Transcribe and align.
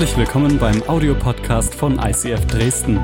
Herzlich 0.00 0.16
willkommen 0.16 0.58
beim 0.58 0.82
Audiopodcast 0.88 1.74
von 1.74 1.98
ICF 1.98 2.46
Dresden. 2.46 2.98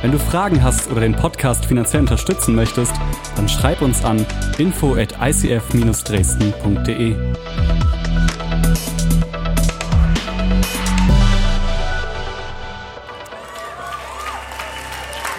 Wenn 0.00 0.12
du 0.12 0.18
Fragen 0.20 0.62
hast 0.62 0.88
oder 0.88 1.00
den 1.00 1.16
Podcast 1.16 1.66
finanziell 1.66 2.02
unterstützen 2.02 2.54
möchtest, 2.54 2.92
dann 3.34 3.48
schreib 3.48 3.82
uns 3.82 4.04
an 4.04 4.24
info 4.56 4.94
at 4.94 5.12
icf-dresden.de. 5.20 7.16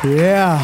Yeah. 0.04 0.60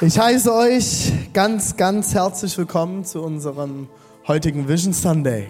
Ich 0.00 0.16
heiße 0.16 0.54
euch 0.54 1.12
ganz, 1.32 1.76
ganz 1.76 2.14
herzlich 2.14 2.56
willkommen 2.56 3.04
zu 3.04 3.24
unserem 3.24 3.88
heutigen 4.28 4.68
Vision 4.68 4.92
Sunday. 4.92 5.48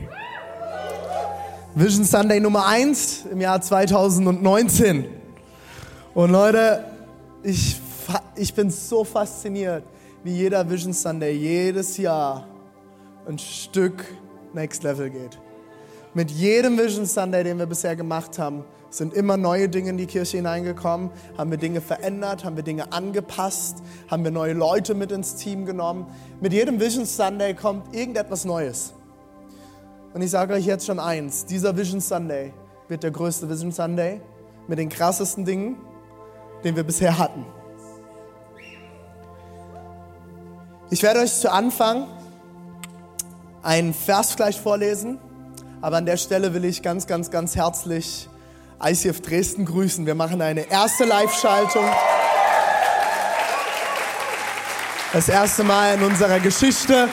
Vision 1.77 2.05
Sunday 2.05 2.39
Nummer 2.39 2.67
1 2.67 3.25
im 3.33 3.41
Jahr 3.41 3.61
2019. 3.61 5.07
Und 6.15 6.31
Leute, 6.31 6.85
ich, 7.43 7.81
ich 8.37 8.55
bin 8.55 8.71
so 8.71 9.03
fasziniert, 9.03 9.83
wie 10.23 10.37
jeder 10.37 10.71
Vision 10.71 10.93
Sunday 10.93 11.33
jedes 11.33 11.97
Jahr 11.97 12.47
ein 13.27 13.41
Stück 13.41 14.05
Next 14.53 14.85
Level 14.85 15.11
geht. 15.11 15.37
Mit 16.15 16.31
jedem 16.31 16.79
Vision 16.79 17.07
Sunday, 17.07 17.43
den 17.43 17.59
wir 17.59 17.67
bisher 17.67 17.97
gemacht 17.97 18.39
haben, 18.39 18.65
sind 18.89 19.13
immer 19.13 19.37
neue 19.37 19.69
Dinge 19.69 19.91
in 19.91 19.97
die 19.97 20.07
Kirche 20.07 20.37
hineingekommen, 20.37 21.11
haben 21.37 21.51
wir 21.51 21.59
Dinge 21.59 21.81
verändert, 21.81 22.45
haben 22.45 22.55
wir 22.55 22.63
Dinge 22.63 22.93
angepasst, 22.93 23.79
haben 24.09 24.23
wir 24.23 24.31
neue 24.31 24.53
Leute 24.53 24.95
mit 24.95 25.11
ins 25.11 25.35
Team 25.35 25.67
genommen. 25.67 26.07
Mit 26.41 26.53
jedem 26.53 26.79
Vision 26.79 27.05
Sunday 27.05 27.53
kommt 27.53 27.93
irgendetwas 27.93 28.45
Neues. 28.45 28.95
Und 30.15 30.23
ich 30.23 30.31
sage 30.31 30.55
euch 30.55 30.65
jetzt 30.65 30.87
schon 30.87 31.01
eins, 31.01 31.45
dieser 31.45 31.77
Vision 31.77 32.01
Sunday 32.01 32.55
wird 32.87 33.03
der 33.03 33.11
größte 33.11 33.51
Vision 33.51 33.73
Sunday 33.73 34.21
mit 34.69 34.79
den 34.79 34.89
krassesten 34.89 35.45
Dingen, 35.45 35.77
den 36.63 36.77
wir 36.77 36.85
bisher 36.85 37.19
hatten. 37.19 37.45
Ich 40.91 41.03
werde 41.03 41.19
euch 41.19 41.35
zu 41.35 41.51
Anfang 41.51 42.07
einen 43.65 43.93
Vers 43.93 44.37
gleich 44.37 44.61
vorlesen, 44.61 45.19
aber 45.81 45.97
an 45.97 46.07
der 46.07 46.17
Stelle 46.17 46.55
will 46.55 46.65
ich 46.65 46.81
ganz, 46.81 47.09
ganz, 47.09 47.33
ganz 47.33 47.57
herzlich 47.57 48.29
ICF 48.81 49.21
Dresden 49.21 49.65
grüßen. 49.65 50.07
Wir 50.07 50.15
machen 50.15 50.41
eine 50.41 50.71
erste 50.71 51.07
Live-Schaltung. 51.07 51.87
Das 55.13 55.29
erste 55.29 55.65
Mal 55.65 55.97
in 55.97 56.05
unserer 56.05 56.39
Geschichte. 56.39 57.09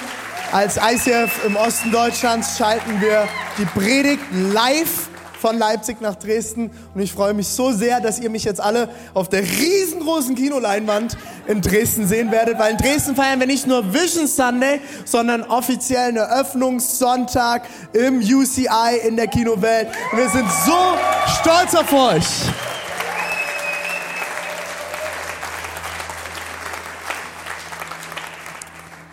Als 0.52 0.76
ICF 0.76 1.46
im 1.46 1.56
Osten 1.56 1.92
Deutschlands 1.92 2.58
schalten 2.58 3.00
wir 3.00 3.26
die 3.58 3.64
Predigt 3.64 4.22
live 4.34 5.08
von 5.40 5.58
Leipzig 5.58 6.02
nach 6.02 6.16
Dresden. 6.16 6.72
Und 6.94 7.02
ich 7.02 7.14
freue 7.14 7.34
mich 7.34 7.48
so 7.48 7.72
sehr, 7.72 8.02
dass 8.02 8.20
ihr 8.20 8.30
mich 8.30 8.44
jetzt 8.44 8.60
alle 8.60 8.90
auf 9.14 9.30
der 9.30 9.44
riesengroßen 9.44 10.36
Kinoleinwand 10.36 11.18
in 11.48 11.62
Dresden 11.62 12.06
sehen 12.06 12.32
werdet, 12.32 12.60
weil 12.60 12.74
in 12.74 12.78
Dresden 12.78 13.16
feiern 13.16 13.40
wir 13.40 13.48
nicht 13.48 13.66
nur 13.66 13.94
Vision 13.94 14.28
Sunday, 14.28 14.82
sondern 15.06 15.44
offiziell 15.44 16.10
einen 16.10 16.18
Eröffnungssonntag 16.18 17.64
im 17.94 18.20
UCI 18.20 19.08
in 19.08 19.16
der 19.16 19.28
Kinowelt. 19.28 19.88
Und 20.12 20.18
wir 20.18 20.30
sind 20.30 20.52
so 20.66 20.98
stolz 21.40 21.76
auf 21.76 21.94
euch. 21.94 22.26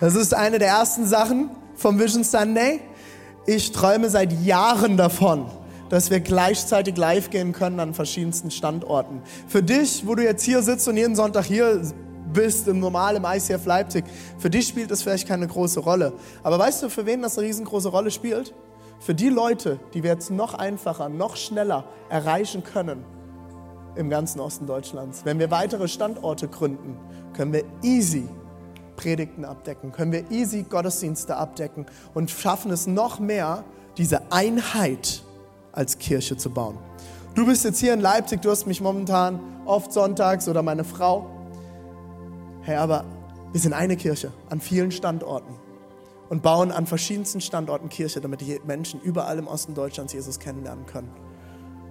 Das 0.00 0.14
ist 0.14 0.32
eine 0.32 0.60
der 0.60 0.68
ersten 0.68 1.06
Sachen 1.06 1.50
vom 1.74 1.98
Vision 1.98 2.22
Sunday. 2.22 2.80
Ich 3.46 3.72
träume 3.72 4.08
seit 4.10 4.32
Jahren 4.44 4.96
davon, 4.96 5.46
dass 5.88 6.10
wir 6.10 6.20
gleichzeitig 6.20 6.96
live 6.96 7.30
gehen 7.30 7.52
können 7.52 7.80
an 7.80 7.94
verschiedensten 7.94 8.52
Standorten. 8.52 9.22
Für 9.48 9.60
dich, 9.60 10.06
wo 10.06 10.14
du 10.14 10.22
jetzt 10.22 10.44
hier 10.44 10.62
sitzt 10.62 10.86
und 10.86 10.96
jeden 10.96 11.16
Sonntag 11.16 11.46
hier 11.46 11.82
bist, 12.32 12.68
im 12.68 12.78
normalen 12.78 13.24
ICF 13.24 13.66
Leipzig, 13.66 14.04
für 14.38 14.50
dich 14.50 14.68
spielt 14.68 14.92
das 14.92 15.02
vielleicht 15.02 15.26
keine 15.26 15.48
große 15.48 15.80
Rolle. 15.80 16.12
Aber 16.44 16.60
weißt 16.60 16.84
du, 16.84 16.90
für 16.90 17.04
wen 17.04 17.20
das 17.20 17.36
eine 17.36 17.48
riesengroße 17.48 17.88
Rolle 17.88 18.12
spielt? 18.12 18.54
Für 19.00 19.16
die 19.16 19.30
Leute, 19.30 19.80
die 19.94 20.04
wir 20.04 20.12
jetzt 20.12 20.30
noch 20.30 20.54
einfacher, 20.54 21.08
noch 21.08 21.36
schneller 21.36 21.84
erreichen 22.08 22.62
können 22.62 23.04
im 23.96 24.10
ganzen 24.10 24.38
Osten 24.38 24.66
Deutschlands. 24.66 25.22
Wenn 25.24 25.40
wir 25.40 25.50
weitere 25.50 25.88
Standorte 25.88 26.46
gründen, 26.46 26.96
können 27.32 27.52
wir 27.52 27.64
easy 27.82 28.28
Predigten 28.98 29.44
abdecken, 29.44 29.92
können 29.92 30.12
wir 30.12 30.30
easy 30.30 30.64
Gottesdienste 30.64 31.36
abdecken 31.36 31.86
und 32.14 32.30
schaffen 32.30 32.70
es 32.70 32.86
noch 32.86 33.20
mehr, 33.20 33.64
diese 33.96 34.30
Einheit 34.30 35.22
als 35.72 35.98
Kirche 35.98 36.36
zu 36.36 36.50
bauen. 36.50 36.76
Du 37.34 37.46
bist 37.46 37.64
jetzt 37.64 37.78
hier 37.78 37.94
in 37.94 38.00
Leipzig, 38.00 38.42
du 38.42 38.50
hast 38.50 38.66
mich 38.66 38.80
momentan 38.80 39.38
oft 39.64 39.92
sonntags 39.92 40.48
oder 40.48 40.62
meine 40.62 40.82
Frau. 40.82 41.30
Hey, 42.62 42.76
aber 42.76 43.04
wir 43.52 43.60
sind 43.60 43.72
eine 43.72 43.96
Kirche 43.96 44.32
an 44.50 44.60
vielen 44.60 44.90
Standorten 44.90 45.54
und 46.28 46.42
bauen 46.42 46.72
an 46.72 46.86
verschiedensten 46.86 47.40
Standorten 47.40 47.88
Kirche, 47.88 48.20
damit 48.20 48.40
die 48.40 48.60
Menschen 48.66 49.00
überall 49.00 49.38
im 49.38 49.46
Osten 49.46 49.74
Deutschlands 49.74 50.12
Jesus 50.12 50.40
kennenlernen 50.40 50.86
können. 50.86 51.10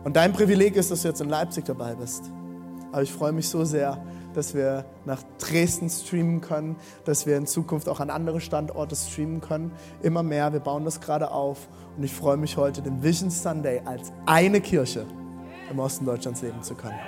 Und 0.04 0.18
dein 0.18 0.34
Privileg 0.34 0.76
ist, 0.76 0.92
dass 0.92 1.04
du 1.04 1.08
jetzt 1.08 1.22
in 1.22 1.30
Leipzig 1.30 1.66
dabei 1.66 1.96
bist. 1.96 2.24
Aber 2.92 3.02
ich 3.02 3.12
freue 3.12 3.32
mich 3.32 3.48
so 3.48 3.64
sehr, 3.64 4.04
dass 4.38 4.54
wir 4.54 4.86
nach 5.06 5.24
Dresden 5.40 5.90
streamen 5.90 6.42
können, 6.42 6.76
dass 7.06 7.26
wir 7.26 7.38
in 7.38 7.48
Zukunft 7.48 7.90
auch 7.90 8.00
an 8.00 8.12
andere 8.12 8.40
Standorte 8.40 8.96
streamen 8.96 9.42
können. 9.42 9.72
Immer 10.04 10.22
mehr, 10.22 10.54
wir 10.54 10.60
bauen 10.60 10.86
das 10.86 11.02
gerade 11.02 11.32
auf 11.32 11.68
und 11.98 12.04
ich 12.04 12.14
freue 12.14 12.38
mich 12.38 12.56
heute, 12.56 12.84
den 12.84 13.02
Vision 13.02 13.32
Sunday 13.32 13.82
als 13.84 14.14
eine 14.28 14.62
Kirche 14.62 15.08
im 15.72 15.80
Osten 15.80 16.06
Deutschlands 16.06 16.44
leben 16.44 16.62
zu 16.62 16.76
können. 16.76 17.00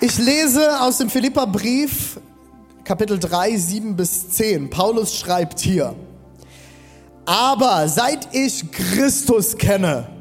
Ich 0.00 0.16
lese 0.18 0.80
aus 0.80 0.98
dem 0.98 1.10
Philipperbrief, 1.10 2.18
Kapitel 2.82 3.18
3, 3.18 3.56
7 3.56 3.94
bis 3.94 4.30
10. 4.30 4.70
Paulus 4.70 5.14
schreibt 5.14 5.60
hier, 5.60 5.94
aber 7.26 7.88
seit 7.88 8.34
ich 8.34 8.70
Christus 8.70 9.58
kenne, 9.58 10.15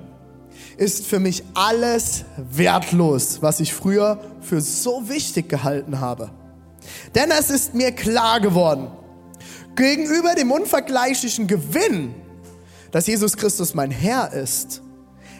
ist 0.77 1.05
für 1.05 1.19
mich 1.19 1.43
alles 1.53 2.25
wertlos, 2.37 3.41
was 3.41 3.59
ich 3.59 3.73
früher 3.73 4.19
für 4.41 4.61
so 4.61 5.07
wichtig 5.07 5.49
gehalten 5.49 5.99
habe. 5.99 6.31
Denn 7.13 7.31
es 7.31 7.49
ist 7.49 7.73
mir 7.73 7.91
klar 7.91 8.39
geworden, 8.39 8.87
gegenüber 9.75 10.35
dem 10.35 10.51
unvergleichlichen 10.51 11.47
Gewinn, 11.47 12.13
dass 12.91 13.07
Jesus 13.07 13.35
Christus 13.35 13.73
mein 13.73 13.91
Herr 13.91 14.31
ist, 14.33 14.81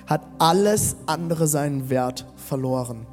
hat 0.07 0.25
alles 0.39 0.95
andere 1.05 1.47
seinen 1.47 1.89
Wert 1.89 2.25
verloren. 2.35 3.05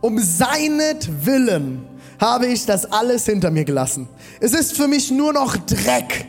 Um 0.00 0.18
seinetwillen 0.18 1.86
habe 2.20 2.46
ich 2.46 2.66
das 2.66 2.84
alles 2.86 3.26
hinter 3.26 3.50
mir 3.50 3.64
gelassen. 3.64 4.08
Es 4.40 4.52
ist 4.52 4.76
für 4.76 4.88
mich 4.88 5.10
nur 5.10 5.32
noch 5.32 5.56
Dreck. 5.56 6.26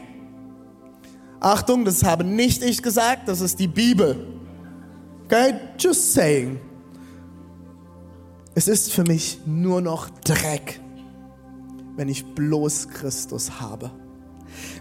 Achtung, 1.40 1.86
das 1.86 2.04
habe 2.04 2.24
nicht 2.24 2.64
ich 2.64 2.82
gesagt, 2.82 3.28
das 3.28 3.42
ist 3.42 3.60
die 3.60 3.68
Bibel. 3.68 4.37
Okay, 5.28 5.56
just 5.78 6.14
saying. 6.14 6.58
Es 8.56 8.70
ist 8.70 8.94
für 8.94 9.04
mich 9.04 9.42
nur 9.46 9.82
noch 9.82 10.10
Dreck, 10.22 10.80
wenn 11.98 12.08
ich 12.08 12.34
bloß 12.34 12.88
Christus 12.88 13.60
habe. 13.60 13.92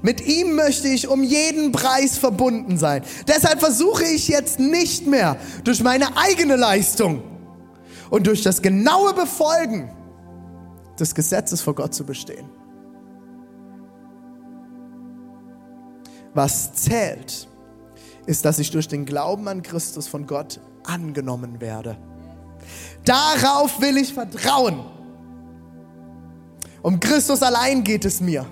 Mit 0.03 0.25
ihm 0.25 0.55
möchte 0.55 0.87
ich 0.87 1.09
um 1.09 1.25
jeden 1.25 1.73
Preis 1.73 2.17
verbunden 2.17 2.79
sein. 2.79 3.03
Deshalb 3.27 3.59
versuche 3.59 4.05
ich 4.05 4.29
jetzt 4.29 4.61
nicht 4.61 5.09
mehr 5.09 5.37
durch 5.65 5.83
meine 5.83 6.17
eigene 6.17 6.55
Leistung 6.55 7.25
und 8.09 8.29
durch 8.29 8.43
das 8.43 8.63
genaue 8.63 9.15
Befolgen 9.15 9.91
des 10.97 11.13
Gesetzes 11.13 11.61
vor 11.61 11.75
Gott 11.75 11.93
zu 11.93 12.07
bestehen. 12.07 12.49
Was 16.35 16.73
zählt, 16.75 17.49
ist, 18.27 18.45
dass 18.45 18.59
ich 18.59 18.71
durch 18.71 18.89
den 18.89 19.07
Glauben 19.07 19.49
an 19.49 19.63
Christus 19.63 20.09
von 20.09 20.27
Gott 20.27 20.61
angenommen 20.85 21.61
werde. 21.61 21.97
Darauf 23.05 23.81
will 23.81 23.97
ich 23.97 24.13
vertrauen. 24.13 24.85
Um 26.83 27.01
Christus 27.01 27.43
allein 27.43 27.85
geht 27.85 28.05
es 28.05 28.21
mir. 28.21 28.47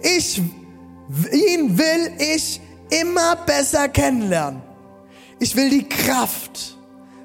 Ich, 0.00 0.38
ihn 0.38 1.78
will 1.78 2.12
ich 2.18 2.60
immer 2.90 3.36
besser 3.36 3.88
kennenlernen. 3.88 4.62
Ich 5.38 5.56
will 5.56 5.70
die 5.70 5.88
Kraft 5.88 6.76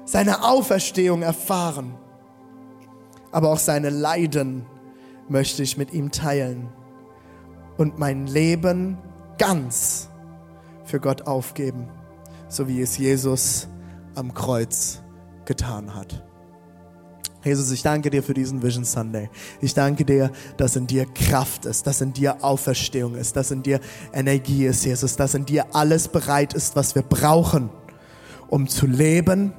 seiner 0.04 0.44
Auferstehung 0.44 1.22
erfahren. 1.22 1.94
Aber 3.30 3.50
auch 3.50 3.58
seine 3.58 3.90
Leiden 3.90 4.66
möchte 5.28 5.62
ich 5.62 5.76
mit 5.76 5.92
ihm 5.92 6.10
teilen 6.10 6.68
und 7.78 7.98
mein 7.98 8.26
Leben 8.26 8.98
ganz 9.38 10.08
für 10.84 11.00
Gott 11.00 11.22
aufgeben, 11.22 11.88
so 12.48 12.68
wie 12.68 12.80
es 12.80 12.98
Jesus 12.98 13.68
am 14.14 14.34
Kreuz 14.34 15.00
getan 15.44 15.94
hat. 15.94 16.22
Jesus, 17.44 17.72
ich 17.72 17.82
danke 17.82 18.08
dir 18.10 18.22
für 18.22 18.34
diesen 18.34 18.62
Vision 18.62 18.84
Sunday. 18.84 19.28
Ich 19.60 19.74
danke 19.74 20.04
dir, 20.04 20.30
dass 20.56 20.76
in 20.76 20.86
dir 20.86 21.06
Kraft 21.06 21.64
ist, 21.64 21.86
dass 21.88 22.00
in 22.00 22.12
dir 22.12 22.44
Auferstehung 22.44 23.16
ist, 23.16 23.34
dass 23.34 23.50
in 23.50 23.64
dir 23.64 23.80
Energie 24.12 24.66
ist, 24.66 24.84
Jesus, 24.84 25.16
dass 25.16 25.34
in 25.34 25.44
dir 25.44 25.66
alles 25.74 26.06
bereit 26.06 26.54
ist, 26.54 26.76
was 26.76 26.94
wir 26.94 27.02
brauchen, 27.02 27.70
um 28.48 28.68
zu 28.68 28.86
leben, 28.86 29.54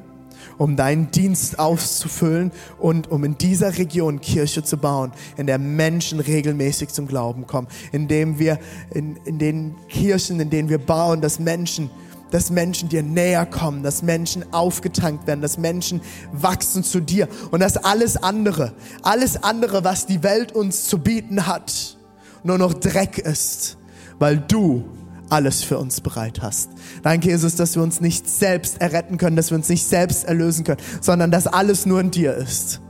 um 0.58 0.76
deinen 0.76 1.12
Dienst 1.12 1.60
auszufüllen 1.60 2.52
und 2.80 3.12
um 3.12 3.24
in 3.24 3.38
dieser 3.38 3.78
Region 3.78 4.22
Kirche 4.22 4.64
zu 4.64 4.78
bauen, 4.78 5.12
in 5.38 5.48
der 5.48 5.58
Menschen 5.58 6.20
regelmäßig 6.20 6.90
zum 6.90 7.08
Glauben 7.08 7.48
kommen, 7.48 7.68
indem 7.92 8.40
wir 8.40 8.60
in, 8.94 9.18
in 9.26 9.40
den 9.40 9.76
Kirchen, 9.90 10.40
in 10.40 10.50
denen 10.50 10.70
wir 10.70 10.80
bauen, 10.80 11.22
dass 11.22 11.40
Menschen 11.40 11.90
dass 12.32 12.50
Menschen 12.50 12.90
dir 12.90 13.04
näher 13.04 13.46
kommen, 13.46 13.84
dass 13.84 14.02
Menschen 14.02 14.52
aufgetankt 14.54 15.28
werden, 15.28 15.42
dass 15.42 15.60
Menschen 15.60 16.02
wachsen 16.32 16.84
zu 16.84 17.00
dir 17.00 17.28
und 17.52 17.60
dass 17.60 17.78
alles 17.78 18.18
andere, 18.18 18.74
alles 19.04 19.44
andere, 19.44 19.84
was 19.84 20.08
die 20.08 20.24
Welt 20.24 20.52
uns 20.52 20.86
zu 20.86 20.98
bieten 20.98 21.46
hat, 21.46 21.96
nur 22.44 22.58
noch 22.58 22.74
Dreck 22.74 23.20
ist, 23.20 23.78
weil 24.18 24.38
du 24.40 24.84
alles 25.30 25.64
für 25.64 25.78
uns 25.78 26.02
bereit 26.02 26.42
hast. 26.42 26.70
Danke, 27.04 27.28
Jesus, 27.28 27.56
dass 27.56 27.76
wir 27.76 27.84
uns 27.84 28.00
nicht 28.00 28.28
selbst 28.30 28.82
erretten 28.82 29.18
können, 29.18 29.36
dass 29.36 29.52
wir 29.52 29.58
uns 29.58 29.68
nicht 29.70 29.86
selbst 29.86 30.24
erlösen 30.24 30.64
können, 30.64 30.82
sondern 31.02 31.32
dass 31.32 31.48
alles 31.48 31.86
nur 31.86 32.00
in 32.00 32.12
dir 32.12 32.34
ist. 32.34 32.82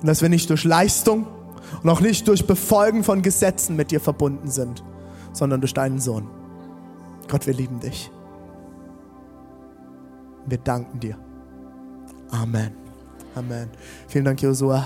Und 0.00 0.06
dass 0.06 0.20
wir 0.20 0.28
nicht 0.28 0.50
durch 0.50 0.64
Leistung 0.64 1.26
und 1.82 1.88
auch 1.88 2.00
nicht 2.00 2.26
durch 2.26 2.46
Befolgen 2.46 3.04
von 3.04 3.22
Gesetzen 3.22 3.76
mit 3.76 3.92
dir 3.92 4.00
verbunden 4.00 4.50
sind, 4.50 4.82
sondern 5.32 5.60
durch 5.60 5.74
deinen 5.74 6.00
Sohn. 6.00 6.28
Gott, 7.28 7.46
wir 7.46 7.54
lieben 7.54 7.78
dich. 7.78 8.10
Wir 10.46 10.58
danken 10.58 10.98
dir. 10.98 11.16
Amen. 12.30 12.72
Amen. 13.36 13.70
Vielen 14.08 14.24
Dank, 14.24 14.42
Josua. 14.42 14.84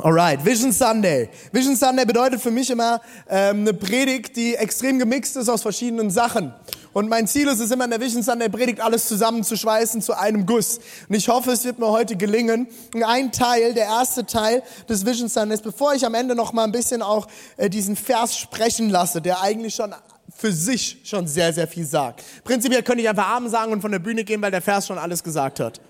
Alright, 0.00 0.44
Vision 0.44 0.70
Sunday. 0.70 1.28
Vision 1.50 1.74
Sunday 1.74 2.04
bedeutet 2.04 2.40
für 2.40 2.52
mich 2.52 2.70
immer 2.70 3.00
ähm, 3.28 3.62
eine 3.62 3.74
Predigt, 3.74 4.36
die 4.36 4.54
extrem 4.54 5.00
gemixt 5.00 5.36
ist 5.36 5.48
aus 5.48 5.62
verschiedenen 5.62 6.08
Sachen. 6.12 6.54
Und 6.92 7.08
mein 7.08 7.26
Ziel 7.26 7.48
ist 7.48 7.58
es 7.58 7.72
immer 7.72 7.84
in 7.84 7.90
der 7.90 8.00
Vision 8.00 8.22
Sunday 8.22 8.48
Predigt 8.48 8.80
alles 8.80 9.08
zusammenzuschweißen 9.08 10.00
zu 10.00 10.16
einem 10.16 10.46
Guss. 10.46 10.78
Und 11.08 11.16
ich 11.16 11.28
hoffe, 11.28 11.50
es 11.50 11.64
wird 11.64 11.80
mir 11.80 11.88
heute 11.88 12.14
gelingen. 12.14 12.68
ein 13.04 13.32
Teil, 13.32 13.74
der 13.74 13.86
erste 13.86 14.24
Teil 14.24 14.62
des 14.88 15.04
Vision 15.04 15.28
Sundays, 15.28 15.62
bevor 15.62 15.94
ich 15.94 16.06
am 16.06 16.14
Ende 16.14 16.36
noch 16.36 16.52
mal 16.52 16.62
ein 16.62 16.72
bisschen 16.72 17.02
auch 17.02 17.26
äh, 17.56 17.68
diesen 17.68 17.96
Vers 17.96 18.38
sprechen 18.38 18.90
lasse, 18.90 19.20
der 19.20 19.42
eigentlich 19.42 19.74
schon 19.74 19.92
für 20.32 20.52
sich 20.52 20.98
schon 21.02 21.26
sehr, 21.26 21.52
sehr 21.52 21.66
viel 21.66 21.84
sagt. 21.84 22.22
Prinzipiell 22.44 22.84
könnte 22.84 23.02
ich 23.02 23.08
einfach 23.08 23.30
Amen 23.30 23.50
sagen 23.50 23.72
und 23.72 23.80
von 23.80 23.90
der 23.90 23.98
Bühne 23.98 24.22
gehen, 24.22 24.40
weil 24.42 24.52
der 24.52 24.62
Vers 24.62 24.86
schon 24.86 24.96
alles 24.96 25.24
gesagt 25.24 25.58
hat. 25.58 25.80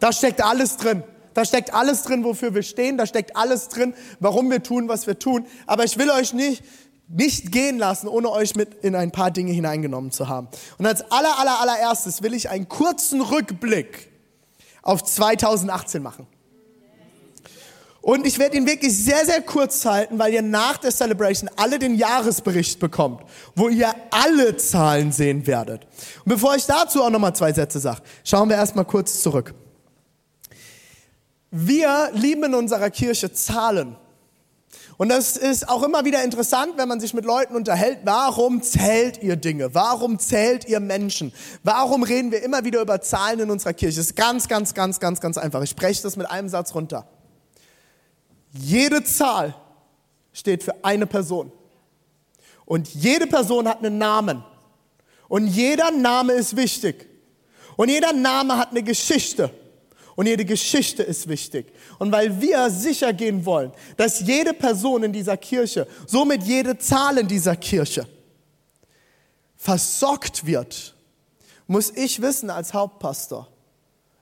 Da 0.00 0.12
steckt 0.12 0.42
alles 0.42 0.76
drin. 0.76 1.04
Da 1.34 1.44
steckt 1.44 1.74
alles 1.74 2.02
drin, 2.02 2.24
wofür 2.24 2.54
wir 2.54 2.62
stehen. 2.62 2.98
Da 2.98 3.06
steckt 3.06 3.36
alles 3.36 3.68
drin, 3.68 3.94
warum 4.20 4.50
wir 4.50 4.62
tun, 4.62 4.88
was 4.88 5.06
wir 5.06 5.18
tun. 5.18 5.46
Aber 5.66 5.84
ich 5.84 5.98
will 5.98 6.10
euch 6.10 6.32
nicht 6.32 6.62
nicht 7.08 7.52
gehen 7.52 7.78
lassen, 7.78 8.06
ohne 8.06 8.30
euch 8.30 8.54
mit 8.54 8.84
in 8.84 8.94
ein 8.94 9.10
paar 9.10 9.30
Dinge 9.30 9.52
hineingenommen 9.52 10.10
zu 10.10 10.28
haben. 10.28 10.48
Und 10.76 10.86
als 10.86 11.10
aller, 11.10 11.38
aller, 11.38 11.60
allererstes 11.60 12.22
will 12.22 12.34
ich 12.34 12.50
einen 12.50 12.68
kurzen 12.68 13.22
Rückblick 13.22 14.10
auf 14.82 15.02
2018 15.02 16.02
machen. 16.02 16.26
Und 18.00 18.26
ich 18.26 18.38
werde 18.38 18.56
ihn 18.56 18.66
wirklich 18.66 18.96
sehr, 18.96 19.26
sehr 19.26 19.42
kurz 19.42 19.84
halten, 19.84 20.18
weil 20.18 20.32
ihr 20.32 20.42
nach 20.42 20.78
der 20.78 20.92
Celebration 20.92 21.50
alle 21.56 21.78
den 21.78 21.94
Jahresbericht 21.94 22.78
bekommt, 22.78 23.22
wo 23.54 23.68
ihr 23.68 23.92
alle 24.10 24.56
Zahlen 24.56 25.12
sehen 25.12 25.46
werdet. 25.46 25.84
Und 26.24 26.30
bevor 26.30 26.54
ich 26.54 26.64
dazu 26.64 27.02
auch 27.02 27.10
nochmal 27.10 27.34
zwei 27.34 27.52
Sätze 27.52 27.80
sage, 27.80 28.02
schauen 28.24 28.48
wir 28.48 28.56
erstmal 28.56 28.84
kurz 28.84 29.20
zurück. 29.20 29.54
Wir 31.50 32.10
lieben 32.12 32.44
in 32.44 32.54
unserer 32.54 32.90
Kirche 32.90 33.32
Zahlen. 33.32 33.96
Und 34.98 35.10
das 35.10 35.36
ist 35.36 35.68
auch 35.68 35.84
immer 35.84 36.04
wieder 36.04 36.24
interessant, 36.24 36.72
wenn 36.76 36.88
man 36.88 36.98
sich 36.98 37.14
mit 37.14 37.24
Leuten 37.24 37.54
unterhält. 37.54 38.00
Warum 38.04 38.62
zählt 38.62 39.22
ihr 39.22 39.36
Dinge? 39.36 39.72
Warum 39.74 40.18
zählt 40.18 40.66
ihr 40.66 40.80
Menschen? 40.80 41.32
Warum 41.62 42.02
reden 42.02 42.32
wir 42.32 42.42
immer 42.42 42.64
wieder 42.64 42.82
über 42.82 43.00
Zahlen 43.00 43.38
in 43.38 43.50
unserer 43.50 43.72
Kirche? 43.72 43.96
Das 43.96 44.06
ist 44.06 44.16
ganz, 44.16 44.48
ganz, 44.48 44.74
ganz, 44.74 44.98
ganz, 44.98 45.20
ganz 45.20 45.38
einfach. 45.38 45.62
Ich 45.62 45.70
spreche 45.70 46.02
das 46.02 46.16
mit 46.16 46.28
einem 46.28 46.48
Satz 46.48 46.74
runter. 46.74 47.06
Jede 48.52 49.04
Zahl 49.04 49.54
steht 50.32 50.64
für 50.64 50.84
eine 50.84 51.06
Person. 51.06 51.52
Und 52.64 52.92
jede 52.92 53.26
Person 53.26 53.68
hat 53.68 53.78
einen 53.78 53.98
Namen. 53.98 54.44
Und 55.28 55.46
jeder 55.46 55.90
Name 55.90 56.32
ist 56.32 56.56
wichtig. 56.56 57.08
Und 57.76 57.88
jeder 57.88 58.12
Name 58.12 58.56
hat 58.56 58.70
eine 58.70 58.82
Geschichte. 58.82 59.50
Und 60.18 60.26
jede 60.26 60.44
Geschichte 60.44 61.04
ist 61.04 61.28
wichtig. 61.28 61.72
Und 62.00 62.10
weil 62.10 62.40
wir 62.40 62.70
sicher 62.70 63.12
gehen 63.12 63.46
wollen, 63.46 63.70
dass 63.96 64.18
jede 64.18 64.52
Person 64.52 65.04
in 65.04 65.12
dieser 65.12 65.36
Kirche, 65.36 65.86
somit 66.08 66.42
jede 66.42 66.76
Zahl 66.76 67.18
in 67.18 67.28
dieser 67.28 67.54
Kirche, 67.54 68.04
versorgt 69.56 70.44
wird, 70.44 70.96
muss 71.68 71.90
ich 71.90 72.20
wissen 72.20 72.50
als 72.50 72.74
Hauptpastor, 72.74 73.46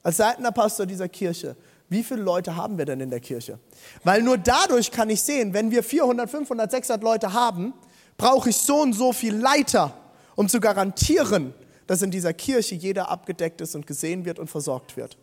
als 0.03 0.19
leitender 0.19 0.53
Pastor 0.53 0.85
dieser 0.85 1.09
Kirche, 1.09 1.57
wie 1.89 2.03
viele 2.03 2.21
Leute 2.21 2.55
haben 2.55 2.77
wir 2.77 2.85
denn 2.85 3.01
in 3.01 3.09
der 3.09 3.21
Kirche? 3.21 3.59
Weil 4.05 4.21
nur 4.21 4.37
dadurch 4.37 4.91
kann 4.91 5.09
ich 5.09 5.23
sehen, 5.23 5.55
wenn 5.55 5.71
wir 5.71 5.83
400, 5.83 6.29
500, 6.29 6.71
600 6.73 7.03
Leute 7.03 7.33
haben, 7.33 7.73
brauche 8.19 8.51
ich 8.51 8.57
so 8.59 8.83
und 8.83 8.93
so 8.93 9.15
viel 9.15 9.35
Leiter, 9.35 9.97
um 10.35 10.47
zu 10.47 10.61
garantieren, 10.61 11.55
dass 11.87 12.03
in 12.03 12.11
dieser 12.11 12.35
Kirche 12.35 12.75
jeder 12.75 13.09
abgedeckt 13.09 13.63
ist 13.63 13.75
und 13.75 13.87
gesehen 13.87 14.27
wird 14.27 14.39
und 14.39 14.51
versorgt 14.51 14.99
wird. 14.99 15.17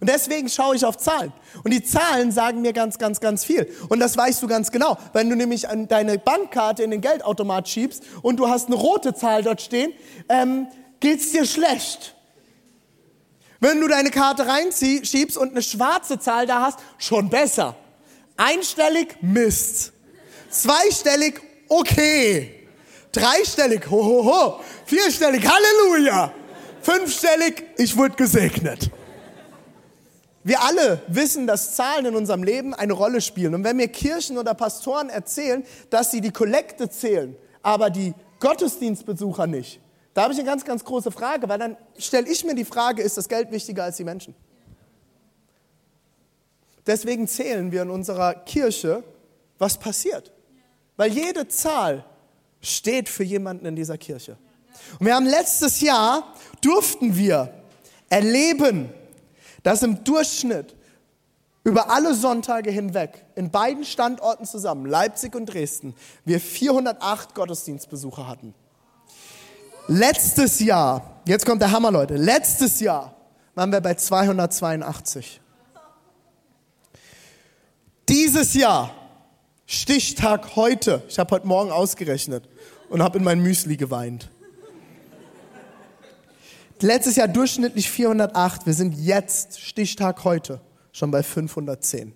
Und 0.00 0.08
deswegen 0.10 0.48
schaue 0.48 0.76
ich 0.76 0.84
auf 0.84 0.96
Zahlen. 0.96 1.32
Und 1.64 1.72
die 1.72 1.82
Zahlen 1.82 2.32
sagen 2.32 2.60
mir 2.62 2.72
ganz, 2.72 2.98
ganz, 2.98 3.20
ganz 3.20 3.44
viel. 3.44 3.70
Und 3.88 4.00
das 4.00 4.16
weißt 4.16 4.42
du 4.42 4.46
ganz 4.46 4.70
genau. 4.70 4.98
Wenn 5.12 5.30
du 5.30 5.36
nämlich 5.36 5.66
deine 5.88 6.18
Bankkarte 6.18 6.82
in 6.82 6.90
den 6.90 7.00
Geldautomat 7.00 7.68
schiebst 7.68 8.02
und 8.22 8.36
du 8.36 8.48
hast 8.48 8.66
eine 8.66 8.76
rote 8.76 9.14
Zahl 9.14 9.42
dort 9.42 9.60
stehen, 9.60 9.92
ähm, 10.28 10.68
geht's 11.00 11.32
dir 11.32 11.44
schlecht. 11.44 12.14
Wenn 13.60 13.80
du 13.80 13.88
deine 13.88 14.10
Karte 14.10 14.46
reinschiebst 14.46 15.36
und 15.36 15.52
eine 15.52 15.62
schwarze 15.62 16.18
Zahl 16.18 16.46
da 16.46 16.60
hast, 16.62 16.78
schon 16.98 17.30
besser. 17.30 17.74
Einstellig, 18.36 19.16
Mist. 19.22 19.92
Zweistellig, 20.50 21.40
okay. 21.68 22.68
Dreistellig, 23.12 23.90
hohoho. 23.90 24.24
Ho, 24.24 24.58
ho. 24.58 24.60
Vierstellig, 24.84 25.42
Halleluja. 25.48 26.32
Fünfstellig, 26.82 27.64
ich 27.78 27.96
wurde 27.96 28.14
gesegnet. 28.14 28.90
Wir 30.46 30.62
alle 30.62 31.02
wissen, 31.08 31.48
dass 31.48 31.74
Zahlen 31.74 32.06
in 32.06 32.14
unserem 32.14 32.44
Leben 32.44 32.72
eine 32.72 32.92
Rolle 32.92 33.20
spielen. 33.20 33.52
Und 33.56 33.64
wenn 33.64 33.78
mir 33.78 33.88
Kirchen 33.88 34.38
oder 34.38 34.54
Pastoren 34.54 35.08
erzählen, 35.08 35.64
dass 35.90 36.12
sie 36.12 36.20
die 36.20 36.30
Kollekte 36.30 36.88
zählen, 36.88 37.34
aber 37.64 37.90
die 37.90 38.14
Gottesdienstbesucher 38.38 39.48
nicht, 39.48 39.80
da 40.14 40.22
habe 40.22 40.32
ich 40.32 40.38
eine 40.38 40.48
ganz, 40.48 40.64
ganz 40.64 40.84
große 40.84 41.10
Frage, 41.10 41.48
weil 41.48 41.58
dann 41.58 41.76
stelle 41.98 42.28
ich 42.28 42.44
mir 42.44 42.54
die 42.54 42.64
Frage, 42.64 43.02
ist 43.02 43.16
das 43.16 43.28
Geld 43.28 43.50
wichtiger 43.50 43.82
als 43.82 43.96
die 43.96 44.04
Menschen? 44.04 44.36
Deswegen 46.86 47.26
zählen 47.26 47.72
wir 47.72 47.82
in 47.82 47.90
unserer 47.90 48.32
Kirche, 48.32 49.02
was 49.58 49.76
passiert. 49.76 50.30
Weil 50.96 51.10
jede 51.10 51.48
Zahl 51.48 52.04
steht 52.60 53.08
für 53.08 53.24
jemanden 53.24 53.66
in 53.66 53.74
dieser 53.74 53.98
Kirche. 53.98 54.38
Und 55.00 55.06
wir 55.06 55.16
haben 55.16 55.26
letztes 55.26 55.80
Jahr, 55.80 56.32
durften 56.60 57.16
wir 57.16 57.52
erleben, 58.08 58.90
dass 59.66 59.82
im 59.82 60.04
Durchschnitt 60.04 60.76
über 61.64 61.90
alle 61.90 62.14
Sonntage 62.14 62.70
hinweg 62.70 63.24
in 63.34 63.50
beiden 63.50 63.84
Standorten 63.84 64.46
zusammen, 64.46 64.86
Leipzig 64.86 65.34
und 65.34 65.46
Dresden, 65.46 65.96
wir 66.24 66.38
408 66.38 67.34
Gottesdienstbesucher 67.34 68.28
hatten. 68.28 68.54
Letztes 69.88 70.60
Jahr, 70.60 71.20
jetzt 71.26 71.44
kommt 71.44 71.62
der 71.62 71.72
Hammer, 71.72 71.90
Leute, 71.90 72.14
letztes 72.14 72.78
Jahr 72.78 73.16
waren 73.56 73.72
wir 73.72 73.80
bei 73.80 73.94
282. 73.94 75.40
Dieses 78.08 78.54
Jahr, 78.54 78.94
Stichtag 79.66 80.54
heute, 80.54 81.02
ich 81.08 81.18
habe 81.18 81.34
heute 81.34 81.46
Morgen 81.48 81.72
ausgerechnet 81.72 82.48
und 82.88 83.02
habe 83.02 83.18
in 83.18 83.24
mein 83.24 83.40
Müsli 83.40 83.76
geweint. 83.76 84.30
Letztes 86.80 87.16
Jahr 87.16 87.28
durchschnittlich 87.28 87.90
408. 87.90 88.66
Wir 88.66 88.74
sind 88.74 88.92
jetzt, 88.92 89.60
Stichtag 89.60 90.24
heute, 90.24 90.60
schon 90.92 91.10
bei 91.10 91.22
510. 91.22 92.12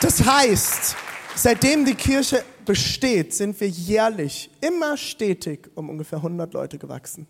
Das 0.00 0.24
heißt, 0.24 0.96
seitdem 1.34 1.84
die 1.84 1.94
Kirche 1.94 2.44
besteht, 2.64 3.34
sind 3.34 3.60
wir 3.60 3.68
jährlich 3.68 4.50
immer 4.60 4.96
stetig 4.96 5.68
um 5.74 5.90
ungefähr 5.90 6.18
100 6.18 6.54
Leute 6.54 6.78
gewachsen. 6.78 7.26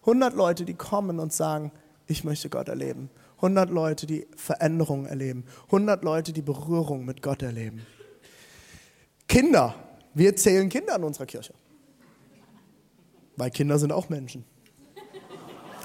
100 0.00 0.34
Leute, 0.34 0.64
die 0.64 0.74
kommen 0.74 1.20
und 1.20 1.32
sagen, 1.32 1.70
ich 2.08 2.24
möchte 2.24 2.48
Gott 2.48 2.68
erleben. 2.68 3.10
100 3.36 3.70
Leute, 3.70 4.06
die 4.06 4.26
Veränderungen 4.34 5.06
erleben. 5.06 5.44
100 5.66 6.02
Leute, 6.02 6.32
die 6.32 6.42
Berührung 6.42 7.04
mit 7.04 7.22
Gott 7.22 7.42
erleben. 7.42 7.86
Kinder, 9.28 9.74
Wir 10.14 10.34
zählen 10.34 10.70
Kinder 10.70 10.96
in 10.96 11.04
unserer 11.04 11.26
Kirche. 11.26 11.52
Weil 13.36 13.50
Kinder 13.50 13.78
sind 13.78 13.92
auch 13.92 14.08
Menschen. 14.08 14.44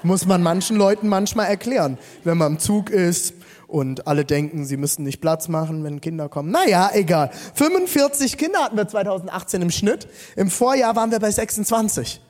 Muss 0.02 0.26
man 0.26 0.42
manchen 0.42 0.76
Leuten 0.76 1.08
manchmal 1.08 1.46
erklären, 1.46 1.96
wenn 2.24 2.36
man 2.36 2.54
im 2.54 2.58
Zug 2.58 2.90
ist 2.90 3.34
und 3.68 4.06
alle 4.06 4.24
denken, 4.24 4.64
sie 4.64 4.76
müssten 4.76 5.04
nicht 5.04 5.20
Platz 5.20 5.48
machen, 5.48 5.84
wenn 5.84 6.00
Kinder 6.00 6.28
kommen. 6.28 6.50
Naja, 6.50 6.90
egal. 6.92 7.30
45 7.54 8.36
Kinder 8.36 8.64
hatten 8.64 8.76
wir 8.76 8.88
2018 8.88 9.62
im 9.62 9.70
Schnitt. 9.70 10.08
Im 10.34 10.50
Vorjahr 10.50 10.96
waren 10.96 11.10
wir 11.10 11.20
bei 11.20 11.30
26. 11.30 12.20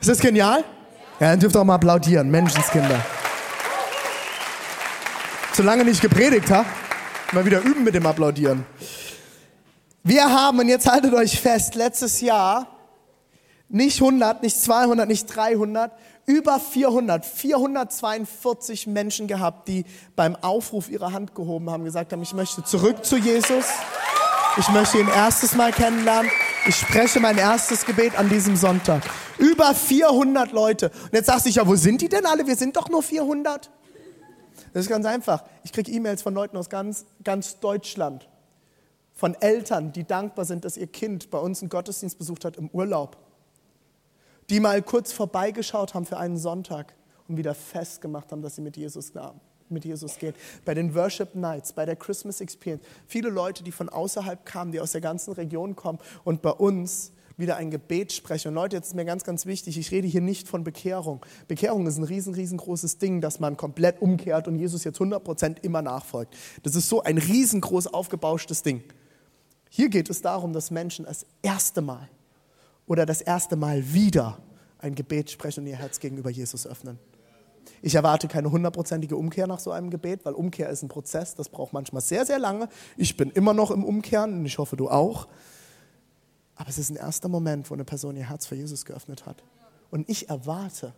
Ist 0.00 0.08
das 0.08 0.18
genial? 0.18 0.64
Ja, 1.20 1.30
dann 1.30 1.40
dürft 1.40 1.54
ihr 1.54 1.60
auch 1.60 1.64
mal 1.64 1.76
applaudieren. 1.76 2.30
Menschenskinder. 2.30 3.00
Solange 5.52 5.84
nicht 5.84 6.02
gepredigt 6.02 6.50
habe, 6.50 6.66
mal 7.32 7.46
wieder 7.46 7.60
üben 7.60 7.84
mit 7.84 7.94
dem 7.94 8.04
Applaudieren. 8.06 8.66
Wir 10.02 10.24
haben, 10.24 10.58
und 10.58 10.68
jetzt 10.68 10.90
haltet 10.90 11.14
euch 11.14 11.40
fest, 11.40 11.76
letztes 11.76 12.20
Jahr 12.20 12.73
nicht 13.68 14.00
100, 14.00 14.42
nicht 14.42 14.60
200, 14.60 15.08
nicht 15.08 15.26
300, 15.34 15.92
über 16.26 16.58
400, 16.58 17.24
442 17.24 18.86
Menschen 18.86 19.26
gehabt, 19.26 19.68
die 19.68 19.84
beim 20.16 20.36
Aufruf 20.36 20.88
ihre 20.88 21.12
Hand 21.12 21.34
gehoben 21.34 21.70
haben, 21.70 21.84
gesagt 21.84 22.12
haben, 22.12 22.22
ich 22.22 22.34
möchte 22.34 22.64
zurück 22.64 23.04
zu 23.04 23.16
Jesus. 23.16 23.66
Ich 24.56 24.68
möchte 24.68 24.98
ihn 24.98 25.08
erstes 25.08 25.54
Mal 25.54 25.72
kennenlernen. 25.72 26.30
Ich 26.66 26.76
spreche 26.76 27.20
mein 27.20 27.36
erstes 27.36 27.84
Gebet 27.84 28.16
an 28.16 28.28
diesem 28.28 28.56
Sonntag. 28.56 29.02
Über 29.38 29.74
400 29.74 30.52
Leute. 30.52 30.90
Und 30.90 31.12
jetzt 31.12 31.26
sagst 31.26 31.46
du 31.46 31.50
ja, 31.50 31.66
wo 31.66 31.74
sind 31.74 32.00
die 32.00 32.08
denn 32.08 32.24
alle? 32.24 32.46
Wir 32.46 32.56
sind 32.56 32.76
doch 32.76 32.88
nur 32.88 33.02
400. 33.02 33.70
Das 34.72 34.84
ist 34.84 34.88
ganz 34.88 35.04
einfach. 35.06 35.42
Ich 35.64 35.72
kriege 35.72 35.90
E-Mails 35.90 36.22
von 36.22 36.34
Leuten 36.34 36.56
aus 36.56 36.70
ganz, 36.70 37.04
ganz 37.24 37.58
Deutschland. 37.58 38.28
Von 39.12 39.34
Eltern, 39.34 39.92
die 39.92 40.04
dankbar 40.04 40.44
sind, 40.44 40.64
dass 40.64 40.76
ihr 40.76 40.86
Kind 40.86 41.30
bei 41.30 41.38
uns 41.38 41.60
einen 41.60 41.68
Gottesdienst 41.68 42.18
besucht 42.18 42.44
hat 42.44 42.56
im 42.56 42.68
Urlaub 42.68 43.23
die 44.50 44.60
mal 44.60 44.82
kurz 44.82 45.12
vorbeigeschaut 45.12 45.94
haben 45.94 46.06
für 46.06 46.18
einen 46.18 46.36
Sonntag 46.36 46.94
und 47.28 47.36
wieder 47.36 47.54
festgemacht 47.54 48.32
haben, 48.32 48.42
dass 48.42 48.56
sie 48.56 48.62
mit 48.62 48.76
Jesus, 48.76 49.12
mit 49.68 49.84
Jesus 49.84 50.18
gehen. 50.18 50.34
Bei 50.64 50.74
den 50.74 50.94
Worship 50.94 51.34
Nights, 51.34 51.72
bei 51.72 51.86
der 51.86 51.96
Christmas 51.96 52.40
Experience. 52.40 52.84
Viele 53.06 53.30
Leute, 53.30 53.64
die 53.64 53.72
von 53.72 53.88
außerhalb 53.88 54.44
kamen, 54.44 54.72
die 54.72 54.80
aus 54.80 54.92
der 54.92 55.00
ganzen 55.00 55.32
Region 55.32 55.76
kommen 55.76 55.98
und 56.24 56.42
bei 56.42 56.50
uns 56.50 57.12
wieder 57.36 57.56
ein 57.56 57.70
Gebet 57.70 58.12
sprechen. 58.12 58.48
Und 58.48 58.54
Leute, 58.54 58.76
jetzt 58.76 58.88
ist 58.88 58.94
mir 58.94 59.04
ganz, 59.04 59.24
ganz 59.24 59.44
wichtig, 59.46 59.76
ich 59.76 59.90
rede 59.90 60.06
hier 60.06 60.20
nicht 60.20 60.48
von 60.48 60.62
Bekehrung. 60.62 61.24
Bekehrung 61.48 61.86
ist 61.86 61.98
ein 61.98 62.04
riesen, 62.04 62.34
riesengroßes 62.34 62.98
Ding, 62.98 63.20
dass 63.20 63.40
man 63.40 63.56
komplett 63.56 64.00
umkehrt 64.00 64.46
und 64.46 64.56
Jesus 64.56 64.84
jetzt 64.84 65.00
100% 65.00 65.56
immer 65.62 65.82
nachfolgt. 65.82 66.36
Das 66.62 66.76
ist 66.76 66.88
so 66.88 67.02
ein 67.02 67.18
riesengroß 67.18 67.88
aufgebauschtes 67.88 68.62
Ding. 68.62 68.84
Hier 69.68 69.88
geht 69.88 70.10
es 70.10 70.22
darum, 70.22 70.52
dass 70.52 70.70
Menschen 70.70 71.06
das 71.06 71.26
erste 71.42 71.80
Mal 71.80 72.08
oder 72.86 73.06
das 73.06 73.20
erste 73.20 73.56
Mal 73.56 73.92
wieder 73.92 74.38
ein 74.78 74.94
Gebet 74.94 75.30
sprechen 75.30 75.60
und 75.60 75.66
ihr 75.66 75.76
Herz 75.76 76.00
gegenüber 76.00 76.30
Jesus 76.30 76.66
öffnen. 76.66 76.98
Ich 77.80 77.94
erwarte 77.94 78.28
keine 78.28 78.50
hundertprozentige 78.50 79.16
Umkehr 79.16 79.46
nach 79.46 79.58
so 79.58 79.70
einem 79.70 79.90
Gebet, 79.90 80.24
weil 80.24 80.34
Umkehr 80.34 80.68
ist 80.68 80.82
ein 80.82 80.88
Prozess, 80.88 81.34
das 81.34 81.48
braucht 81.48 81.72
manchmal 81.72 82.02
sehr, 82.02 82.26
sehr 82.26 82.38
lange. 82.38 82.68
Ich 82.96 83.16
bin 83.16 83.30
immer 83.30 83.54
noch 83.54 83.70
im 83.70 83.84
Umkehren 83.84 84.34
und 84.34 84.46
ich 84.46 84.58
hoffe, 84.58 84.76
du 84.76 84.88
auch. 84.88 85.28
Aber 86.56 86.68
es 86.68 86.78
ist 86.78 86.90
ein 86.90 86.96
erster 86.96 87.28
Moment, 87.28 87.70
wo 87.70 87.74
eine 87.74 87.84
Person 87.84 88.16
ihr 88.16 88.28
Herz 88.28 88.46
für 88.46 88.54
Jesus 88.54 88.84
geöffnet 88.84 89.26
hat. 89.26 89.42
Und 89.90 90.08
ich 90.08 90.28
erwarte, 90.28 90.94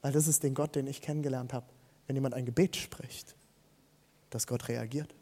weil 0.00 0.12
das 0.12 0.26
ist 0.26 0.42
den 0.42 0.54
Gott, 0.54 0.74
den 0.74 0.86
ich 0.86 1.00
kennengelernt 1.00 1.52
habe, 1.52 1.66
wenn 2.06 2.16
jemand 2.16 2.34
ein 2.34 2.44
Gebet 2.44 2.76
spricht, 2.76 3.36
dass 4.30 4.46
Gott 4.46 4.68
reagiert. 4.68 5.14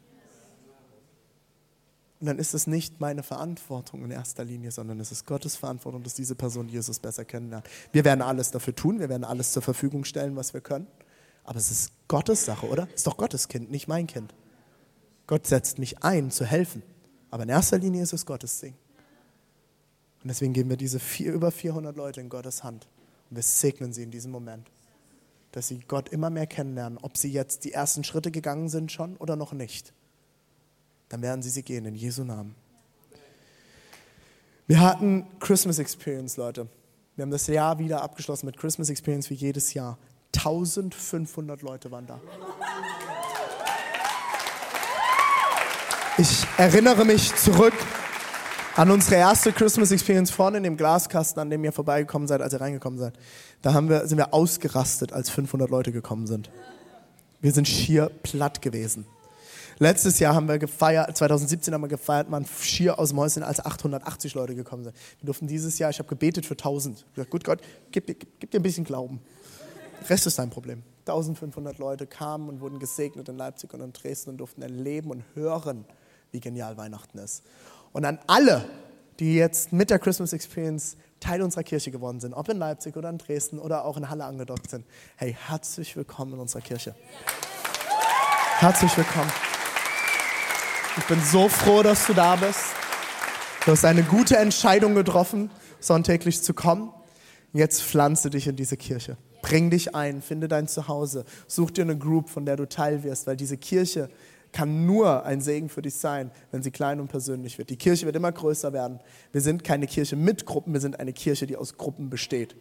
Und 2.21 2.27
dann 2.27 2.37
ist 2.37 2.53
es 2.53 2.67
nicht 2.67 3.01
meine 3.01 3.23
Verantwortung 3.23 4.03
in 4.05 4.11
erster 4.11 4.45
Linie, 4.45 4.69
sondern 4.69 4.99
es 4.99 5.11
ist 5.11 5.25
Gottes 5.25 5.55
Verantwortung, 5.55 6.03
dass 6.03 6.13
diese 6.13 6.35
Person 6.35 6.69
Jesus 6.69 6.99
besser 6.99 7.25
kennenlernt. 7.25 7.67
Wir 7.91 8.05
werden 8.05 8.21
alles 8.21 8.51
dafür 8.51 8.75
tun, 8.75 8.99
wir 8.99 9.09
werden 9.09 9.23
alles 9.23 9.53
zur 9.53 9.63
Verfügung 9.63 10.05
stellen, 10.05 10.35
was 10.35 10.53
wir 10.53 10.61
können. 10.61 10.85
Aber 11.43 11.57
es 11.57 11.71
ist 11.71 11.93
Gottes 12.07 12.45
Sache, 12.45 12.67
oder? 12.67 12.87
Es 12.89 12.97
ist 12.97 13.07
doch 13.07 13.17
Gottes 13.17 13.47
Kind, 13.47 13.71
nicht 13.71 13.87
mein 13.87 14.05
Kind. 14.05 14.35
Gott 15.25 15.47
setzt 15.47 15.79
mich 15.79 16.03
ein, 16.03 16.29
zu 16.29 16.45
helfen. 16.45 16.83
Aber 17.31 17.41
in 17.41 17.49
erster 17.49 17.79
Linie 17.79 18.03
ist 18.03 18.13
es 18.13 18.27
Gottes 18.27 18.59
Ding. 18.59 18.75
Und 20.21 20.27
deswegen 20.27 20.53
geben 20.53 20.69
wir 20.69 20.77
diese 20.77 20.99
vier, 20.99 21.33
über 21.33 21.49
400 21.49 21.97
Leute 21.97 22.21
in 22.21 22.29
Gottes 22.29 22.63
Hand. 22.63 22.87
Und 23.31 23.37
wir 23.37 23.43
segnen 23.43 23.93
sie 23.93 24.03
in 24.03 24.11
diesem 24.11 24.31
Moment. 24.31 24.69
Dass 25.53 25.69
sie 25.69 25.79
Gott 25.87 26.09
immer 26.09 26.29
mehr 26.29 26.45
kennenlernen, 26.45 26.99
ob 27.01 27.17
sie 27.17 27.31
jetzt 27.31 27.65
die 27.65 27.71
ersten 27.71 28.03
Schritte 28.03 28.29
gegangen 28.29 28.69
sind 28.69 28.91
schon 28.91 29.17
oder 29.17 29.35
noch 29.35 29.53
nicht 29.53 29.91
dann 31.11 31.21
werden 31.21 31.41
sie 31.41 31.49
sie 31.49 31.63
gehen 31.63 31.85
in 31.85 31.95
Jesu 31.95 32.23
Namen. 32.23 32.55
Wir 34.67 34.79
hatten 34.79 35.25
Christmas 35.39 35.79
Experience, 35.79 36.37
Leute. 36.37 36.67
Wir 37.15 37.23
haben 37.23 37.31
das 37.31 37.47
Jahr 37.47 37.77
wieder 37.77 38.01
abgeschlossen 38.01 38.45
mit 38.45 38.57
Christmas 38.57 38.89
Experience 38.89 39.29
wie 39.29 39.33
jedes 39.33 39.73
Jahr. 39.73 39.97
1500 40.33 41.61
Leute 41.61 41.91
waren 41.91 42.07
da. 42.07 42.21
Ich 46.17 46.45
erinnere 46.57 47.03
mich 47.03 47.35
zurück 47.35 47.73
an 48.75 48.89
unsere 48.91 49.15
erste 49.15 49.51
Christmas 49.51 49.91
Experience 49.91 50.31
vorne 50.31 50.57
in 50.57 50.63
dem 50.63 50.77
Glaskasten, 50.77 51.41
an 51.41 51.49
dem 51.49 51.63
ihr 51.65 51.73
vorbeigekommen 51.73 52.29
seid, 52.29 52.41
als 52.41 52.53
ihr 52.53 52.61
reingekommen 52.61 52.97
seid. 52.97 53.13
Da 53.61 53.73
haben 53.73 53.89
wir, 53.89 54.07
sind 54.07 54.17
wir 54.17 54.33
ausgerastet, 54.33 55.11
als 55.11 55.29
500 55.29 55.69
Leute 55.69 55.91
gekommen 55.91 56.27
sind. 56.27 56.49
Wir 57.41 57.51
sind 57.51 57.67
schier 57.67 58.09
platt 58.23 58.61
gewesen. 58.61 59.05
Letztes 59.81 60.19
Jahr 60.19 60.35
haben 60.35 60.47
wir 60.47 60.59
gefeiert, 60.59 61.17
2017 61.17 61.73
haben 61.73 61.81
wir 61.81 61.87
gefeiert, 61.87 62.29
man 62.29 62.45
schier 62.45 62.99
aus 62.99 63.13
Mäuschen, 63.13 63.41
als 63.41 63.65
880 63.65 64.35
Leute 64.35 64.53
gekommen 64.53 64.83
sind. 64.83 64.95
Wir 65.17 65.25
durften 65.25 65.47
dieses 65.47 65.79
Jahr, 65.79 65.89
ich 65.89 65.97
habe 65.97 66.07
gebetet 66.07 66.45
für 66.45 66.53
1000. 66.53 66.99
Ich 66.99 67.15
gesagt, 67.15 67.31
gut 67.31 67.43
Gott, 67.43 67.61
gib, 67.91 68.05
gib, 68.05 68.39
gib 68.39 68.51
dir 68.51 68.59
ein 68.59 68.61
bisschen 68.61 68.83
Glauben. 68.83 69.21
Der 70.01 70.11
Rest 70.11 70.27
ist 70.27 70.37
dein 70.37 70.51
Problem. 70.51 70.83
1500 71.07 71.79
Leute 71.79 72.05
kamen 72.05 72.47
und 72.47 72.61
wurden 72.61 72.77
gesegnet 72.77 73.27
in 73.27 73.37
Leipzig 73.37 73.73
und 73.73 73.81
in 73.81 73.91
Dresden 73.91 74.29
und 74.29 74.37
durften 74.37 74.61
erleben 74.61 75.09
und 75.09 75.23
hören, 75.33 75.85
wie 76.29 76.39
genial 76.39 76.77
Weihnachten 76.77 77.17
ist. 77.17 77.41
Und 77.91 78.05
an 78.05 78.19
alle, 78.27 78.63
die 79.19 79.33
jetzt 79.33 79.73
mit 79.73 79.89
der 79.89 79.97
Christmas 79.97 80.31
Experience 80.31 80.95
Teil 81.19 81.41
unserer 81.41 81.63
Kirche 81.63 81.89
geworden 81.89 82.19
sind, 82.19 82.35
ob 82.35 82.49
in 82.49 82.57
Leipzig 82.57 82.97
oder 82.97 83.09
in 83.09 83.17
Dresden 83.17 83.57
oder 83.57 83.83
auch 83.85 83.97
in 83.97 84.11
Halle 84.11 84.25
angedockt 84.25 84.69
sind, 84.69 84.85
hey, 85.15 85.35
herzlich 85.47 85.95
willkommen 85.95 86.33
in 86.33 86.39
unserer 86.39 86.61
Kirche. 86.61 86.93
Herzlich 88.59 88.95
willkommen. 88.95 89.31
Ich 90.97 91.05
bin 91.05 91.21
so 91.21 91.47
froh, 91.47 91.83
dass 91.83 92.05
du 92.05 92.13
da 92.13 92.35
bist. 92.35 92.59
Du 93.65 93.71
hast 93.71 93.85
eine 93.85 94.03
gute 94.03 94.35
Entscheidung 94.35 94.93
getroffen, 94.93 95.49
sonntäglich 95.79 96.41
zu 96.43 96.53
kommen. 96.53 96.91
Jetzt 97.53 97.81
pflanze 97.81 98.29
dich 98.29 98.47
in 98.47 98.57
diese 98.57 98.75
Kirche. 98.75 99.15
Bring 99.41 99.69
dich 99.69 99.95
ein, 99.95 100.21
finde 100.21 100.49
dein 100.49 100.67
Zuhause. 100.67 101.23
Such 101.47 101.71
dir 101.71 101.83
eine 101.83 101.97
Group, 101.97 102.29
von 102.29 102.45
der 102.45 102.57
du 102.57 102.67
Teil 102.67 103.03
wirst, 103.03 103.25
weil 103.25 103.37
diese 103.37 103.55
Kirche 103.55 104.09
kann 104.51 104.85
nur 104.85 105.25
ein 105.25 105.39
Segen 105.39 105.69
für 105.69 105.81
dich 105.81 105.95
sein, 105.95 106.29
wenn 106.51 106.61
sie 106.61 106.71
klein 106.71 106.99
und 106.99 107.07
persönlich 107.07 107.57
wird. 107.57 107.69
Die 107.69 107.77
Kirche 107.77 108.05
wird 108.05 108.17
immer 108.17 108.33
größer 108.33 108.73
werden. 108.73 108.99
Wir 109.31 109.39
sind 109.39 109.63
keine 109.63 109.87
Kirche 109.87 110.17
mit 110.17 110.45
Gruppen, 110.45 110.73
wir 110.73 110.81
sind 110.81 110.99
eine 110.99 111.13
Kirche, 111.13 111.47
die 111.47 111.55
aus 111.55 111.77
Gruppen 111.77 112.09
besteht 112.09 112.57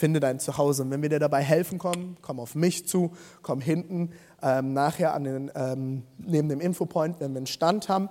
finde 0.00 0.18
dein 0.18 0.40
Zuhause. 0.40 0.82
Und 0.82 0.90
wenn 0.90 1.02
wir 1.02 1.10
dir 1.10 1.20
dabei 1.20 1.42
helfen 1.42 1.78
können, 1.78 2.16
komm 2.22 2.40
auf 2.40 2.54
mich 2.54 2.88
zu, 2.88 3.12
komm 3.42 3.60
hinten 3.60 4.10
ähm, 4.42 4.72
nachher 4.72 5.14
an 5.14 5.24
den, 5.24 5.50
ähm, 5.54 6.02
neben 6.18 6.48
dem 6.48 6.60
Infopoint, 6.60 7.20
wenn 7.20 7.32
wir 7.32 7.38
einen 7.38 7.46
Stand 7.46 7.88
haben 7.88 8.08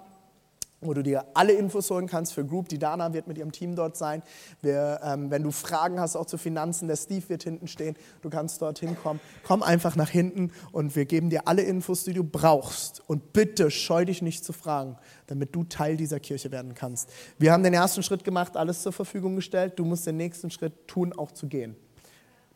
wo 0.81 0.93
du 0.93 1.03
dir 1.03 1.25
alle 1.33 1.53
Infos 1.53 1.89
holen 1.89 2.07
kannst 2.07 2.33
für 2.33 2.45
Group. 2.45 2.69
Die 2.69 2.79
Dana 2.79 3.11
wird 3.13 3.27
mit 3.27 3.37
ihrem 3.37 3.51
Team 3.51 3.75
dort 3.75 3.97
sein. 3.97 4.23
Wir, 4.61 4.99
ähm, 5.03 5.29
wenn 5.29 5.43
du 5.43 5.51
Fragen 5.51 5.99
hast, 5.99 6.15
auch 6.15 6.25
zu 6.25 6.37
Finanzen, 6.37 6.87
der 6.87 6.95
Steve 6.95 7.27
wird 7.27 7.43
hinten 7.43 7.67
stehen. 7.67 7.95
Du 8.21 8.29
kannst 8.29 8.61
dort 8.61 8.79
hinkommen. 8.79 9.19
Komm 9.43 9.61
einfach 9.61 9.95
nach 9.95 10.09
hinten 10.09 10.51
und 10.71 10.95
wir 10.95 11.05
geben 11.05 11.29
dir 11.29 11.47
alle 11.47 11.63
Infos, 11.63 12.03
die 12.05 12.13
du 12.13 12.23
brauchst. 12.23 13.03
Und 13.07 13.33
bitte 13.33 13.71
scheu 13.71 14.05
dich 14.05 14.21
nicht 14.21 14.45
zu 14.45 14.53
fragen, 14.53 14.97
damit 15.27 15.53
du 15.53 15.63
Teil 15.65 15.97
dieser 15.97 16.19
Kirche 16.19 16.51
werden 16.51 16.73
kannst. 16.75 17.09
Wir 17.37 17.51
haben 17.51 17.63
den 17.63 17.73
ersten 17.73 18.03
Schritt 18.03 18.23
gemacht, 18.23 18.55
alles 18.55 18.81
zur 18.81 18.93
Verfügung 18.93 19.35
gestellt. 19.35 19.73
Du 19.77 19.85
musst 19.85 20.07
den 20.07 20.17
nächsten 20.17 20.49
Schritt 20.49 20.87
tun, 20.87 21.13
auch 21.13 21.31
zu 21.31 21.47
gehen. 21.47 21.75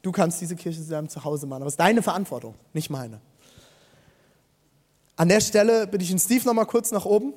Du 0.01 0.11
kannst 0.11 0.39
diese 0.41 0.55
Kirche 0.55 0.81
zu 0.81 0.89
deinem 0.89 1.09
Zuhause 1.09 1.45
machen. 1.47 1.61
Aber 1.61 1.67
es 1.67 1.73
ist 1.73 1.79
deine 1.79 2.01
Verantwortung, 2.01 2.55
nicht 2.73 2.89
meine. 2.89 3.21
An 5.15 5.29
der 5.29 5.41
Stelle 5.41 5.87
bitte 5.87 6.03
ich 6.03 6.09
den 6.09 6.19
Steve 6.19 6.45
noch 6.45 6.53
mal 6.53 6.65
kurz 6.65 6.91
nach 6.91 7.05
oben. 7.05 7.33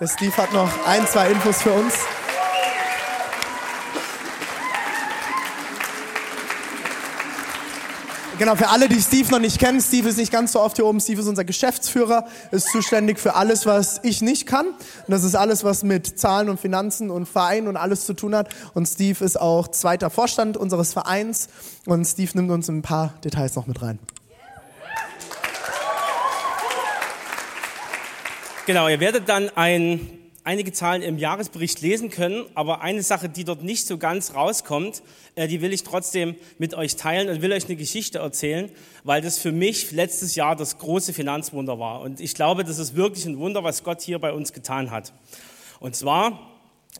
Der 0.00 0.06
Steve 0.06 0.36
hat 0.36 0.52
noch 0.52 0.70
ein, 0.86 1.04
zwei 1.08 1.28
Infos 1.28 1.60
für 1.60 1.72
uns. 1.72 1.94
Genau, 8.38 8.54
für 8.54 8.68
alle, 8.68 8.88
die 8.88 9.00
Steve 9.00 9.28
noch 9.32 9.40
nicht 9.40 9.58
kennen, 9.58 9.80
Steve 9.80 10.08
ist 10.08 10.16
nicht 10.16 10.30
ganz 10.30 10.52
so 10.52 10.60
oft 10.60 10.76
hier 10.76 10.86
oben. 10.86 11.00
Steve 11.00 11.20
ist 11.20 11.26
unser 11.26 11.42
Geschäftsführer, 11.44 12.26
ist 12.52 12.70
zuständig 12.70 13.18
für 13.18 13.34
alles, 13.34 13.66
was 13.66 13.98
ich 14.04 14.22
nicht 14.22 14.46
kann. 14.46 14.66
Und 14.66 14.76
das 15.08 15.24
ist 15.24 15.34
alles, 15.34 15.64
was 15.64 15.82
mit 15.82 16.20
Zahlen 16.20 16.48
und 16.48 16.60
Finanzen 16.60 17.10
und 17.10 17.26
Verein 17.26 17.66
und 17.66 17.76
alles 17.76 18.06
zu 18.06 18.14
tun 18.14 18.36
hat. 18.36 18.50
Und 18.74 18.86
Steve 18.86 19.24
ist 19.24 19.40
auch 19.40 19.66
zweiter 19.66 20.10
Vorstand 20.10 20.56
unseres 20.56 20.92
Vereins. 20.92 21.48
Und 21.86 22.04
Steve 22.04 22.30
nimmt 22.34 22.52
uns 22.52 22.68
ein 22.68 22.82
paar 22.82 23.14
Details 23.24 23.56
noch 23.56 23.66
mit 23.66 23.82
rein. 23.82 23.98
Genau, 28.68 28.86
ihr 28.86 29.00
werdet 29.00 29.30
dann 29.30 29.48
ein 29.56 30.10
einige 30.44 30.72
Zahlen 30.72 31.00
im 31.00 31.16
Jahresbericht 31.16 31.80
lesen 31.80 32.10
können, 32.10 32.44
aber 32.54 32.82
eine 32.82 33.02
Sache, 33.02 33.30
die 33.30 33.44
dort 33.44 33.62
nicht 33.62 33.86
so 33.86 33.96
ganz 33.96 34.34
rauskommt, 34.34 35.02
äh, 35.36 35.48
die 35.48 35.62
will 35.62 35.72
ich 35.72 35.84
trotzdem 35.84 36.36
mit 36.58 36.74
euch 36.74 36.96
teilen 36.96 37.30
und 37.30 37.40
will 37.40 37.50
euch 37.50 37.64
eine 37.64 37.76
Geschichte 37.76 38.18
erzählen, 38.18 38.70
weil 39.04 39.22
das 39.22 39.38
für 39.38 39.52
mich 39.52 39.90
letztes 39.92 40.34
Jahr 40.34 40.54
das 40.54 40.76
große 40.76 41.14
Finanzwunder 41.14 41.78
war. 41.78 42.02
Und 42.02 42.20
ich 42.20 42.34
glaube, 42.34 42.62
das 42.62 42.78
ist 42.78 42.94
wirklich 42.94 43.24
ein 43.24 43.38
Wunder, 43.38 43.64
was 43.64 43.84
Gott 43.84 44.02
hier 44.02 44.18
bei 44.18 44.34
uns 44.34 44.52
getan 44.52 44.90
hat. 44.90 45.14
Und 45.80 45.96
zwar, 45.96 46.38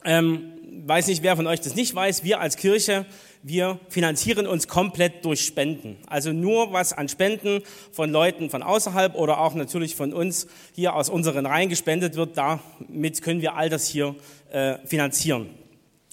ähm, 0.06 0.52
weiß 0.86 1.06
nicht, 1.08 1.22
wer 1.22 1.36
von 1.36 1.46
euch 1.46 1.60
das 1.60 1.74
nicht 1.74 1.94
weiß, 1.94 2.24
wir 2.24 2.40
als 2.40 2.56
Kirche 2.56 3.04
wir 3.42 3.78
finanzieren 3.88 4.46
uns 4.46 4.68
komplett 4.68 5.24
durch 5.24 5.44
Spenden. 5.44 5.96
Also 6.06 6.32
nur 6.32 6.72
was 6.72 6.92
an 6.92 7.08
Spenden 7.08 7.62
von 7.92 8.10
Leuten 8.10 8.50
von 8.50 8.62
außerhalb 8.62 9.14
oder 9.14 9.40
auch 9.40 9.54
natürlich 9.54 9.96
von 9.96 10.12
uns 10.12 10.46
hier 10.74 10.94
aus 10.94 11.08
unseren 11.08 11.46
Reihen 11.46 11.68
gespendet 11.68 12.16
wird, 12.16 12.36
damit 12.36 13.22
können 13.22 13.40
wir 13.40 13.54
all 13.54 13.68
das 13.68 13.86
hier 13.86 14.14
äh, 14.50 14.78
finanzieren. 14.86 15.50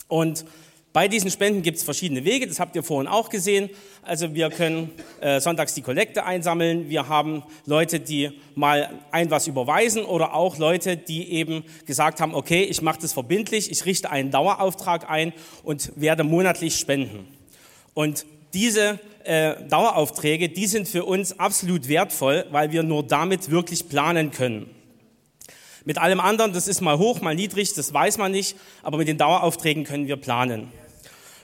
Und 0.08 0.46
bei 0.96 1.10
diesen 1.10 1.30
Spenden 1.30 1.62
gibt 1.62 1.78
es 1.78 1.84
verschiedene 1.84 2.24
Wege, 2.24 2.48
das 2.48 2.62
habt 2.62 2.74
ihr 2.78 2.82
vorhin 2.82 3.10
auch 3.10 3.28
gesehen. 3.28 3.70
Also 4.02 4.34
wir 4.34 4.50
können 4.50 4.92
äh, 5.20 5.42
sonntags 5.42 5.74
die 5.74 5.82
Kollekte 5.82 6.24
einsammeln, 6.24 6.88
wir 6.90 7.10
haben 7.10 7.44
Leute, 7.66 8.00
die 8.00 8.32
mal 8.56 8.98
ein 9.12 9.30
was 9.30 9.46
überweisen 9.46 10.06
oder 10.06 10.34
auch 10.34 10.58
Leute, 10.58 10.96
die 10.96 11.34
eben 11.34 11.66
gesagt 11.86 12.22
haben, 12.22 12.34
okay, 12.34 12.64
ich 12.64 12.82
mache 12.82 13.00
das 13.02 13.12
verbindlich, 13.12 13.70
ich 13.70 13.86
richte 13.86 14.10
einen 14.10 14.32
Dauerauftrag 14.32 15.10
ein 15.10 15.34
und 15.64 15.92
werde 15.98 16.24
monatlich 16.24 16.78
spenden. 16.78 17.28
Und 17.94 18.26
diese 18.54 18.98
äh, 19.26 19.56
Daueraufträge, 19.68 20.48
die 20.48 20.66
sind 20.66 20.88
für 20.88 21.04
uns 21.04 21.38
absolut 21.38 21.90
wertvoll, 21.90 22.46
weil 22.52 22.72
wir 22.72 22.84
nur 22.84 23.04
damit 23.04 23.52
wirklich 23.52 23.90
planen 23.90 24.32
können. 24.32 24.70
Mit 25.84 25.98
allem 25.98 26.22
anderen, 26.22 26.54
das 26.54 26.70
ist 26.70 26.80
mal 26.80 26.98
hoch, 26.98 27.20
mal 27.20 27.36
niedrig, 27.36 27.74
das 27.74 27.94
weiß 27.94 28.18
man 28.18 28.32
nicht, 28.32 28.56
aber 28.82 28.98
mit 28.98 29.10
den 29.10 29.18
Daueraufträgen 29.18 29.84
können 29.84 30.08
wir 30.08 30.16
planen. 30.16 30.72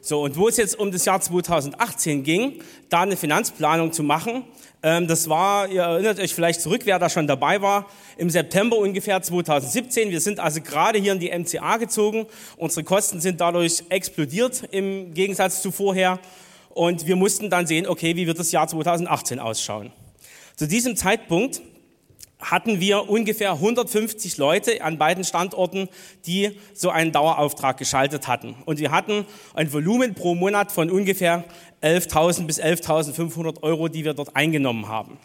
So, 0.03 0.23
und 0.23 0.35
wo 0.35 0.47
es 0.47 0.57
jetzt 0.57 0.79
um 0.79 0.91
das 0.91 1.05
Jahr 1.05 1.21
2018 1.21 2.23
ging, 2.23 2.61
da 2.89 3.01
eine 3.01 3.15
Finanzplanung 3.15 3.93
zu 3.93 4.01
machen, 4.01 4.45
ähm, 4.81 5.07
das 5.07 5.29
war, 5.29 5.69
ihr 5.69 5.83
erinnert 5.83 6.19
euch 6.19 6.33
vielleicht 6.33 6.59
zurück, 6.59 6.81
wer 6.85 6.97
da 6.97 7.07
schon 7.07 7.27
dabei 7.27 7.61
war, 7.61 7.85
im 8.17 8.31
September 8.31 8.77
ungefähr 8.77 9.21
2017. 9.21 10.09
Wir 10.09 10.19
sind 10.19 10.39
also 10.39 10.59
gerade 10.61 10.97
hier 10.97 11.13
in 11.13 11.19
die 11.19 11.29
MCA 11.29 11.77
gezogen. 11.77 12.25
Unsere 12.57 12.83
Kosten 12.83 13.21
sind 13.21 13.39
dadurch 13.39 13.83
explodiert 13.89 14.63
im 14.71 15.13
Gegensatz 15.13 15.61
zu 15.61 15.71
vorher. 15.71 16.17
Und 16.73 17.05
wir 17.05 17.15
mussten 17.15 17.51
dann 17.51 17.67
sehen, 17.67 17.85
okay, 17.85 18.15
wie 18.15 18.25
wird 18.25 18.39
das 18.39 18.51
Jahr 18.51 18.67
2018 18.67 19.39
ausschauen. 19.39 19.91
Zu 20.55 20.67
diesem 20.67 20.95
Zeitpunkt 20.95 21.61
hatten 22.41 22.79
wir 22.79 23.09
ungefähr 23.09 23.53
150 23.53 24.37
Leute 24.37 24.83
an 24.83 24.97
beiden 24.97 25.23
Standorten, 25.23 25.87
die 26.25 26.57
so 26.73 26.89
einen 26.89 27.11
Dauerauftrag 27.11 27.77
geschaltet 27.77 28.27
hatten. 28.27 28.55
Und 28.65 28.79
wir 28.79 28.91
hatten 28.91 29.25
ein 29.53 29.71
Volumen 29.71 30.15
pro 30.15 30.35
Monat 30.35 30.71
von 30.71 30.89
ungefähr 30.89 31.43
11.000 31.81 32.45
bis 32.45 32.59
11.500 32.59 33.63
Euro, 33.63 33.87
die 33.87 34.03
wir 34.03 34.13
dort 34.13 34.35
eingenommen 34.35 34.87
haben. 34.87 35.17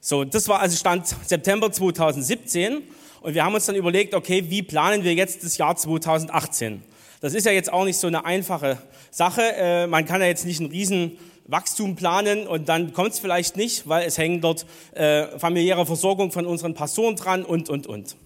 So, 0.00 0.24
das 0.24 0.48
war 0.48 0.60
also 0.60 0.76
Stand 0.76 1.06
September 1.06 1.72
2017. 1.72 2.82
Und 3.20 3.34
wir 3.34 3.44
haben 3.44 3.54
uns 3.54 3.66
dann 3.66 3.74
überlegt, 3.74 4.14
okay, 4.14 4.44
wie 4.48 4.62
planen 4.62 5.02
wir 5.02 5.14
jetzt 5.14 5.42
das 5.44 5.58
Jahr 5.58 5.76
2018? 5.76 6.82
Das 7.20 7.34
ist 7.34 7.46
ja 7.46 7.52
jetzt 7.52 7.72
auch 7.72 7.84
nicht 7.84 7.98
so 7.98 8.06
eine 8.06 8.24
einfache 8.24 8.78
Sache. 9.10 9.42
Äh, 9.42 9.86
man 9.88 10.06
kann 10.06 10.20
ja 10.20 10.28
jetzt 10.28 10.46
nicht 10.46 10.60
einen 10.60 10.70
riesen 10.70 11.18
Wachstum 11.48 11.96
planen 11.96 12.46
und 12.46 12.68
dann 12.68 12.92
kommt 12.92 13.12
es 13.12 13.18
vielleicht 13.18 13.56
nicht, 13.56 13.88
weil 13.88 14.06
es 14.06 14.18
hängen 14.18 14.42
dort 14.42 14.66
äh, 14.92 15.26
familiäre 15.38 15.86
Versorgung 15.86 16.30
von 16.30 16.46
unseren 16.46 16.74
Pastoren 16.74 17.16
dran 17.16 17.42
und, 17.42 17.70
und, 17.70 17.86
und. 17.86 18.16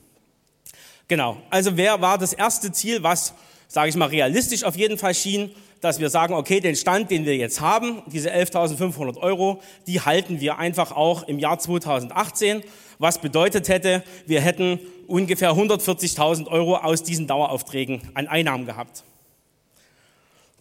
Genau, 1.06 1.36
also 1.48 1.76
wer 1.76 2.00
war 2.00 2.18
das 2.18 2.32
erste 2.32 2.72
Ziel, 2.72 3.02
was, 3.04 3.34
sage 3.68 3.88
ich 3.88 3.96
mal, 3.96 4.08
realistisch 4.08 4.64
auf 4.64 4.76
jeden 4.76 4.98
Fall 4.98 5.14
schien, 5.14 5.52
dass 5.80 6.00
wir 6.00 6.10
sagen, 6.10 6.34
okay, 6.34 6.60
den 6.60 6.74
Stand, 6.74 7.10
den 7.10 7.24
wir 7.24 7.36
jetzt 7.36 7.60
haben, 7.60 8.02
diese 8.06 8.32
11.500 8.32 9.18
Euro, 9.18 9.62
die 9.86 10.00
halten 10.00 10.40
wir 10.40 10.58
einfach 10.58 10.90
auch 10.92 11.22
im 11.24 11.38
Jahr 11.38 11.58
2018, 11.58 12.62
was 12.98 13.20
bedeutet 13.20 13.68
hätte, 13.68 14.02
wir 14.26 14.40
hätten 14.40 14.80
ungefähr 15.06 15.52
140.000 15.52 16.48
Euro 16.48 16.76
aus 16.76 17.04
diesen 17.04 17.28
Daueraufträgen 17.28 18.00
an 18.14 18.26
Einnahmen 18.26 18.66
gehabt. 18.66 19.04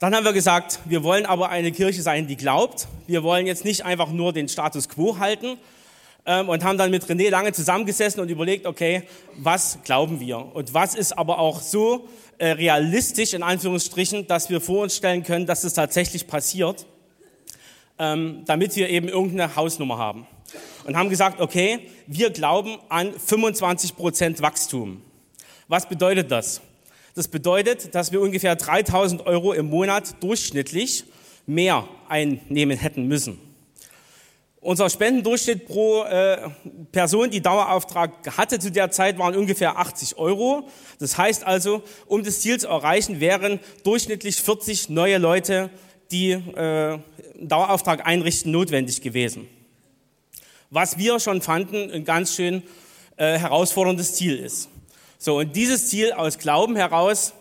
Dann 0.02 0.16
haben 0.16 0.26
wir 0.26 0.34
gesagt, 0.34 0.80
wir 0.86 1.04
wollen 1.04 1.28
aber 1.28 1.50
eine 1.50 1.72
Kirche 1.72 2.02
sein, 2.02 2.26
die 2.26 2.36
glaubt. 2.36 2.88
Wir 3.06 3.22
wollen 3.22 3.46
jetzt 3.46 3.64
nicht 3.64 3.86
einfach 3.86 4.10
nur 4.10 4.34
den 4.34 4.50
Status 4.50 4.90
quo 4.90 5.20
halten 5.20 5.60
ähm, 6.26 6.50
und 6.50 6.64
haben 6.64 6.80
dann 6.80 6.90
mit 6.90 7.04
René 7.04 7.30
lange 7.30 7.54
zusammengesessen 7.54 8.20
und 8.20 8.30
überlegt, 8.30 8.66
okay, 8.66 9.04
was 9.36 9.78
glauben 9.84 10.20
wir? 10.20 10.56
Und 10.56 10.74
was 10.74 10.96
ist 10.96 11.16
aber 11.16 11.38
auch 11.38 11.62
so 11.62 12.10
äh, 12.40 12.48
realistisch, 12.48 13.36
in 13.36 13.44
Anführungsstrichen, 13.44 14.26
dass 14.26 14.50
wir 14.50 14.60
vor 14.60 14.82
uns 14.82 14.96
stellen 14.96 15.22
können, 15.22 15.46
dass 15.46 15.64
es 15.64 15.76
tatsächlich 15.76 16.26
passiert, 16.26 16.88
ähm, 18.00 18.42
damit 18.48 18.76
wir 18.76 18.90
eben 18.90 19.08
irgendeine 19.08 19.56
Hausnummer 19.56 20.00
haben. 20.00 20.26
Und 20.86 20.98
haben 20.98 21.12
gesagt, 21.12 21.40
okay, 21.40 21.78
wir 22.08 22.32
glauben 22.32 22.80
an 22.90 23.14
25 23.14 23.96
Prozent 23.96 24.42
Wachstum. 24.42 25.04
Was 25.68 25.88
bedeutet 25.88 26.32
das? 26.32 26.60
Das 27.14 27.28
bedeutet, 27.28 27.94
dass 27.94 28.12
wir 28.12 28.22
ungefähr 28.22 28.56
3000 28.56 29.26
Euro 29.26 29.54
im 29.54 29.70
Monat 29.70 30.24
durchschnittlich 30.24 31.04
mehr 31.46 31.88
einnehmen 32.08 32.78
hätten 32.78 33.08
müssen. 33.08 33.38
Unser 34.62 34.92
Spendendurchschnitt 34.92 35.66
pro 35.66 36.04
äh, 36.04 36.38
Person, 36.92 37.32
die 37.32 37.42
Dauerauftrag 37.42 38.38
hatte 38.38 38.60
zu 38.60 38.72
der 38.72 38.92
Zeit, 38.92 39.18
waren 39.18 39.36
ungefähr 39.36 39.80
80 39.80 40.18
Euro. 40.18 40.70
Das 41.00 41.18
heißt 41.18 41.44
also, 41.46 41.82
um 42.06 42.24
das 42.24 42.42
Ziel 42.42 42.60
zu 42.60 42.68
erreichen, 42.68 43.20
wären 43.20 43.60
durchschnittlich 43.84 44.36
40 44.36 44.90
neue 44.90 45.18
Leute, 45.18 45.72
die 46.12 46.32
äh, 46.34 47.00
Dauerauftrag 47.42 48.06
einrichten, 48.06 48.52
notwendig 48.52 49.02
gewesen. 49.02 49.48
Was 50.70 51.00
wir 51.00 51.20
schon 51.20 51.42
fanden, 51.42 51.92
ein 51.92 52.06
ganz 52.06 52.36
schön 52.36 52.62
äh, 53.18 53.40
herausforderndes 53.40 54.14
Ziel 54.14 54.38
ist. 54.38 54.70
So, 55.24 55.38
und 55.38 55.56
dieses 55.56 55.88
Ziel 55.88 56.14
aus 56.14 56.40
Glauben 56.40 56.76
heraus 56.76 57.34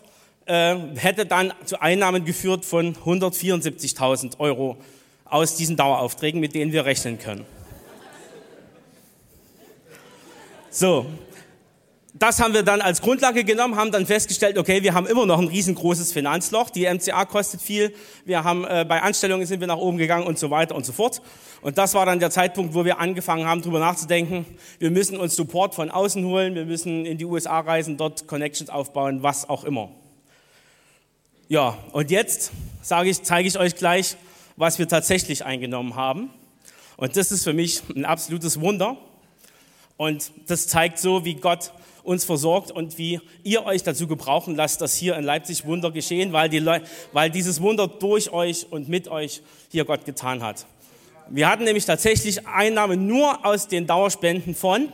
äh, 0.45 0.75
hätte 0.97 1.25
dann 1.25 1.51
zu 1.65 1.81
Einnahmen 1.81 2.25
geführt 2.25 2.63
von 2.63 2.95
174.000 2.95 4.39
Euro 4.39 4.77
aus 5.25 5.55
diesen 5.55 5.77
Daueraufträgen, 5.77 6.39
mit 6.39 6.53
denen 6.53 6.73
wir 6.73 6.85
rechnen 6.85 7.17
können. 7.17 7.43
So, 10.69 11.07
das 12.13 12.41
haben 12.41 12.53
wir 12.53 12.63
dann 12.63 12.81
als 12.81 13.01
Grundlage 13.01 13.43
genommen, 13.43 13.77
haben 13.77 13.91
dann 13.91 14.05
festgestellt, 14.05 14.57
okay, 14.57 14.83
wir 14.83 14.93
haben 14.93 15.07
immer 15.07 15.25
noch 15.25 15.39
ein 15.39 15.47
riesengroßes 15.47 16.11
Finanzloch, 16.11 16.69
die 16.69 16.85
MCA 16.85 17.25
kostet 17.25 17.61
viel, 17.61 17.93
wir 18.25 18.43
haben 18.43 18.65
äh, 18.65 18.85
bei 18.87 19.01
Anstellungen 19.01 19.45
sind 19.45 19.61
wir 19.61 19.67
nach 19.67 19.77
oben 19.77 19.97
gegangen 19.97 20.27
und 20.27 20.37
so 20.37 20.51
weiter 20.51 20.75
und 20.75 20.85
so 20.85 20.91
fort. 20.91 21.21
Und 21.61 21.77
das 21.77 21.93
war 21.93 22.05
dann 22.05 22.19
der 22.19 22.29
Zeitpunkt, 22.29 22.73
wo 22.73 22.83
wir 22.83 22.99
angefangen 22.99 23.45
haben, 23.45 23.61
darüber 23.61 23.79
nachzudenken, 23.79 24.45
wir 24.79 24.91
müssen 24.91 25.17
uns 25.17 25.35
Support 25.35 25.73
von 25.73 25.89
außen 25.89 26.25
holen, 26.25 26.55
wir 26.55 26.65
müssen 26.65 27.05
in 27.05 27.17
die 27.17 27.25
USA 27.25 27.59
reisen, 27.59 27.95
dort 27.97 28.27
Connections 28.27 28.69
aufbauen, 28.69 29.23
was 29.23 29.47
auch 29.47 29.63
immer. 29.63 29.89
Ja, 31.47 31.77
und 31.93 32.11
jetzt 32.11 32.51
sage 32.81 33.09
ich, 33.09 33.23
zeige 33.23 33.47
ich 33.47 33.57
euch 33.57 33.75
gleich, 33.75 34.17
was 34.57 34.79
wir 34.79 34.87
tatsächlich 34.87 35.45
eingenommen 35.45 35.95
haben. 35.95 36.29
Und 36.97 37.15
das 37.15 37.31
ist 37.31 37.43
für 37.43 37.53
mich 37.53 37.81
ein 37.95 38.05
absolutes 38.05 38.59
Wunder. 38.59 38.97
Und 39.97 40.31
das 40.47 40.67
zeigt 40.67 40.99
so, 40.99 41.25
wie 41.25 41.35
Gott 41.35 41.71
uns 42.03 42.25
versorgt 42.25 42.71
und 42.71 42.97
wie 42.97 43.19
ihr 43.43 43.65
euch 43.65 43.83
dazu 43.83 44.07
gebrauchen 44.07 44.55
lasst, 44.55 44.81
dass 44.81 44.95
hier 44.95 45.15
in 45.15 45.23
Leipzig 45.23 45.65
Wunder 45.65 45.91
geschehen, 45.91 46.33
weil, 46.33 46.49
die 46.49 46.65
weil 47.11 47.29
dieses 47.29 47.61
Wunder 47.61 47.87
durch 47.87 48.31
euch 48.31 48.67
und 48.71 48.89
mit 48.89 49.07
euch 49.07 49.41
hier 49.69 49.85
Gott 49.85 50.05
getan 50.05 50.43
hat. 50.43 50.65
Wir 51.29 51.49
hatten 51.49 51.63
nämlich 51.63 51.85
tatsächlich 51.85 52.45
Einnahmen 52.47 53.07
nur 53.07 53.45
aus 53.45 53.67
den 53.67 53.87
Dauerspenden 53.87 54.55
von 54.55 54.91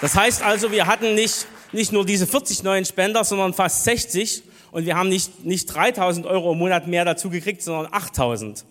Das 0.00 0.14
heißt 0.14 0.42
also, 0.42 0.70
wir 0.70 0.86
hatten 0.86 1.14
nicht, 1.14 1.46
nicht 1.72 1.92
nur 1.92 2.06
diese 2.06 2.26
40 2.26 2.62
neuen 2.62 2.84
Spender, 2.84 3.24
sondern 3.24 3.52
fast 3.52 3.82
60 3.84 4.44
und 4.70 4.86
wir 4.86 4.96
haben 4.96 5.08
nicht, 5.08 5.44
nicht 5.44 5.66
3000 5.66 6.26
Euro 6.26 6.52
im 6.52 6.58
Monat 6.58 6.86
mehr 6.86 7.04
dazu 7.04 7.30
gekriegt, 7.30 7.62
sondern 7.62 7.92
8000. 7.92 8.64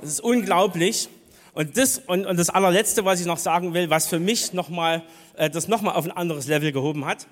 Das 0.00 0.10
ist 0.10 0.20
unglaublich. 0.20 1.08
Und 1.54 1.76
das, 1.76 1.98
und, 2.06 2.26
und 2.26 2.38
das 2.38 2.50
allerletzte, 2.50 3.04
was 3.04 3.20
ich 3.20 3.26
noch 3.26 3.38
sagen 3.38 3.74
will, 3.74 3.90
was 3.90 4.06
für 4.06 4.18
mich 4.18 4.52
nochmal, 4.52 5.02
äh, 5.36 5.50
das 5.50 5.68
nochmal 5.68 5.94
auf 5.96 6.04
ein 6.04 6.12
anderes 6.12 6.46
Level 6.46 6.72
gehoben 6.72 7.04
hat. 7.04 7.26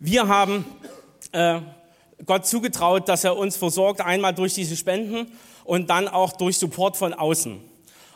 Wir 0.00 0.26
haben 0.26 0.64
äh, 1.32 1.60
Gott 2.24 2.46
zugetraut, 2.46 3.08
dass 3.08 3.24
er 3.24 3.36
uns 3.36 3.56
versorgt, 3.56 4.00
einmal 4.00 4.34
durch 4.34 4.54
diese 4.54 4.76
Spenden 4.76 5.30
und 5.64 5.90
dann 5.90 6.08
auch 6.08 6.32
durch 6.32 6.58
Support 6.58 6.96
von 6.96 7.12
außen. 7.12 7.60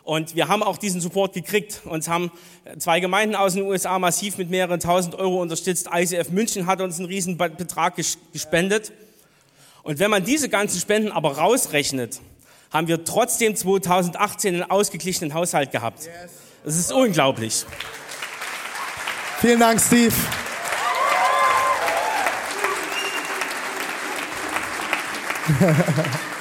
Und 0.04 0.34
wir 0.34 0.48
haben 0.48 0.62
auch 0.62 0.78
diesen 0.78 1.00
Support 1.00 1.32
gekriegt. 1.34 1.82
Uns 1.84 2.08
haben 2.08 2.32
zwei 2.78 2.98
Gemeinden 2.98 3.36
aus 3.36 3.54
den 3.54 3.62
USA 3.62 3.98
massiv 3.98 4.36
mit 4.38 4.50
mehreren 4.50 4.80
tausend 4.80 5.14
Euro 5.14 5.40
unterstützt. 5.40 5.88
ICF 5.94 6.30
München 6.30 6.66
hat 6.66 6.80
uns 6.80 6.98
einen 6.98 7.06
riesen 7.06 7.36
Betrag 7.36 7.94
gespendet. 8.32 8.92
Und 9.82 9.98
wenn 9.98 10.10
man 10.10 10.24
diese 10.24 10.48
ganzen 10.48 10.80
Spenden 10.80 11.10
aber 11.10 11.38
rausrechnet, 11.38 12.20
haben 12.72 12.86
wir 12.88 13.04
trotzdem 13.04 13.54
2018 13.56 14.54
einen 14.54 14.70
ausgeglichenen 14.70 15.34
Haushalt 15.34 15.72
gehabt. 15.72 16.08
Das 16.64 16.76
ist 16.76 16.92
unglaublich. 16.92 17.64
Vielen 19.40 19.60
Dank, 19.60 19.80
Steve. 19.80 20.14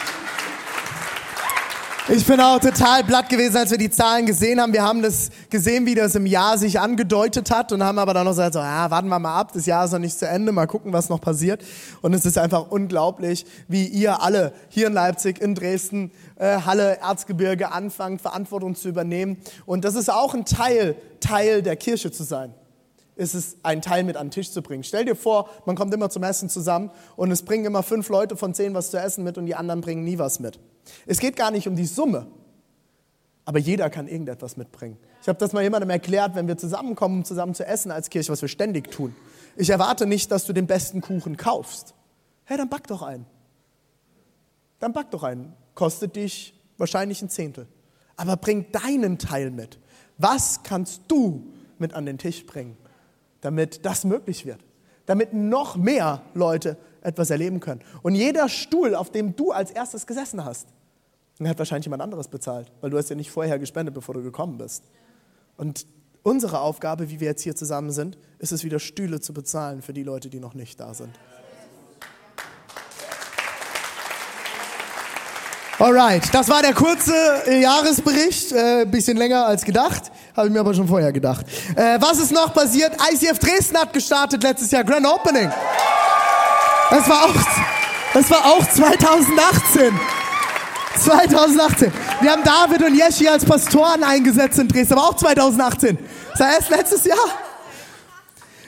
Ich 2.14 2.26
bin 2.26 2.42
auch 2.42 2.60
total 2.60 3.06
blatt 3.06 3.30
gewesen, 3.30 3.56
als 3.56 3.72
wir 3.72 3.78
die 3.78 3.90
Zahlen 3.90 4.26
gesehen 4.26 4.60
haben. 4.60 4.74
Wir 4.74 4.84
haben 4.84 5.02
das 5.02 5.30
gesehen, 5.50 5.86
wie 5.86 5.96
das 5.96 6.14
im 6.14 6.26
Jahr 6.26 6.58
sich 6.58 6.78
angedeutet 6.78 7.50
hat 7.52 7.72
und 7.72 7.82
haben 7.82 7.98
aber 8.00 8.14
dann 8.14 8.26
noch 8.26 8.34
gesagt, 8.34 8.56
so, 8.56 8.60
ja, 8.60 8.92
warten 8.92 9.08
wir 9.08 9.18
mal 9.18 9.40
ab, 9.40 9.54
das 9.54 9.66
Jahr 9.66 9.86
ist 9.86 9.94
noch 9.94 10.00
nicht 10.00 10.20
zu 10.20 10.28
Ende, 10.28 10.52
mal 10.52 10.68
gucken, 10.68 10.92
was 10.92 11.08
noch 11.08 11.22
passiert. 11.22 11.64
Und 12.02 12.14
es 12.14 12.26
ist 12.26 12.38
einfach 12.38 12.70
unglaublich, 12.70 13.46
wie 13.70 13.86
ihr 13.88 14.22
alle 14.22 14.52
hier 14.68 14.88
in 14.88 14.94
Leipzig, 14.94 15.40
in 15.40 15.56
Dresden, 15.56 16.12
äh, 16.36 16.58
Halle, 16.66 17.00
Erzgebirge 17.00 17.72
anfangt, 17.72 18.20
Verantwortung 18.20 18.76
zu 18.76 18.90
übernehmen. 18.90 19.38
Und 19.66 19.86
das 19.86 19.96
ist 19.96 20.12
auch 20.12 20.34
ein 20.34 20.44
Teil, 20.44 20.96
Teil 21.22 21.62
der 21.62 21.78
Kirche 21.78 22.12
zu 22.12 22.26
sein 22.26 22.54
ist 23.22 23.36
es, 23.36 23.58
einen 23.62 23.82
Teil 23.82 24.04
mit 24.04 24.18
an 24.18 24.28
den 24.28 24.32
Tisch 24.32 24.52
zu 24.52 24.64
bringen. 24.64 24.84
Stell 24.84 25.06
dir 25.06 25.16
vor, 25.16 25.48
man 25.66 25.76
kommt 25.76 25.94
immer 25.94 26.10
zum 26.10 26.24
Essen 26.24 26.50
zusammen 26.50 26.90
und 27.16 27.30
es 27.30 27.44
bringen 27.44 27.66
immer 27.66 27.84
fünf 27.84 28.10
Leute 28.10 28.36
von 28.36 28.56
zehn 28.56 28.74
was 28.74 28.90
zu 28.90 29.00
essen 29.00 29.24
mit 29.24 29.38
und 29.38 29.46
die 29.46 29.56
anderen 29.56 29.82
bringen 29.82 30.04
nie 30.04 30.18
was 30.18 30.40
mit. 30.40 30.60
Es 31.06 31.20
geht 31.20 31.36
gar 31.36 31.52
nicht 31.52 31.68
um 31.68 31.76
die 31.76 31.86
Summe, 31.86 32.26
aber 33.46 33.60
jeder 33.60 33.92
kann 33.92 34.08
irgendetwas 34.08 34.58
mitbringen. 34.58 34.98
Ich 35.22 35.28
habe 35.28 35.38
das 35.38 35.54
mal 35.54 35.62
jemandem 35.62 35.92
erklärt, 35.92 36.34
wenn 36.34 36.48
wir 36.48 36.58
zusammenkommen, 36.58 37.20
um 37.20 37.26
zusammen 37.26 37.54
zu 37.54 37.64
essen 37.66 37.92
als 37.92 38.10
Kirche, 38.10 38.32
was 38.32 38.42
wir 38.42 38.50
ständig 38.50 38.90
tun. 38.90 39.16
Ich 39.56 39.70
erwarte 39.70 40.08
nicht, 40.08 40.32
dass 40.32 40.46
du 40.46 40.54
den 40.54 40.66
besten 40.66 41.02
Kuchen 41.02 41.38
kaufst. 41.38 41.94
Hey, 42.46 42.58
dann 42.58 42.70
back 42.70 42.88
doch 42.88 43.04
einen. 43.04 43.28
Dann 44.80 44.94
back 44.94 45.12
doch 45.12 45.22
einen. 45.22 45.54
Kostet 45.76 46.16
dich 46.16 46.60
wahrscheinlich 46.78 47.22
ein 47.22 47.30
Zehntel. 47.30 47.68
Aber 48.16 48.36
bring 48.36 48.72
deinen 48.72 49.20
Teil 49.20 49.52
mit. 49.52 49.78
Was 50.18 50.64
kannst 50.64 51.04
du 51.08 51.54
mit 51.78 51.94
an 51.94 52.08
den 52.08 52.18
Tisch 52.18 52.46
bringen? 52.48 52.78
Damit 53.42 53.86
das 53.86 54.06
möglich 54.06 54.46
wird, 54.46 54.60
damit 55.06 55.34
noch 55.34 55.76
mehr 55.76 56.22
Leute 56.34 56.78
etwas 57.02 57.30
erleben 57.30 57.60
können. 57.60 57.82
Und 58.04 58.16
jeder 58.16 58.48
Stuhl, 58.48 58.96
auf 58.96 59.12
dem 59.12 59.36
du 59.36 59.52
als 59.52 59.72
erstes 59.72 60.08
gesessen 60.08 60.46
hast, 60.46 60.68
den 61.40 61.50
hat 61.50 61.58
wahrscheinlich 61.58 61.86
jemand 61.86 62.04
anderes 62.04 62.28
bezahlt, 62.28 62.72
weil 62.82 62.92
du 62.92 62.98
hast 62.98 63.10
ja 63.10 63.16
nicht 63.16 63.32
vorher 63.32 63.58
gespendet, 63.58 63.96
bevor 63.96 64.14
du 64.14 64.22
gekommen 64.22 64.58
bist. 64.58 64.84
Und 65.58 65.88
unsere 66.22 66.60
Aufgabe, 66.62 67.10
wie 67.10 67.20
wir 67.20 67.30
jetzt 67.30 67.42
hier 67.42 67.56
zusammen 67.56 67.92
sind, 67.92 68.18
ist 68.38 68.52
es 68.52 68.64
wieder 68.64 68.80
Stühle 68.80 69.20
zu 69.20 69.34
bezahlen 69.34 69.82
für 69.82 69.94
die 69.94 70.04
Leute, 70.04 70.30
die 70.30 70.40
noch 70.40 70.54
nicht 70.54 70.80
da 70.80 70.94
sind. 70.94 71.18
Alright, 75.82 76.32
das 76.32 76.48
war 76.48 76.62
der 76.62 76.76
kurze 76.76 77.12
äh, 77.48 77.60
Jahresbericht, 77.60 78.52
äh, 78.52 78.86
bisschen 78.86 79.18
länger 79.18 79.48
als 79.48 79.66
gedacht, 79.66 80.12
habe 80.38 80.46
ich 80.46 80.54
mir 80.54 80.60
aber 80.60 80.76
schon 80.76 80.88
vorher 80.88 81.12
gedacht. 81.12 81.44
Äh, 81.76 82.00
was 82.00 82.20
ist 82.20 82.32
noch 82.32 82.54
passiert? 82.54 82.92
ICF 83.12 83.40
Dresden 83.40 83.76
hat 83.80 83.92
gestartet 83.92 84.44
letztes 84.44 84.70
Jahr, 84.70 84.84
Grand 84.84 85.08
Opening. 85.08 85.50
Das 86.92 87.10
war 87.10 87.24
auch, 87.24 87.34
das 88.14 88.30
war 88.30 88.46
auch 88.46 88.64
2018. 88.64 90.00
2018. 90.98 91.92
Wir 92.22 92.32
haben 92.32 92.44
David 92.44 92.84
und 92.84 92.96
Yeshi 92.96 93.28
als 93.28 93.44
Pastoren 93.44 94.04
eingesetzt 94.04 94.60
in 94.60 94.68
Dresden, 94.68 94.94
aber 94.94 95.08
auch 95.10 95.16
2018. 95.16 95.98
Das 96.30 96.42
war 96.42 96.54
erst 96.54 96.70
letztes 96.70 97.06
Jahr. 97.06 97.18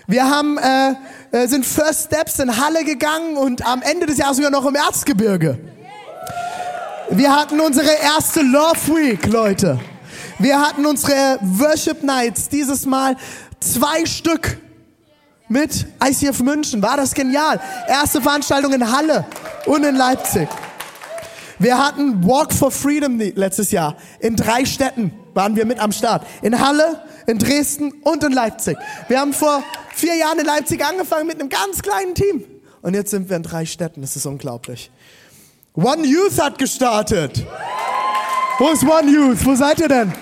Wir 0.08 0.28
haben, 0.28 0.58
äh, 0.58 0.96
äh, 1.32 1.48
sind 1.48 1.64
First 1.64 2.06
Steps 2.06 2.40
in 2.40 2.60
Halle 2.60 2.84
gegangen 2.84 3.38
und 3.38 3.64
am 3.68 3.84
Ende 3.84 4.08
des 4.08 4.18
Jahres 4.18 4.38
sogar 4.38 4.50
noch 4.50 4.66
im 4.66 4.74
Erzgebirge. 4.74 5.73
Wir 7.16 7.32
hatten 7.32 7.60
unsere 7.60 7.92
erste 8.02 8.42
Love 8.42 8.88
Week, 8.88 9.28
Leute. 9.28 9.80
Wir 10.40 10.60
hatten 10.60 10.84
unsere 10.84 11.38
Worship 11.42 12.02
Nights 12.02 12.50
dieses 12.50 12.88
Mal 12.88 13.16
zwei 13.60 14.04
Stück 14.08 14.58
mit 15.48 15.86
ICF 16.04 16.40
München. 16.40 16.82
War 16.82 16.98
das 16.98 17.14
genial? 17.14 17.60
Erste 17.88 18.20
Veranstaltung 18.20 18.74
in 18.74 18.92
Halle 18.92 19.26
und 19.68 19.84
in 19.84 19.96
Leipzig. 19.96 20.50
Wir 21.60 21.78
hatten 21.78 22.26
Walk 22.26 22.52
for 22.52 22.72
Freedom 22.72 23.20
letztes 23.20 23.70
Jahr. 23.70 23.96
In 24.20 24.36
drei 24.36 24.66
Städten 24.66 25.14
waren 25.36 25.56
wir 25.56 25.66
mit 25.66 25.78
am 25.78 25.92
Start. 25.92 26.26
In 26.42 26.60
Halle, 26.60 27.04
in 27.28 27.38
Dresden 27.38 27.92
und 28.02 28.24
in 28.24 28.32
Leipzig. 28.32 28.76
Wir 29.08 29.20
haben 29.20 29.34
vor 29.34 29.64
vier 29.94 30.16
Jahren 30.16 30.40
in 30.40 30.46
Leipzig 30.48 30.84
angefangen 30.84 31.28
mit 31.28 31.40
einem 31.40 31.50
ganz 31.50 31.84
kleinen 31.84 32.16
Team. 32.16 32.44
Und 32.82 32.96
jetzt 32.96 33.12
sind 33.12 33.30
wir 33.30 33.38
in 33.38 33.44
drei 33.44 33.68
Städten. 33.68 34.02
Das 34.02 34.16
ist 34.16 34.26
unglaublich. 34.26 34.90
One 35.76 36.06
Youth 36.06 36.40
hat 36.40 36.60
gestartet. 36.60 37.44
Wo 38.60 38.70
ist 38.70 38.84
One 38.84 39.10
Youth? 39.10 39.44
Wo 39.44 39.56
seid 39.56 39.80
ihr 39.80 39.88
denn? 39.88 40.14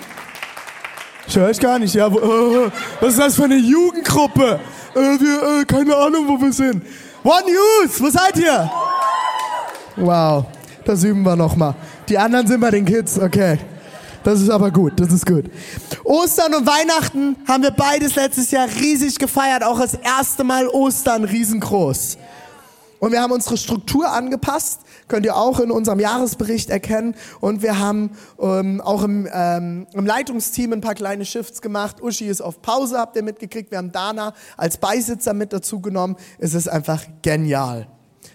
Ich 1.26 1.36
höre 1.36 1.48
euch 1.48 1.60
gar 1.60 1.78
nicht. 1.78 1.94
Ja, 1.94 2.10
wo, 2.10 2.18
äh, 2.18 2.70
was 3.00 3.10
ist 3.10 3.18
das 3.18 3.36
für 3.36 3.44
eine 3.44 3.56
Jugendgruppe? 3.56 4.58
Äh, 4.94 4.98
wir, 4.98 5.60
äh, 5.60 5.64
keine 5.66 5.94
Ahnung, 5.94 6.26
wo 6.26 6.40
wir 6.40 6.52
sind. 6.54 6.82
One 7.22 7.44
Youth, 7.46 8.00
wo 8.00 8.08
seid 8.08 8.38
ihr? 8.38 8.70
Wow, 9.96 10.46
das 10.86 11.04
üben 11.04 11.22
wir 11.22 11.36
nochmal. 11.36 11.74
Die 12.08 12.16
anderen 12.16 12.46
sind 12.46 12.60
bei 12.60 12.70
den 12.70 12.86
Kids, 12.86 13.18
okay. 13.18 13.58
Das 14.24 14.40
ist 14.40 14.48
aber 14.48 14.70
gut, 14.70 14.98
das 14.98 15.12
ist 15.12 15.26
gut. 15.26 15.44
Ostern 16.02 16.54
und 16.54 16.66
Weihnachten 16.66 17.36
haben 17.46 17.62
wir 17.62 17.72
beides 17.72 18.14
letztes 18.14 18.50
Jahr 18.52 18.68
riesig 18.80 19.18
gefeiert. 19.18 19.62
Auch 19.64 19.78
das 19.78 19.94
erste 19.94 20.44
Mal 20.44 20.66
Ostern 20.68 21.24
riesengroß. 21.24 22.16
Und 23.02 23.10
wir 23.10 23.20
haben 23.20 23.32
unsere 23.32 23.56
Struktur 23.56 24.12
angepasst, 24.12 24.82
könnt 25.08 25.26
ihr 25.26 25.36
auch 25.36 25.58
in 25.58 25.72
unserem 25.72 25.98
Jahresbericht 25.98 26.70
erkennen. 26.70 27.16
Und 27.40 27.60
wir 27.60 27.80
haben 27.80 28.10
ähm, 28.40 28.80
auch 28.80 29.02
im, 29.02 29.28
ähm, 29.32 29.88
im 29.92 30.06
Leitungsteam 30.06 30.72
ein 30.72 30.80
paar 30.80 30.94
kleine 30.94 31.24
Shifts 31.24 31.60
gemacht. 31.60 32.00
Uschi 32.00 32.28
ist 32.28 32.40
auf 32.40 32.62
Pause, 32.62 32.98
habt 32.98 33.16
ihr 33.16 33.24
mitgekriegt. 33.24 33.72
Wir 33.72 33.78
haben 33.78 33.90
Dana 33.90 34.34
als 34.56 34.76
Beisitzer 34.78 35.34
mit 35.34 35.52
dazu 35.52 35.80
genommen. 35.80 36.14
Es 36.38 36.54
ist 36.54 36.68
einfach 36.68 37.02
genial. 37.22 37.88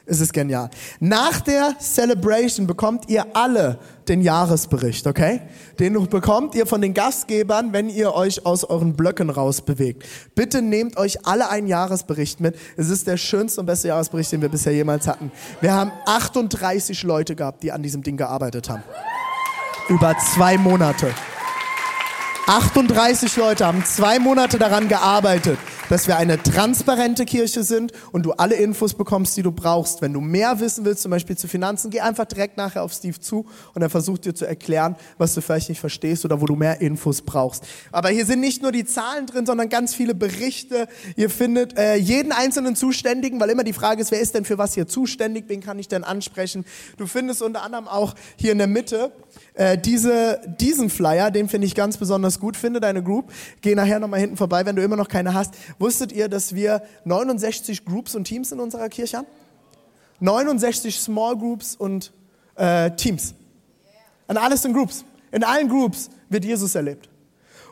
Es 0.05 0.21
ist 0.21 0.33
genial. 0.33 0.69
Nach 0.99 1.41
der 1.41 1.75
Celebration 1.79 2.67
bekommt 2.67 3.09
ihr 3.09 3.25
alle 3.35 3.79
den 4.07 4.21
Jahresbericht, 4.21 5.05
okay? 5.05 5.41
Den 5.79 5.93
bekommt 6.07 6.55
ihr 6.55 6.65
von 6.65 6.81
den 6.81 6.93
Gastgebern, 6.93 7.73
wenn 7.73 7.89
ihr 7.89 8.13
euch 8.13 8.45
aus 8.45 8.63
euren 8.63 8.93
Blöcken 8.95 9.29
rausbewegt. 9.29 10.03
Bitte 10.35 10.61
nehmt 10.61 10.97
euch 10.97 11.25
alle 11.25 11.49
einen 11.49 11.67
Jahresbericht 11.67 12.39
mit. 12.39 12.55
Es 12.77 12.89
ist 12.89 13.07
der 13.07 13.17
schönste 13.17 13.61
und 13.61 13.65
beste 13.65 13.89
Jahresbericht, 13.89 14.31
den 14.31 14.41
wir 14.41 14.49
bisher 14.49 14.73
jemals 14.73 15.07
hatten. 15.07 15.31
Wir 15.61 15.73
haben 15.73 15.91
38 16.05 17.03
Leute 17.03 17.35
gehabt, 17.35 17.63
die 17.63 17.71
an 17.71 17.83
diesem 17.83 18.03
Ding 18.03 18.17
gearbeitet 18.17 18.69
haben. 18.69 18.83
Über 19.89 20.15
zwei 20.17 20.57
Monate. 20.57 21.13
38 22.47 23.35
Leute 23.35 23.65
haben 23.65 23.83
zwei 23.83 24.19
Monate 24.19 24.57
daran 24.57 24.87
gearbeitet, 24.87 25.59
dass 25.89 26.07
wir 26.07 26.17
eine 26.17 26.41
transparente 26.41 27.25
Kirche 27.25 27.63
sind 27.63 27.91
und 28.11 28.23
du 28.25 28.33
alle 28.33 28.55
Infos 28.55 28.93
bekommst, 28.93 29.37
die 29.37 29.43
du 29.43 29.51
brauchst. 29.51 30.01
Wenn 30.01 30.13
du 30.13 30.21
mehr 30.21 30.59
wissen 30.59 30.85
willst, 30.85 31.01
zum 31.03 31.11
Beispiel 31.11 31.37
zu 31.37 31.47
Finanzen, 31.47 31.89
geh 31.89 32.01
einfach 32.01 32.25
direkt 32.25 32.57
nachher 32.57 32.83
auf 32.83 32.93
Steve 32.93 33.19
zu 33.19 33.45
und 33.73 33.81
er 33.81 33.89
versucht 33.89 34.25
dir 34.25 34.35
zu 34.35 34.45
erklären, 34.45 34.95
was 35.17 35.33
du 35.33 35.41
vielleicht 35.41 35.69
nicht 35.69 35.79
verstehst 35.79 36.25
oder 36.25 36.41
wo 36.41 36.45
du 36.45 36.55
mehr 36.55 36.81
Infos 36.81 37.21
brauchst. 37.21 37.63
Aber 37.91 38.09
hier 38.09 38.25
sind 38.25 38.39
nicht 38.39 38.61
nur 38.61 38.71
die 38.71 38.85
Zahlen 38.85 39.25
drin, 39.27 39.45
sondern 39.45 39.69
ganz 39.69 39.93
viele 39.93 40.15
Berichte. 40.15 40.87
Ihr 41.15 41.29
findet 41.29 41.77
äh, 41.77 41.95
jeden 41.95 42.31
einzelnen 42.31 42.75
Zuständigen, 42.75 43.39
weil 43.39 43.49
immer 43.49 43.63
die 43.63 43.73
Frage 43.73 44.01
ist, 44.01 44.11
wer 44.11 44.19
ist 44.19 44.35
denn 44.35 44.45
für 44.45 44.57
was 44.57 44.73
hier 44.73 44.87
zuständig, 44.87 45.45
wen 45.47 45.61
kann 45.61 45.79
ich 45.79 45.87
denn 45.87 46.03
ansprechen. 46.03 46.65
Du 46.97 47.07
findest 47.07 47.41
unter 47.41 47.63
anderem 47.63 47.87
auch 47.87 48.15
hier 48.35 48.51
in 48.51 48.57
der 48.57 48.67
Mitte 48.67 49.11
äh, 49.57 49.77
diese, 49.77 50.39
diesen 50.59 50.89
Flyer, 50.89 51.31
den 51.31 51.49
finde 51.49 51.65
ich 51.65 51.73
ganz 51.73 51.97
besonders 51.97 52.39
gut. 52.39 52.55
Finde 52.55 52.79
deine 52.79 53.01
Group. 53.01 53.31
Geh 53.61 53.73
nachher 53.73 53.99
nochmal 53.99 54.19
hinten 54.19 54.37
vorbei, 54.37 54.65
wenn 54.65 54.75
du 54.75 54.83
immer 54.83 54.95
noch 54.95 55.07
keine 55.07 55.33
hast. 55.33 55.55
Wusstet 55.79 56.11
ihr, 56.11 56.29
dass 56.29 56.53
wir 56.53 56.83
69 57.05 57.83
Groups 57.83 58.13
und 58.15 58.25
Teams 58.25 58.51
in 58.51 58.59
unserer 58.59 58.87
Kirche 58.89 59.17
haben? 59.17 59.27
69 60.19 60.99
Small 60.99 61.37
Groups 61.37 61.75
und 61.75 62.13
äh, 62.55 62.91
Teams. 62.91 63.33
Und 64.27 64.37
alles 64.37 64.63
in 64.63 64.73
Groups. 64.73 65.03
In 65.31 65.43
allen 65.43 65.69
Groups 65.69 66.11
wird 66.29 66.45
Jesus 66.45 66.75
erlebt. 66.75 67.09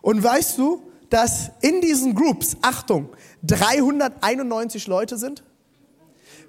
Und 0.02 0.24
weißt 0.24 0.58
du, 0.58 0.82
dass 1.12 1.52
in 1.62 1.82
diesen 1.82 2.16
Groups, 2.16 2.58
Achtung, 2.62 3.10
391 3.44 4.88
Leute 4.88 5.18
sind? 5.18 5.44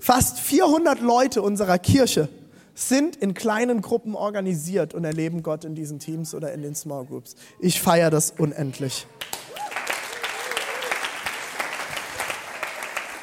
Fast 0.00 0.40
400 0.40 1.00
Leute 1.00 1.42
unserer 1.42 1.78
Kirche 1.78 2.28
sind 2.76 3.16
in 3.16 3.34
kleinen 3.34 3.80
Gruppen 3.80 4.14
organisiert 4.14 4.94
und 4.94 5.04
erleben 5.04 5.42
Gott 5.42 5.64
in 5.64 5.74
diesen 5.74 5.98
Teams 5.98 6.34
oder 6.34 6.52
in 6.52 6.62
den 6.62 6.74
Small 6.74 7.06
Groups. 7.06 7.34
Ich 7.58 7.80
feiere 7.80 8.10
das 8.10 8.34
unendlich. 8.36 9.06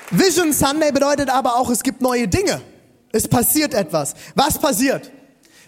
Vision 0.09 0.51
Sunday 0.53 0.91
bedeutet 0.91 1.29
aber 1.29 1.55
auch, 1.55 1.69
es 1.69 1.83
gibt 1.83 2.01
neue 2.01 2.27
Dinge. 2.27 2.61
Es 3.11 3.27
passiert 3.27 3.73
etwas. 3.73 4.15
Was 4.35 4.59
passiert? 4.59 5.11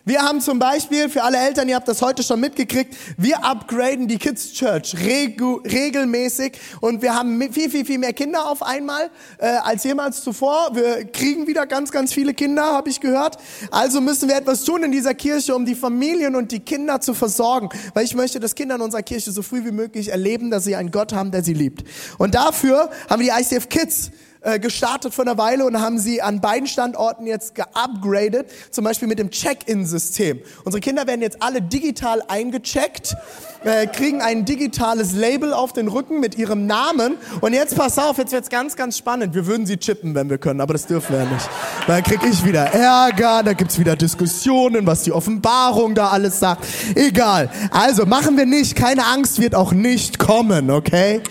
Wir 0.07 0.21
haben 0.21 0.39
zum 0.39 0.59
Beispiel, 0.59 1.09
für 1.09 1.23
alle 1.23 1.39
Eltern, 1.39 1.67
ihr 1.67 1.75
habt 1.75 1.87
das 1.87 2.03
heute 2.03 2.21
schon 2.21 2.39
mitgekriegt, 2.39 2.95
wir 3.17 3.43
upgraden 3.43 4.07
die 4.07 4.19
Kids 4.19 4.53
Church 4.53 4.95
regu 5.03 5.55
regelmäßig 5.65 6.59
und 6.79 7.01
wir 7.01 7.15
haben 7.15 7.41
viel, 7.51 7.71
viel, 7.71 7.85
viel 7.85 7.97
mehr 7.97 8.13
Kinder 8.13 8.47
auf 8.47 8.61
einmal 8.61 9.09
äh, 9.39 9.47
als 9.47 9.83
jemals 9.83 10.21
zuvor. 10.23 10.69
Wir 10.75 11.05
kriegen 11.05 11.47
wieder 11.47 11.65
ganz, 11.65 11.89
ganz 11.89 12.13
viele 12.13 12.35
Kinder, 12.35 12.65
habe 12.65 12.87
ich 12.87 12.99
gehört. 12.99 13.37
Also 13.71 13.99
müssen 13.99 14.29
wir 14.29 14.35
etwas 14.35 14.63
tun 14.63 14.83
in 14.83 14.91
dieser 14.91 15.15
Kirche, 15.15 15.55
um 15.55 15.65
die 15.65 15.73
Familien 15.73 16.35
und 16.35 16.51
die 16.51 16.59
Kinder 16.59 17.01
zu 17.01 17.15
versorgen, 17.15 17.69
weil 17.95 18.05
ich 18.05 18.13
möchte, 18.13 18.39
dass 18.39 18.53
Kinder 18.53 18.75
in 18.75 18.81
unserer 18.81 19.01
Kirche 19.01 19.31
so 19.31 19.41
früh 19.41 19.65
wie 19.65 19.71
möglich 19.71 20.09
erleben, 20.09 20.51
dass 20.51 20.65
sie 20.65 20.75
einen 20.75 20.91
Gott 20.91 21.13
haben, 21.13 21.31
der 21.31 21.43
sie 21.43 21.55
liebt. 21.55 21.83
Und 22.19 22.35
dafür 22.35 22.91
haben 23.09 23.23
wir 23.23 23.33
die 23.33 23.41
ICF 23.41 23.69
Kids 23.69 24.11
äh, 24.45 24.59
gestartet 24.59 25.13
vor 25.13 25.25
einer 25.25 25.37
Weile 25.37 25.65
und 25.65 25.81
haben 25.81 25.97
sie 25.97 26.21
an 26.21 26.39
beiden 26.39 26.67
Standorten 26.67 27.25
jetzt 27.25 27.55
geupgradet, 27.55 28.47
zum 28.69 28.83
Beispiel 28.83 29.07
mit 29.07 29.17
dem 29.17 29.31
Check-in-System. 29.31 30.39
Unsere 30.63 30.81
Kinder 30.81 31.07
werden 31.07 31.21
jetzt 31.21 31.41
alle 31.41 31.61
digital 31.61 32.21
eingecheckt, 32.27 33.15
äh, 33.63 33.87
kriegen 33.87 34.21
ein 34.21 34.45
digitales 34.45 35.13
Label 35.13 35.51
auf 35.51 35.73
den 35.73 35.87
Rücken 35.87 36.19
mit 36.19 36.37
ihrem 36.37 36.67
Namen. 36.67 37.17
Und 37.41 37.53
jetzt 37.53 37.75
pass 37.75 37.97
auf, 37.97 38.19
jetzt 38.19 38.31
wird's 38.31 38.49
ganz, 38.49 38.75
ganz 38.75 38.97
spannend. 38.97 39.33
Wir 39.33 39.47
würden 39.47 39.65
sie 39.65 39.77
chippen, 39.77 40.13
wenn 40.13 40.29
wir 40.29 40.37
können, 40.37 40.61
aber 40.61 40.73
das 40.73 40.85
dürfen 40.85 41.13
wir 41.13 41.23
ja 41.23 41.29
nicht. 41.29 41.49
Dann 41.87 42.03
krieg 42.03 42.19
ich 42.23 42.45
wieder 42.45 42.65
Ärger, 42.65 43.41
da 43.41 43.53
gibt's 43.53 43.79
wieder 43.79 43.95
Diskussionen, 43.95 44.85
was 44.85 45.01
die 45.01 45.11
Offenbarung 45.11 45.95
da 45.95 46.09
alles 46.09 46.39
sagt. 46.39 46.65
Egal. 46.93 47.49
Also 47.71 48.05
machen 48.05 48.37
wir 48.37 48.45
nicht. 48.45 48.75
Keine 48.75 49.07
Angst 49.07 49.41
wird 49.41 49.55
auch 49.55 49.71
nicht 49.71 50.19
kommen, 50.19 50.69
okay? 50.69 51.23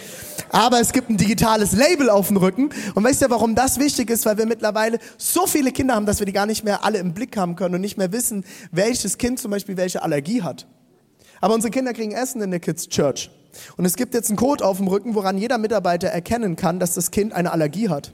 Aber 0.55 0.81
es 0.81 0.93
gibt 0.93 1.11
ein 1.11 1.17
digitales 1.17 1.73
Label 1.73 2.09
auf 2.09 2.29
dem 2.29 2.37
Rücken. 2.37 2.71
Und 2.95 3.03
weißt 3.03 3.23
du, 3.23 3.31
warum 3.31 3.57
das 3.57 3.81
wichtig 3.81 4.09
ist? 4.09 4.25
Weil 4.25 4.39
wir 4.39 4.47
mittlerweile 4.47 5.01
so 5.19 5.49
viele 5.49 5.73
Kinder 5.73 5.97
haben, 5.97 6.07
dass 6.07 6.21
wir 6.21 6.27
die 6.27 6.33
gar 6.33 6.47
nicht 6.47 6.63
mehr 6.63 6.85
alle 6.85 6.99
im 6.99 7.13
Blick 7.13 7.37
haben 7.37 7.57
können 7.57 7.75
und 7.75 7.81
nicht 7.81 7.99
mehr 7.99 8.13
wissen, 8.13 8.45
welches 8.71 9.19
Kind 9.19 9.41
zum 9.41 9.51
Beispiel 9.51 9.77
welche 9.77 10.01
Allergie 10.03 10.43
hat. 10.43 10.69
Aber 11.41 11.55
unsere 11.55 11.73
Kinder 11.73 11.93
kriegen 11.93 12.13
Essen 12.13 12.41
in 12.41 12.53
der 12.53 12.61
Kids 12.61 12.89
Church. 12.89 13.33
Und 13.77 13.85
es 13.85 13.97
gibt 13.97 14.15
jetzt 14.15 14.31
einen 14.31 14.37
Code 14.37 14.65
auf 14.65 14.77
dem 14.77 14.87
Rücken, 14.87 15.17
woran 15.17 15.39
jeder 15.39 15.59
Mitarbeiter 15.59 16.07
erkennen 16.07 16.55
kann, 16.55 16.79
dass 16.79 16.95
das 16.95 17.11
Kind 17.11 17.33
eine 17.33 17.51
Allergie 17.51 17.89
hat. 17.89 18.13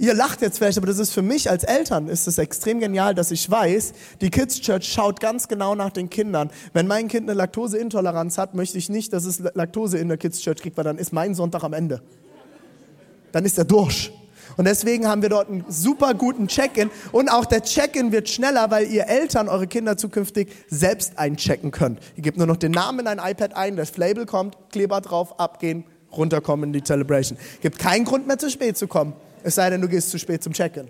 Ihr 0.00 0.14
lacht 0.14 0.40
jetzt 0.40 0.56
vielleicht, 0.56 0.78
aber 0.78 0.86
das 0.86 0.98
ist 0.98 1.12
für 1.12 1.20
mich 1.20 1.50
als 1.50 1.62
Eltern 1.62 2.08
ist 2.08 2.26
es 2.26 2.38
extrem 2.38 2.80
genial, 2.80 3.14
dass 3.14 3.30
ich 3.30 3.50
weiß, 3.50 3.92
die 4.22 4.30
Kids 4.30 4.58
Church 4.62 4.90
schaut 4.90 5.20
ganz 5.20 5.46
genau 5.46 5.74
nach 5.74 5.90
den 5.90 6.08
Kindern. 6.08 6.50
Wenn 6.72 6.86
mein 6.86 7.06
Kind 7.08 7.28
eine 7.28 7.36
Laktoseintoleranz 7.36 8.38
hat, 8.38 8.54
möchte 8.54 8.78
ich 8.78 8.88
nicht, 8.88 9.12
dass 9.12 9.26
es 9.26 9.42
Laktose 9.52 9.98
in 9.98 10.08
der 10.08 10.16
Kids 10.16 10.40
Church 10.40 10.62
kriegt, 10.62 10.78
weil 10.78 10.84
dann 10.84 10.96
ist 10.96 11.12
mein 11.12 11.34
Sonntag 11.34 11.64
am 11.64 11.74
Ende. 11.74 12.00
Dann 13.32 13.44
ist 13.44 13.58
er 13.58 13.66
durch. 13.66 14.10
Und 14.56 14.64
deswegen 14.64 15.06
haben 15.06 15.20
wir 15.20 15.28
dort 15.28 15.50
einen 15.50 15.66
super 15.68 16.14
guten 16.14 16.48
Check-in. 16.48 16.90
Und 17.12 17.28
auch 17.28 17.44
der 17.44 17.62
Check-in 17.62 18.10
wird 18.10 18.30
schneller, 18.30 18.70
weil 18.70 18.90
ihr 18.90 19.06
Eltern 19.06 19.50
eure 19.50 19.66
Kinder 19.66 19.98
zukünftig 19.98 20.48
selbst 20.70 21.18
einchecken 21.18 21.72
könnt. 21.72 22.00
Ihr 22.16 22.22
gebt 22.22 22.38
nur 22.38 22.46
noch 22.46 22.56
den 22.56 22.72
Namen 22.72 23.00
in 23.00 23.06
ein 23.06 23.18
iPad 23.18 23.54
ein, 23.54 23.76
das 23.76 23.94
Label 23.98 24.24
kommt, 24.24 24.56
Kleber 24.72 25.02
drauf, 25.02 25.38
abgehen, 25.38 25.84
runterkommen 26.10 26.70
in 26.70 26.72
die 26.72 26.82
Celebration. 26.82 27.36
Gibt 27.60 27.78
keinen 27.78 28.06
Grund 28.06 28.26
mehr 28.26 28.38
zu 28.38 28.48
spät 28.48 28.78
zu 28.78 28.88
kommen. 28.88 29.12
Es 29.42 29.54
sei 29.54 29.70
denn, 29.70 29.80
du 29.80 29.88
gehst 29.88 30.10
zu 30.10 30.18
spät 30.18 30.42
zum 30.42 30.52
Checken. 30.52 30.88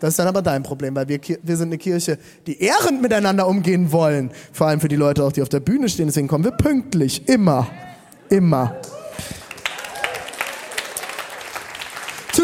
Das 0.00 0.10
ist 0.10 0.18
dann 0.18 0.28
aber 0.28 0.42
dein 0.42 0.62
Problem, 0.62 0.94
weil 0.94 1.08
wir, 1.08 1.18
wir 1.42 1.56
sind 1.56 1.68
eine 1.68 1.78
Kirche, 1.78 2.18
die 2.46 2.60
ehrend 2.60 3.00
miteinander 3.00 3.46
umgehen 3.46 3.92
wollen. 3.92 4.30
Vor 4.52 4.66
allem 4.66 4.80
für 4.80 4.88
die 4.88 4.96
Leute 4.96 5.24
auch, 5.24 5.32
die 5.32 5.42
auf 5.42 5.48
der 5.48 5.60
Bühne 5.60 5.88
stehen. 5.88 6.06
Deswegen 6.06 6.28
kommen 6.28 6.44
wir 6.44 6.50
pünktlich. 6.50 7.26
Immer. 7.28 7.66
Immer. 8.28 8.76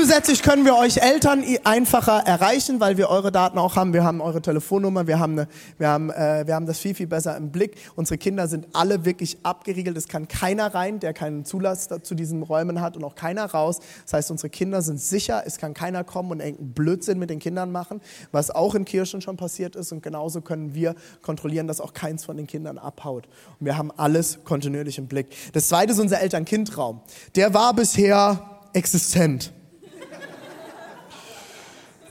Zusätzlich 0.02 0.42
können 0.42 0.64
wir 0.64 0.74
euch 0.74 0.96
Eltern 0.96 1.44
einfacher 1.62 2.24
erreichen, 2.26 2.80
weil 2.80 2.96
wir 2.96 3.08
eure 3.08 3.30
Daten 3.30 3.56
auch 3.56 3.76
haben. 3.76 3.92
Wir 3.92 4.02
haben 4.02 4.20
eure 4.20 4.42
Telefonnummer, 4.42 5.06
wir 5.06 5.20
haben, 5.20 5.38
eine, 5.38 5.48
wir 5.78 5.86
haben, 5.86 6.10
äh, 6.10 6.42
wir 6.44 6.56
haben 6.56 6.66
das 6.66 6.80
viel, 6.80 6.92
viel 6.96 7.06
besser 7.06 7.36
im 7.36 7.52
Blick. 7.52 7.76
Unsere 7.94 8.18
Kinder 8.18 8.48
sind 8.48 8.66
alle 8.72 9.04
wirklich 9.04 9.38
abgeriegelt. 9.44 9.96
Es 9.96 10.08
kann 10.08 10.26
keiner 10.26 10.74
rein, 10.74 10.98
der 10.98 11.12
keinen 11.12 11.44
Zulass 11.44 11.88
zu 12.02 12.16
diesen 12.16 12.42
Räumen 12.42 12.80
hat 12.80 12.96
und 12.96 13.04
auch 13.04 13.14
keiner 13.14 13.44
raus. 13.44 13.78
Das 14.02 14.14
heißt, 14.14 14.32
unsere 14.32 14.50
Kinder 14.50 14.82
sind 14.82 15.00
sicher. 15.00 15.44
Es 15.46 15.58
kann 15.58 15.72
keiner 15.72 16.02
kommen 16.02 16.32
und 16.32 16.40
irgendeinen 16.40 16.72
Blödsinn 16.72 17.20
mit 17.20 17.30
den 17.30 17.38
Kindern 17.38 17.70
machen, 17.70 18.00
was 18.32 18.50
auch 18.50 18.74
in 18.74 18.84
Kirchen 18.84 19.20
schon 19.20 19.36
passiert 19.36 19.76
ist. 19.76 19.92
Und 19.92 20.02
genauso 20.02 20.40
können 20.40 20.74
wir 20.74 20.96
kontrollieren, 21.22 21.68
dass 21.68 21.80
auch 21.80 21.94
keins 21.94 22.24
von 22.24 22.36
den 22.36 22.48
Kindern 22.48 22.76
abhaut. 22.76 23.28
Und 23.60 23.66
wir 23.66 23.78
haben 23.78 23.92
alles 23.96 24.40
kontinuierlich 24.42 24.98
im 24.98 25.06
Blick. 25.06 25.28
Das 25.52 25.68
zweite 25.68 25.92
ist 25.92 26.00
unser 26.00 26.20
Eltern-Kind-Raum. 26.20 27.02
Der 27.36 27.54
war 27.54 27.72
bisher 27.72 28.58
existent. 28.72 29.52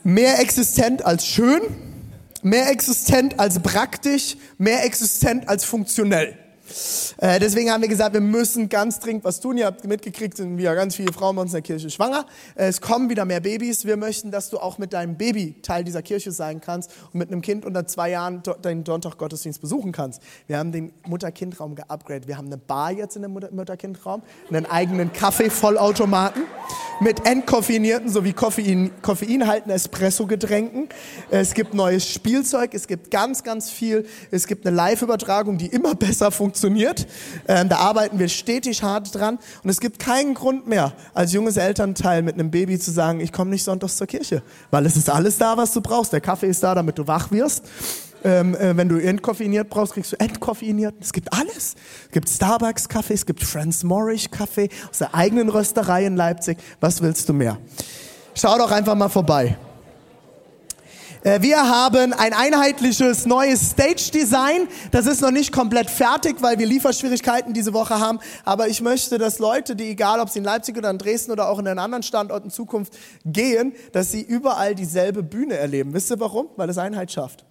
Mehr 0.03 0.39
existent 0.39 1.05
als 1.05 1.25
schön, 1.25 1.61
mehr 2.41 2.69
existent 2.69 3.39
als 3.39 3.59
praktisch, 3.59 4.35
mehr 4.57 4.83
existent 4.83 5.47
als 5.47 5.63
funktionell. 5.65 6.37
Äh, 7.17 7.39
deswegen 7.39 7.71
haben 7.71 7.81
wir 7.81 7.89
gesagt, 7.89 8.13
wir 8.13 8.21
müssen 8.21 8.69
ganz 8.69 8.99
dringend 8.99 9.23
was 9.23 9.39
tun. 9.39 9.57
Ihr 9.57 9.65
habt 9.65 9.85
mitgekriegt, 9.85 10.37
sind 10.37 10.57
wieder 10.57 10.75
ganz 10.75 10.95
viele 10.95 11.11
Frauen 11.11 11.35
bei 11.35 11.41
uns 11.41 11.51
in 11.51 11.55
der 11.55 11.61
Kirche 11.61 11.89
schwanger. 11.89 12.25
Äh, 12.55 12.67
es 12.67 12.81
kommen 12.81 13.09
wieder 13.09 13.25
mehr 13.25 13.41
Babys. 13.41 13.85
Wir 13.85 13.97
möchten, 13.97 14.31
dass 14.31 14.49
du 14.49 14.57
auch 14.57 14.77
mit 14.77 14.93
deinem 14.93 15.17
Baby 15.17 15.55
Teil 15.61 15.83
dieser 15.83 16.01
Kirche 16.01 16.31
sein 16.31 16.61
kannst 16.61 16.91
und 17.11 17.19
mit 17.19 17.31
einem 17.31 17.41
Kind 17.41 17.65
unter 17.65 17.85
zwei 17.87 18.11
Jahren 18.11 18.41
deinen 18.61 18.85
Sonntag-Gottesdienst 18.85 19.59
besuchen 19.59 19.91
kannst. 19.91 20.21
Wir 20.47 20.57
haben 20.57 20.71
den 20.71 20.93
Mutter-Kind-Raum 21.05 21.75
geupgradet. 21.75 22.27
Wir 22.27 22.37
haben 22.37 22.47
eine 22.47 22.57
Bar 22.57 22.91
jetzt 22.91 23.15
in 23.15 23.23
dem 23.23 23.33
Mutter-Kind-Raum, 23.33 24.21
einen 24.49 24.65
eigenen 24.65 25.11
Kaffee-Vollautomaten 25.13 26.43
mit 27.01 27.25
entkoffeinierten 27.25 28.09
sowie 28.09 28.33
Koffein, 28.33 28.91
Espresso-Getränken. 29.67 30.89
Es 31.31 31.53
gibt 31.53 31.73
neues 31.73 32.07
Spielzeug, 32.07 32.73
es 32.73 32.87
gibt 32.87 33.11
ganz, 33.11 33.43
ganz 33.43 33.69
viel. 33.69 34.05
Es 34.29 34.47
gibt 34.47 34.65
eine 34.65 34.75
Live-Übertragung, 34.75 35.57
die 35.57 35.67
immer 35.67 35.95
besser 35.95 36.31
funktioniert 36.31 36.60
funktioniert. 36.61 37.07
Ähm, 37.47 37.69
da 37.69 37.77
arbeiten 37.77 38.19
wir 38.19 38.29
stetig 38.29 38.83
hart 38.83 39.13
dran. 39.15 39.39
Und 39.63 39.69
es 39.69 39.79
gibt 39.79 39.99
keinen 39.99 40.33
Grund 40.33 40.67
mehr, 40.67 40.93
als 41.13 41.33
junges 41.33 41.57
Elternteil 41.57 42.21
mit 42.21 42.35
einem 42.35 42.51
Baby 42.51 42.79
zu 42.79 42.91
sagen, 42.91 43.19
ich 43.19 43.31
komme 43.31 43.49
nicht 43.49 43.63
sonntags 43.63 43.97
zur 43.97 44.07
Kirche. 44.07 44.43
Weil 44.69 44.85
es 44.85 44.95
ist 44.95 45.09
alles 45.09 45.37
da, 45.37 45.57
was 45.57 45.73
du 45.73 45.81
brauchst. 45.81 46.13
Der 46.13 46.21
Kaffee 46.21 46.47
ist 46.47 46.63
da, 46.63 46.75
damit 46.75 46.97
du 46.97 47.07
wach 47.07 47.31
wirst. 47.31 47.63
Ähm, 48.23 48.53
äh, 48.55 48.77
wenn 48.77 48.87
du 48.87 48.97
entkoffeiniert 48.97 49.69
brauchst, 49.69 49.93
kriegst 49.93 50.11
du 50.11 50.19
entkoffeiniert. 50.19 50.93
Es 51.01 51.11
gibt 51.11 51.33
alles. 51.33 51.75
Es 52.05 52.11
gibt 52.11 52.29
Starbucks-Kaffee, 52.29 53.15
es 53.15 53.25
gibt 53.25 53.43
Franz 53.43 53.83
Morris-Kaffee 53.83 54.69
aus 54.91 54.99
der 54.99 55.15
eigenen 55.15 55.49
Rösterei 55.49 56.05
in 56.05 56.15
Leipzig. 56.15 56.59
Was 56.79 57.01
willst 57.01 57.27
du 57.29 57.33
mehr? 57.33 57.57
Schau 58.35 58.55
doch 58.59 58.69
einfach 58.69 58.93
mal 58.93 59.09
vorbei. 59.09 59.57
Äh, 61.23 61.41
wir 61.41 61.69
haben 61.69 62.13
ein 62.13 62.33
einheitliches 62.33 63.25
neues 63.25 63.71
Stage-Design. 63.71 64.67
Das 64.91 65.05
ist 65.05 65.21
noch 65.21 65.31
nicht 65.31 65.51
komplett 65.51 65.89
fertig, 65.89 66.37
weil 66.41 66.57
wir 66.57 66.65
Lieferschwierigkeiten 66.65 67.53
diese 67.53 67.73
Woche 67.73 67.99
haben. 67.99 68.19
Aber 68.43 68.67
ich 68.67 68.81
möchte, 68.81 69.17
dass 69.17 69.37
Leute, 69.37 69.75
die 69.75 69.89
egal 69.89 70.19
ob 70.19 70.29
sie 70.29 70.39
in 70.39 70.45
Leipzig 70.45 70.77
oder 70.77 70.89
in 70.89 70.97
Dresden 70.97 71.31
oder 71.31 71.49
auch 71.49 71.59
in 71.59 71.65
den 71.65 71.77
anderen 71.77 72.03
Standorten 72.03 72.47
in 72.47 72.51
Zukunft 72.51 72.97
gehen, 73.23 73.73
dass 73.91 74.11
sie 74.11 74.21
überall 74.21 74.73
dieselbe 74.73 75.21
Bühne 75.21 75.57
erleben. 75.57 75.93
Wisst 75.93 76.09
ihr 76.09 76.19
warum? 76.19 76.49
Weil 76.55 76.69
es 76.69 76.77
Einheit 76.77 77.11
schafft. 77.11 77.45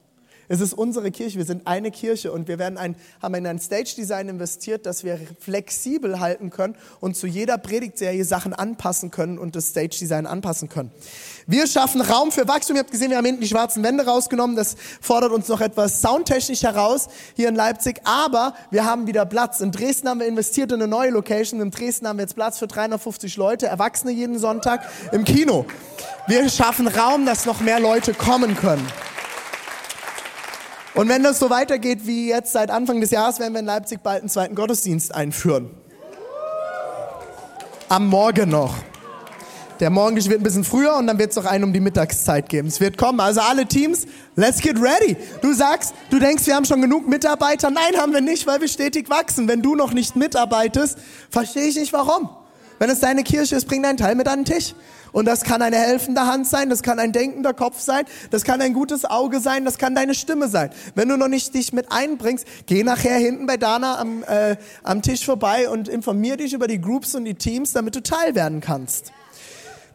Es 0.52 0.60
ist 0.60 0.72
unsere 0.72 1.12
Kirche, 1.12 1.38
wir 1.38 1.44
sind 1.44 1.68
eine 1.68 1.92
Kirche 1.92 2.32
und 2.32 2.48
wir 2.48 2.58
werden 2.58 2.76
ein, 2.76 2.96
haben 3.22 3.36
in 3.36 3.46
ein 3.46 3.60
Stage-Design 3.60 4.28
investiert, 4.28 4.84
dass 4.84 5.04
wir 5.04 5.16
flexibel 5.38 6.18
halten 6.18 6.50
können 6.50 6.74
und 6.98 7.16
zu 7.16 7.28
jeder 7.28 7.56
Predigtserie 7.56 8.24
Sachen 8.24 8.52
anpassen 8.52 9.12
können 9.12 9.38
und 9.38 9.54
das 9.54 9.68
Stage-Design 9.68 10.26
anpassen 10.26 10.68
können. 10.68 10.90
Wir 11.46 11.68
schaffen 11.68 12.00
Raum 12.00 12.32
für 12.32 12.48
Wachstum. 12.48 12.74
Ihr 12.74 12.80
habt 12.80 12.90
gesehen, 12.90 13.10
wir 13.10 13.18
haben 13.18 13.26
hinten 13.26 13.42
die 13.42 13.46
schwarzen 13.46 13.84
Wände 13.84 14.04
rausgenommen. 14.04 14.56
Das 14.56 14.74
fordert 15.00 15.30
uns 15.30 15.46
noch 15.46 15.60
etwas 15.60 16.00
soundtechnisch 16.00 16.64
heraus 16.64 17.06
hier 17.36 17.48
in 17.48 17.54
Leipzig. 17.54 18.00
Aber 18.02 18.54
wir 18.72 18.84
haben 18.84 19.06
wieder 19.06 19.26
Platz. 19.26 19.60
In 19.60 19.70
Dresden 19.70 20.08
haben 20.08 20.18
wir 20.18 20.26
investiert 20.26 20.72
in 20.72 20.82
eine 20.82 20.88
neue 20.88 21.10
Location. 21.10 21.60
In 21.60 21.70
Dresden 21.70 22.08
haben 22.08 22.16
wir 22.16 22.24
jetzt 22.24 22.34
Platz 22.34 22.58
für 22.58 22.66
350 22.66 23.36
Leute, 23.36 23.68
Erwachsene 23.68 24.10
jeden 24.10 24.40
Sonntag 24.40 24.88
im 25.12 25.22
Kino. 25.22 25.64
Wir 26.26 26.48
schaffen 26.48 26.88
Raum, 26.88 27.24
dass 27.24 27.46
noch 27.46 27.60
mehr 27.60 27.78
Leute 27.78 28.14
kommen 28.14 28.56
können. 28.56 28.84
Und 30.94 31.08
wenn 31.08 31.22
das 31.22 31.38
so 31.38 31.50
weitergeht 31.50 32.06
wie 32.06 32.28
jetzt 32.28 32.52
seit 32.52 32.70
Anfang 32.70 33.00
des 33.00 33.10
Jahres, 33.10 33.38
werden 33.38 33.52
wir 33.52 33.60
in 33.60 33.66
Leipzig 33.66 34.02
bald 34.02 34.22
einen 34.22 34.28
zweiten 34.28 34.54
Gottesdienst 34.54 35.14
einführen. 35.14 35.70
Am 37.88 38.06
Morgen 38.06 38.50
noch. 38.50 38.74
Der 39.80 39.88
Morgen 39.88 40.16
wird 40.16 40.40
ein 40.40 40.42
bisschen 40.42 40.64
früher 40.64 40.94
und 40.96 41.06
dann 41.06 41.18
wird 41.18 41.30
es 41.30 41.36
noch 41.36 41.46
einen 41.46 41.64
um 41.64 41.72
die 41.72 41.80
Mittagszeit 41.80 42.50
geben. 42.50 42.68
Es 42.68 42.80
wird 42.80 42.98
kommen. 42.98 43.18
Also 43.18 43.40
alle 43.40 43.64
Teams, 43.64 44.06
let's 44.36 44.60
get 44.60 44.76
ready. 44.76 45.16
Du 45.40 45.54
sagst, 45.54 45.94
du 46.10 46.18
denkst, 46.18 46.46
wir 46.46 46.54
haben 46.54 46.66
schon 46.66 46.82
genug 46.82 47.08
Mitarbeiter. 47.08 47.70
Nein, 47.70 47.96
haben 47.96 48.12
wir 48.12 48.20
nicht, 48.20 48.46
weil 48.46 48.60
wir 48.60 48.68
stetig 48.68 49.08
wachsen. 49.08 49.48
Wenn 49.48 49.62
du 49.62 49.74
noch 49.74 49.94
nicht 49.94 50.16
mitarbeitest, 50.16 50.98
verstehe 51.30 51.64
ich 51.64 51.76
nicht 51.76 51.94
warum. 51.94 52.28
Wenn 52.80 52.88
es 52.88 53.00
deine 53.00 53.22
Kirche 53.24 53.56
ist, 53.56 53.68
bring 53.68 53.82
deinen 53.82 53.98
Teil 53.98 54.14
mit 54.14 54.26
an 54.26 54.38
den 54.42 54.44
Tisch. 54.46 54.74
Und 55.12 55.26
das 55.26 55.42
kann 55.42 55.60
eine 55.60 55.76
helfende 55.76 56.22
Hand 56.22 56.46
sein, 56.46 56.70
das 56.70 56.82
kann 56.82 56.98
ein 56.98 57.12
denkender 57.12 57.52
Kopf 57.52 57.78
sein, 57.78 58.04
das 58.30 58.42
kann 58.42 58.62
ein 58.62 58.72
gutes 58.72 59.04
Auge 59.04 59.40
sein, 59.40 59.66
das 59.66 59.76
kann 59.76 59.94
deine 59.94 60.14
Stimme 60.14 60.48
sein. 60.48 60.70
Wenn 60.94 61.08
du 61.08 61.18
noch 61.18 61.28
nicht 61.28 61.52
dich 61.52 61.74
mit 61.74 61.92
einbringst, 61.92 62.46
geh 62.64 62.82
nachher 62.82 63.18
hinten 63.18 63.44
bei 63.44 63.58
Dana 63.58 63.98
am, 63.98 64.22
äh, 64.22 64.56
am 64.82 65.02
Tisch 65.02 65.26
vorbei 65.26 65.68
und 65.68 65.88
informier 65.88 66.38
dich 66.38 66.54
über 66.54 66.68
die 66.68 66.80
Groups 66.80 67.14
und 67.14 67.26
die 67.26 67.34
Teams, 67.34 67.72
damit 67.72 67.96
du 67.96 68.02
Teil 68.02 68.34
werden 68.34 68.62
kannst. 68.62 69.12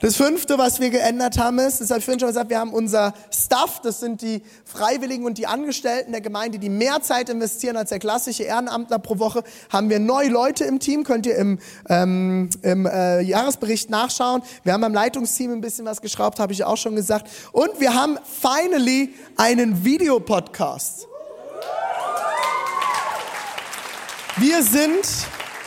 Das 0.02 0.18
fünfte, 0.18 0.58
was 0.58 0.82
wir 0.82 0.90
geändert 0.90 1.38
haben, 1.38 1.58
ist, 1.60 1.80
das 1.80 1.90
habe 1.90 2.00
ich 2.00 2.06
vorhin 2.06 2.20
schon 2.20 2.28
gesagt, 2.28 2.50
wir 2.50 2.60
haben 2.60 2.74
unser 2.74 3.14
Staff, 3.34 3.80
das 3.82 4.02
sind 4.02 4.22
die 4.22 4.42
Freiwilligen 4.66 5.26
und 5.26 5.38
die 5.38 5.48
Angestellten 5.48 6.12
der 6.12 6.20
Gemeinde, 6.20 6.60
die 6.60 6.70
mehr 6.70 7.02
Zeit 7.02 7.30
investieren 7.30 7.78
als 7.78 7.90
der 7.90 8.00
klassische 8.00 8.44
Ehrenamtler 8.44 9.00
pro 9.00 9.20
Woche, 9.20 9.44
haben 9.72 9.90
wir 9.90 10.00
neue 10.00 10.30
Leute 10.30 10.66
im 10.66 10.80
Team, 10.80 11.06
könnt 11.06 11.26
ihr 11.26 11.38
im, 11.38 11.60
ähm, 11.88 12.50
im 12.62 12.86
äh, 12.86 13.22
Jahresbericht 13.22 13.90
nachschauen. 13.90 14.42
Wir 14.64 14.74
haben 14.74 14.84
am 14.84 14.94
Leitungsteam 14.94 15.54
ein 15.54 15.62
bisschen 15.62 15.86
was 15.86 16.02
geschraubt, 16.02 16.40
habe 16.40 16.52
ich 16.52 16.66
auch 16.66 16.78
schon 16.78 16.96
gesagt. 16.96 17.30
Und 17.54 17.80
wir 17.80 17.94
haben 17.94 18.20
finally 18.42 19.14
einen 19.38 19.86
Videopodcast. 19.86 21.08
Wir 24.38 24.62
sind 24.62 25.08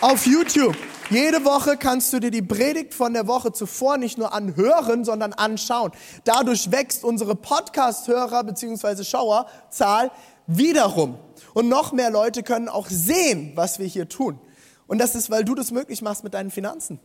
auf 0.03 0.27
YouTube. 0.27 0.77
Jede 1.11 1.45
Woche 1.47 1.79
kannst 1.79 2.13
du 2.13 2.21
dir 2.21 2.31
die 2.31 2.43
Predigt 2.43 2.93
von 2.93 3.15
der 3.15 3.27
Woche 3.27 3.53
zuvor 3.53 3.97
nicht 3.97 4.19
nur 4.19 4.35
anhören, 4.35 5.05
sondern 5.05 5.33
anschauen. 5.33 5.93
Dadurch 6.25 6.71
wächst 6.71 7.03
unsere 7.03 7.35
Podcast-Hörer 7.35 8.45
bzw. 8.45 9.05
Schauerzahl 9.05 10.11
wiederum. 10.47 11.19
Und 11.55 11.69
noch 11.69 11.93
mehr 11.93 12.11
Leute 12.11 12.43
können 12.43 12.69
auch 12.69 12.89
sehen, 12.91 13.53
was 13.55 13.79
wir 13.79 13.87
hier 13.87 14.09
tun. 14.09 14.39
Und 14.87 14.99
das 14.99 15.15
ist, 15.15 15.31
weil 15.31 15.45
du 15.45 15.55
das 15.55 15.71
möglich 15.71 16.03
machst 16.03 16.25
mit 16.25 16.35
deinen 16.35 16.51
Finanzen. 16.51 17.01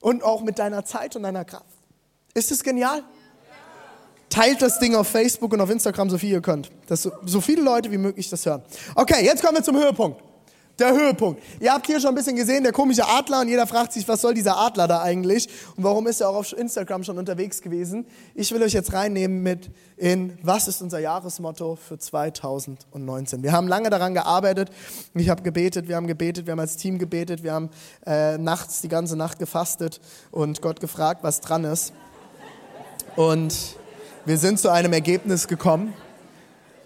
Und 0.00 0.22
auch 0.22 0.42
mit 0.42 0.60
deiner 0.60 0.84
Zeit 0.84 1.16
und 1.16 1.24
deiner 1.24 1.44
Kraft. 1.44 1.64
Ist 2.34 2.52
es 2.52 2.62
genial? 2.62 3.02
Teilt 4.28 4.62
das 4.62 4.78
Ding 4.78 4.94
auf 4.94 5.08
Facebook 5.08 5.52
und 5.52 5.60
auf 5.60 5.70
Instagram, 5.70 6.10
so 6.10 6.18
viel 6.18 6.30
ihr 6.30 6.42
könnt. 6.42 6.70
Dass 6.86 7.02
so, 7.02 7.12
so 7.24 7.40
viele 7.40 7.62
Leute 7.62 7.90
wie 7.90 7.98
möglich 7.98 8.28
das 8.28 8.46
hören. 8.46 8.62
Okay, 8.94 9.24
jetzt 9.24 9.42
kommen 9.42 9.56
wir 9.56 9.62
zum 9.64 9.76
Höhepunkt. 9.76 10.20
Der 10.78 10.92
Höhepunkt. 10.92 11.40
Ihr 11.60 11.72
habt 11.72 11.86
hier 11.86 12.00
schon 12.00 12.08
ein 12.08 12.14
bisschen 12.16 12.34
gesehen, 12.34 12.64
der 12.64 12.72
komische 12.72 13.06
Adler 13.06 13.42
und 13.42 13.48
jeder 13.48 13.64
fragt 13.64 13.92
sich, 13.92 14.08
was 14.08 14.20
soll 14.20 14.34
dieser 14.34 14.56
Adler 14.56 14.88
da 14.88 15.02
eigentlich 15.02 15.48
und 15.76 15.84
warum 15.84 16.08
ist 16.08 16.20
er 16.20 16.30
auch 16.30 16.34
auf 16.34 16.52
Instagram 16.52 17.04
schon 17.04 17.16
unterwegs 17.16 17.62
gewesen. 17.62 18.06
Ich 18.34 18.50
will 18.50 18.60
euch 18.60 18.72
jetzt 18.72 18.92
reinnehmen 18.92 19.40
mit 19.40 19.70
in, 19.96 20.36
was 20.42 20.66
ist 20.66 20.82
unser 20.82 20.98
Jahresmotto 20.98 21.76
für 21.76 21.96
2019. 21.96 23.44
Wir 23.44 23.52
haben 23.52 23.68
lange 23.68 23.88
daran 23.88 24.14
gearbeitet, 24.14 24.70
ich 25.14 25.28
habe 25.28 25.42
gebetet, 25.42 25.86
wir 25.86 25.94
haben 25.94 26.08
gebetet, 26.08 26.46
wir 26.46 26.52
haben 26.52 26.60
als 26.60 26.76
Team 26.76 26.98
gebetet, 26.98 27.44
wir 27.44 27.52
haben 27.52 27.70
äh, 28.04 28.36
nachts 28.36 28.80
die 28.80 28.88
ganze 28.88 29.14
Nacht 29.14 29.38
gefastet 29.38 30.00
und 30.32 30.60
Gott 30.60 30.80
gefragt, 30.80 31.22
was 31.22 31.40
dran 31.40 31.62
ist. 31.62 31.92
Und 33.14 33.76
wir 34.24 34.38
sind 34.38 34.58
zu 34.58 34.72
einem 34.72 34.92
Ergebnis 34.92 35.46
gekommen. 35.46 35.94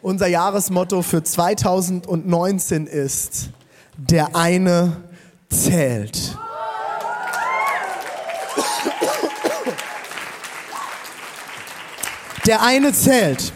Unser 0.03 0.27
Jahresmotto 0.27 1.01
für 1.01 1.23
2019 1.23 2.87
ist, 2.87 3.49
der 3.99 4.37
eine 4.37 5.05
zählt. 5.51 6.39
Der 12.47 12.63
eine 12.63 12.93
zählt. 12.93 13.53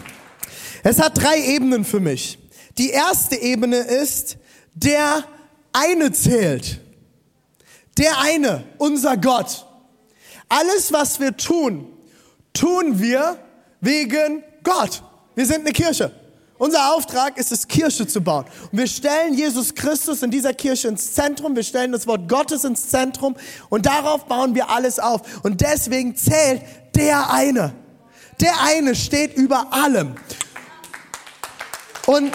Es 0.83 0.99
hat 0.99 1.17
drei 1.17 1.39
Ebenen 1.39 1.85
für 1.85 2.01
mich. 2.01 2.37
Die 2.77 2.89
erste 2.89 3.37
Ebene 3.37 3.77
ist, 3.77 4.37
der 4.73 5.23
eine 5.71 6.11
zählt. 6.11 6.81
Der 7.97 8.19
eine, 8.19 8.65
unser 8.77 9.15
Gott. 9.15 9.65
Alles, 10.49 10.91
was 10.91 11.19
wir 11.19 11.37
tun, 11.37 11.87
tun 12.51 12.99
wir 12.99 13.37
wegen 13.79 14.43
Gott. 14.63 15.03
Wir 15.35 15.45
sind 15.45 15.61
eine 15.61 15.71
Kirche. 15.71 16.11
Unser 16.57 16.93
Auftrag 16.93 17.37
ist 17.37 17.51
es, 17.51 17.67
Kirche 17.67 18.07
zu 18.07 18.21
bauen. 18.21 18.45
Und 18.71 18.77
wir 18.77 18.87
stellen 18.87 19.33
Jesus 19.33 19.73
Christus 19.73 20.21
in 20.21 20.31
dieser 20.31 20.53
Kirche 20.53 20.87
ins 20.87 21.13
Zentrum. 21.13 21.55
Wir 21.55 21.63
stellen 21.63 21.91
das 21.91 22.05
Wort 22.05 22.29
Gottes 22.29 22.63
ins 22.63 22.89
Zentrum. 22.89 23.35
Und 23.69 23.85
darauf 23.85 24.25
bauen 24.25 24.53
wir 24.55 24.69
alles 24.69 24.99
auf. 24.99 25.43
Und 25.43 25.61
deswegen 25.61 26.15
zählt 26.15 26.61
der 26.95 27.31
eine. 27.31 27.73
Der 28.39 28.61
eine 28.61 28.95
steht 28.95 29.35
über 29.35 29.73
allem. 29.73 30.15
Und 32.05 32.31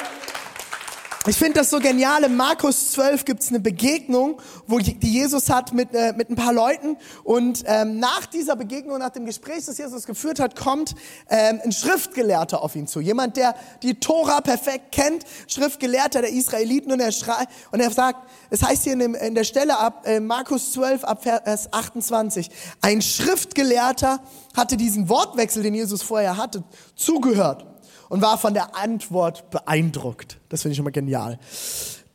ich 1.28 1.36
finde 1.36 1.54
das 1.54 1.70
so 1.70 1.78
genial. 1.78 2.24
In 2.24 2.36
Markus 2.36 2.92
12 2.92 3.24
gibt 3.24 3.42
es 3.42 3.48
eine 3.48 3.60
Begegnung, 3.60 4.40
wo 4.66 4.78
die 4.78 4.96
Jesus 5.02 5.50
hat 5.50 5.74
mit, 5.74 5.92
äh, 5.92 6.14
mit 6.16 6.30
ein 6.30 6.36
paar 6.36 6.52
Leuten. 6.52 6.96
Und 7.24 7.64
ähm, 7.66 7.98
nach 7.98 8.26
dieser 8.26 8.56
Begegnung, 8.56 8.98
nach 8.98 9.10
dem 9.10 9.26
Gespräch, 9.26 9.66
das 9.66 9.78
Jesus 9.78 10.06
geführt 10.06 10.40
hat, 10.40 10.56
kommt 10.56 10.94
ähm, 11.28 11.60
ein 11.64 11.72
Schriftgelehrter 11.72 12.62
auf 12.62 12.76
ihn 12.76 12.86
zu. 12.86 13.00
Jemand, 13.00 13.36
der 13.36 13.54
die 13.82 13.94
Tora 14.00 14.40
perfekt 14.40 14.92
kennt, 14.92 15.24
Schriftgelehrter 15.48 16.22
der 16.22 16.30
Israeliten. 16.30 16.92
Und 16.92 17.00
er, 17.00 17.12
schreit, 17.12 17.48
und 17.72 17.80
er 17.80 17.90
sagt, 17.90 18.30
es 18.50 18.62
heißt 18.62 18.84
hier 18.84 18.94
in, 18.94 19.00
dem, 19.00 19.14
in 19.14 19.34
der 19.34 19.44
Stelle 19.44 19.78
ab 19.78 20.06
äh, 20.06 20.20
Markus 20.20 20.72
12 20.72 21.04
ab 21.04 21.22
Vers 21.22 21.72
28, 21.72 22.50
ein 22.80 23.02
Schriftgelehrter 23.02 24.20
hatte 24.56 24.76
diesen 24.76 25.08
Wortwechsel, 25.08 25.62
den 25.62 25.74
Jesus 25.74 26.02
vorher 26.02 26.36
hatte, 26.36 26.64
zugehört 26.96 27.66
und 28.08 28.22
war 28.22 28.38
von 28.38 28.54
der 28.54 28.76
Antwort 28.76 29.50
beeindruckt. 29.50 30.38
Das 30.48 30.62
finde 30.62 30.72
ich 30.74 30.78
immer 30.78 30.90
genial. 30.90 31.38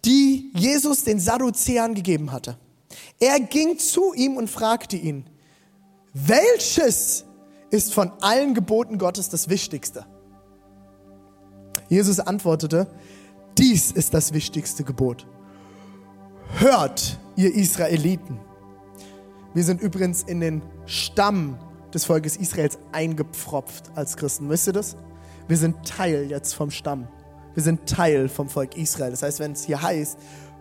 Die 0.06 0.52
Jesus 0.56 1.04
den 1.04 1.20
Sadduzäern 1.20 1.94
gegeben 1.94 2.32
hatte. 2.32 2.58
Er 3.20 3.40
ging 3.40 3.78
zu 3.80 4.14
ihm 4.14 4.38
und 4.38 4.50
fragte 4.50 4.98
ihn, 4.98 5.26
welches 6.14 7.26
ist 7.72 7.94
von 7.94 8.12
allen 8.22 8.54
Geboten 8.54 8.98
Gottes 8.98 9.30
das 9.30 9.50
Wichtigste? 9.50 10.06
Jesus 11.90 12.20
antwortete, 12.20 12.88
dies 13.58 13.92
ist 13.92 14.14
das 14.14 14.34
wichtigste 14.34 14.84
Gebot. 14.84 15.26
Hört, 16.58 17.20
ihr 17.36 17.54
Israeliten. 17.54 18.40
Wir 19.54 19.64
sind 19.64 19.82
übrigens 19.82 20.24
in 20.24 20.40
den 20.40 20.62
Stamm 20.86 21.58
des 21.94 22.06
Volkes 22.06 22.38
Israels 22.38 22.78
eingepfropft 22.92 23.92
als 23.96 24.18
Christen. 24.18 24.50
Wisst 24.50 24.68
ihr 24.68 24.74
das? 24.74 24.98
Wir 25.48 25.58
sind 25.58 25.88
Teil 25.88 26.30
jetzt 26.30 26.54
vom 26.54 26.72
Stamm. 26.72 27.08
Wir 27.54 27.64
sind 27.64 27.88
Teil 27.88 28.30
vom 28.30 28.50
Volk 28.50 28.78
Israel. 28.78 29.12
Das 29.12 29.24
heißt, 29.24 29.40
wenn 29.40 29.52
es 29.52 29.64
hier 29.64 29.82
heißt, 29.82 30.18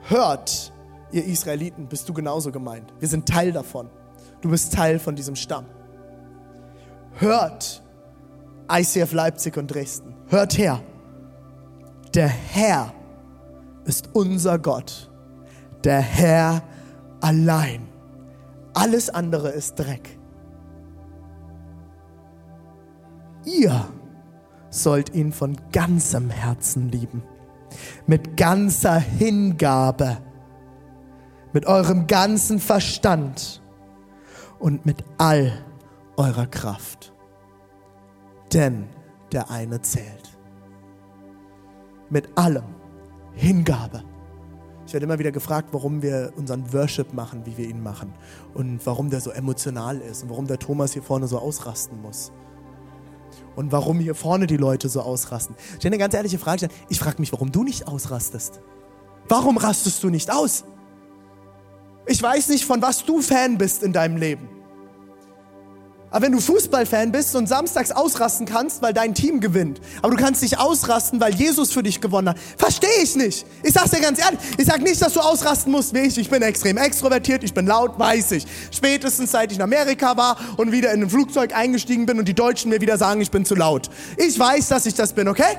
hört, 0.09 0.73
ihr 1.11 1.25
Israeliten, 1.25 1.87
bist 1.87 2.09
du 2.09 2.13
genauso 2.13 2.51
gemeint. 2.51 2.93
Wir 2.99 3.09
sind 3.09 3.27
Teil 3.29 3.53
davon. 3.53 3.89
Du 4.41 4.51
bist 4.51 4.75
Teil 4.75 4.99
von 4.99 5.15
diesem 5.15 5.37
Stamm. 5.37 5.67
Hört, 7.15 7.83
ICF 8.71 9.13
Leipzig 9.13 9.57
und 9.57 9.69
Dresden. 9.69 10.15
Hört 10.29 10.57
her. 10.59 10.83
Der 12.15 12.29
Herr 12.29 12.93
ist 13.85 14.11
unser 14.13 14.59
Gott. 14.59 15.11
Der 15.85 16.01
Herr 16.01 16.63
allein. 17.21 17.89
Alles 18.75 19.11
andere 19.11 19.51
ist 19.51 19.77
Dreck. 19.77 20.19
Ihr 23.45 23.85
sollt 24.73 25.15
ihn 25.15 25.33
von 25.33 25.57
ganzem 25.71 26.31
Herzen 26.31 26.89
lieben, 26.89 27.23
mit 28.07 28.37
ganzer 28.37 28.99
Hingabe, 28.99 30.19
mit 31.53 31.67
eurem 31.67 32.07
ganzen 32.07 32.59
Verstand 32.59 33.63
und 34.59 34.87
mit 34.87 35.05
all 35.19 35.53
eurer 36.17 36.47
Kraft. 36.47 37.13
Denn 38.53 38.89
der 39.31 39.51
eine 39.51 39.81
zählt. 39.83 40.39
Mit 42.11 42.37
allem. 42.37 42.65
Hingabe. 43.35 44.03
Ich 44.87 44.93
werde 44.93 45.05
immer 45.05 45.19
wieder 45.19 45.33
gefragt, 45.33 45.69
warum 45.73 46.03
wir 46.03 46.33
unseren 46.37 46.71
Worship 46.75 47.15
machen, 47.15 47.47
wie 47.47 47.57
wir 47.57 47.67
ihn 47.67 47.83
machen. 47.83 48.13
Und 48.53 48.85
warum 48.85 49.09
der 49.09 49.23
so 49.23 49.31
emotional 49.31 49.99
ist 49.99 50.23
und 50.23 50.29
warum 50.29 50.47
der 50.47 50.59
Thomas 50.59 50.93
hier 50.93 51.03
vorne 51.03 51.27
so 51.27 51.39
ausrasten 51.39 52.03
muss 52.03 52.31
und 53.57 53.73
warum 53.73 53.99
hier 53.99 54.15
vorne 54.15 54.47
die 54.47 54.57
Leute 54.57 54.89
so 54.89 55.01
ausrasten. 55.01 55.55
Ich 55.79 55.85
will 55.85 55.91
eine 55.91 55.99
ganz 55.99 56.15
ehrliche 56.15 56.39
Frage. 56.39 56.69
Ich 56.89 56.99
frage 56.99 57.21
mich, 57.21 57.33
warum 57.33 57.53
du 57.53 57.65
nicht 57.65 57.87
ausrastest. 57.87 58.61
Warum 59.29 59.57
rastest 59.57 60.03
du 60.03 60.11
nicht 60.11 60.31
aus? 60.31 60.65
Ich 62.07 62.23
weiß 62.23 62.49
nicht, 62.49 62.65
von 62.65 62.83
was 62.83 63.05
du 63.05 63.23
Fan 63.23 63.59
bist 63.59 63.83
in 63.83 63.93
deinem 63.93 64.17
Leben. 64.17 64.49
Aber 66.13 66.27
wenn 66.27 66.33
du 66.33 66.41
Fußballfan 66.41 67.11
bist 67.11 67.35
und 67.35 67.49
samstags 67.49 67.91
ausrasten 67.91 68.45
kannst, 68.45 68.83
weil 68.83 68.93
dein 68.93 69.15
Team 69.15 69.41
gewinnt, 69.41 69.81
aber 70.03 70.15
du 70.15 70.23
kannst 70.23 70.43
nicht 70.43 70.59
ausrasten, 70.59 71.21
weil 71.21 71.35
Jesus 71.35 71.73
für 71.73 71.83
dich 71.83 72.03
gewonnen 72.03 72.29
hat, 72.29 72.37
verstehe 72.59 73.03
ich 73.03 73.17
nicht. 73.17 73.47
Ich 73.63 73.73
sag's 73.73 73.91
dir 73.91 74.01
ganz 74.01 74.21
ehrlich, 74.21 74.39
ich 74.59 74.67
sag 74.67 74.83
nicht, 74.83 75.01
dass 75.01 75.15
du 75.15 75.21
ausrasten 75.21 75.73
musst 75.73 75.95
wie 75.95 76.01
ich. 76.01 76.19
Ich 76.19 76.29
bin 76.29 76.43
extrem 76.43 76.77
extrovertiert, 76.77 77.43
ich 77.43 77.55
bin 77.55 77.67
laut, 77.67 77.99
weiß 77.99 78.33
ich. 78.33 78.47
Spätestens 78.71 79.33
seit 79.33 79.53
ich 79.53 79.59
in 79.59 79.63
Amerika 79.63 80.15
war 80.19 80.37
und 80.59 80.71
wieder 80.71 80.93
in 80.93 81.03
ein 81.03 81.09
Flugzeug 81.09 81.57
eingestiegen 81.57 82.05
bin 82.05 82.19
und 82.19 82.29
die 82.29 82.35
Deutschen 82.35 82.69
mir 82.69 82.83
wieder 82.83 82.99
sagen, 82.99 83.23
ich 83.23 83.31
bin 83.31 83.47
zu 83.47 83.55
laut. 83.55 83.89
Ich 84.19 84.39
weiß, 84.39 84.69
dass 84.69 84.85
ich 84.85 84.95
das 84.95 85.15
bin, 85.15 85.29
okay? 85.29 85.57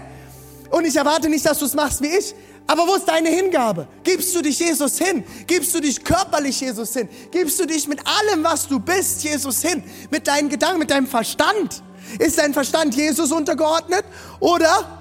Und 0.69 0.85
ich 0.85 0.95
erwarte 0.95 1.29
nicht, 1.29 1.45
dass 1.47 1.59
du 1.59 1.65
es 1.65 1.73
machst 1.73 2.01
wie 2.01 2.07
ich, 2.07 2.35
aber 2.65 2.87
wo 2.87 2.95
ist 2.95 3.07
deine 3.07 3.29
Hingabe? 3.29 3.87
Gibst 4.03 4.33
du 4.35 4.41
dich 4.41 4.59
Jesus 4.59 4.97
hin? 4.97 5.23
Gibst 5.47 5.75
du 5.75 5.81
dich 5.81 6.03
körperlich 6.03 6.61
Jesus 6.61 6.93
hin? 6.93 7.09
Gibst 7.31 7.59
du 7.59 7.65
dich 7.65 7.87
mit 7.87 7.99
allem, 8.05 8.43
was 8.43 8.67
du 8.67 8.79
bist, 8.79 9.23
Jesus 9.23 9.61
hin? 9.61 9.83
Mit 10.09 10.27
deinen 10.27 10.49
Gedanken, 10.49 10.79
mit 10.79 10.89
deinem 10.89 11.07
Verstand? 11.07 11.83
Ist 12.19 12.37
dein 12.37 12.53
Verstand 12.53 12.95
Jesus 12.95 13.31
untergeordnet 13.31 14.05
oder 14.39 14.99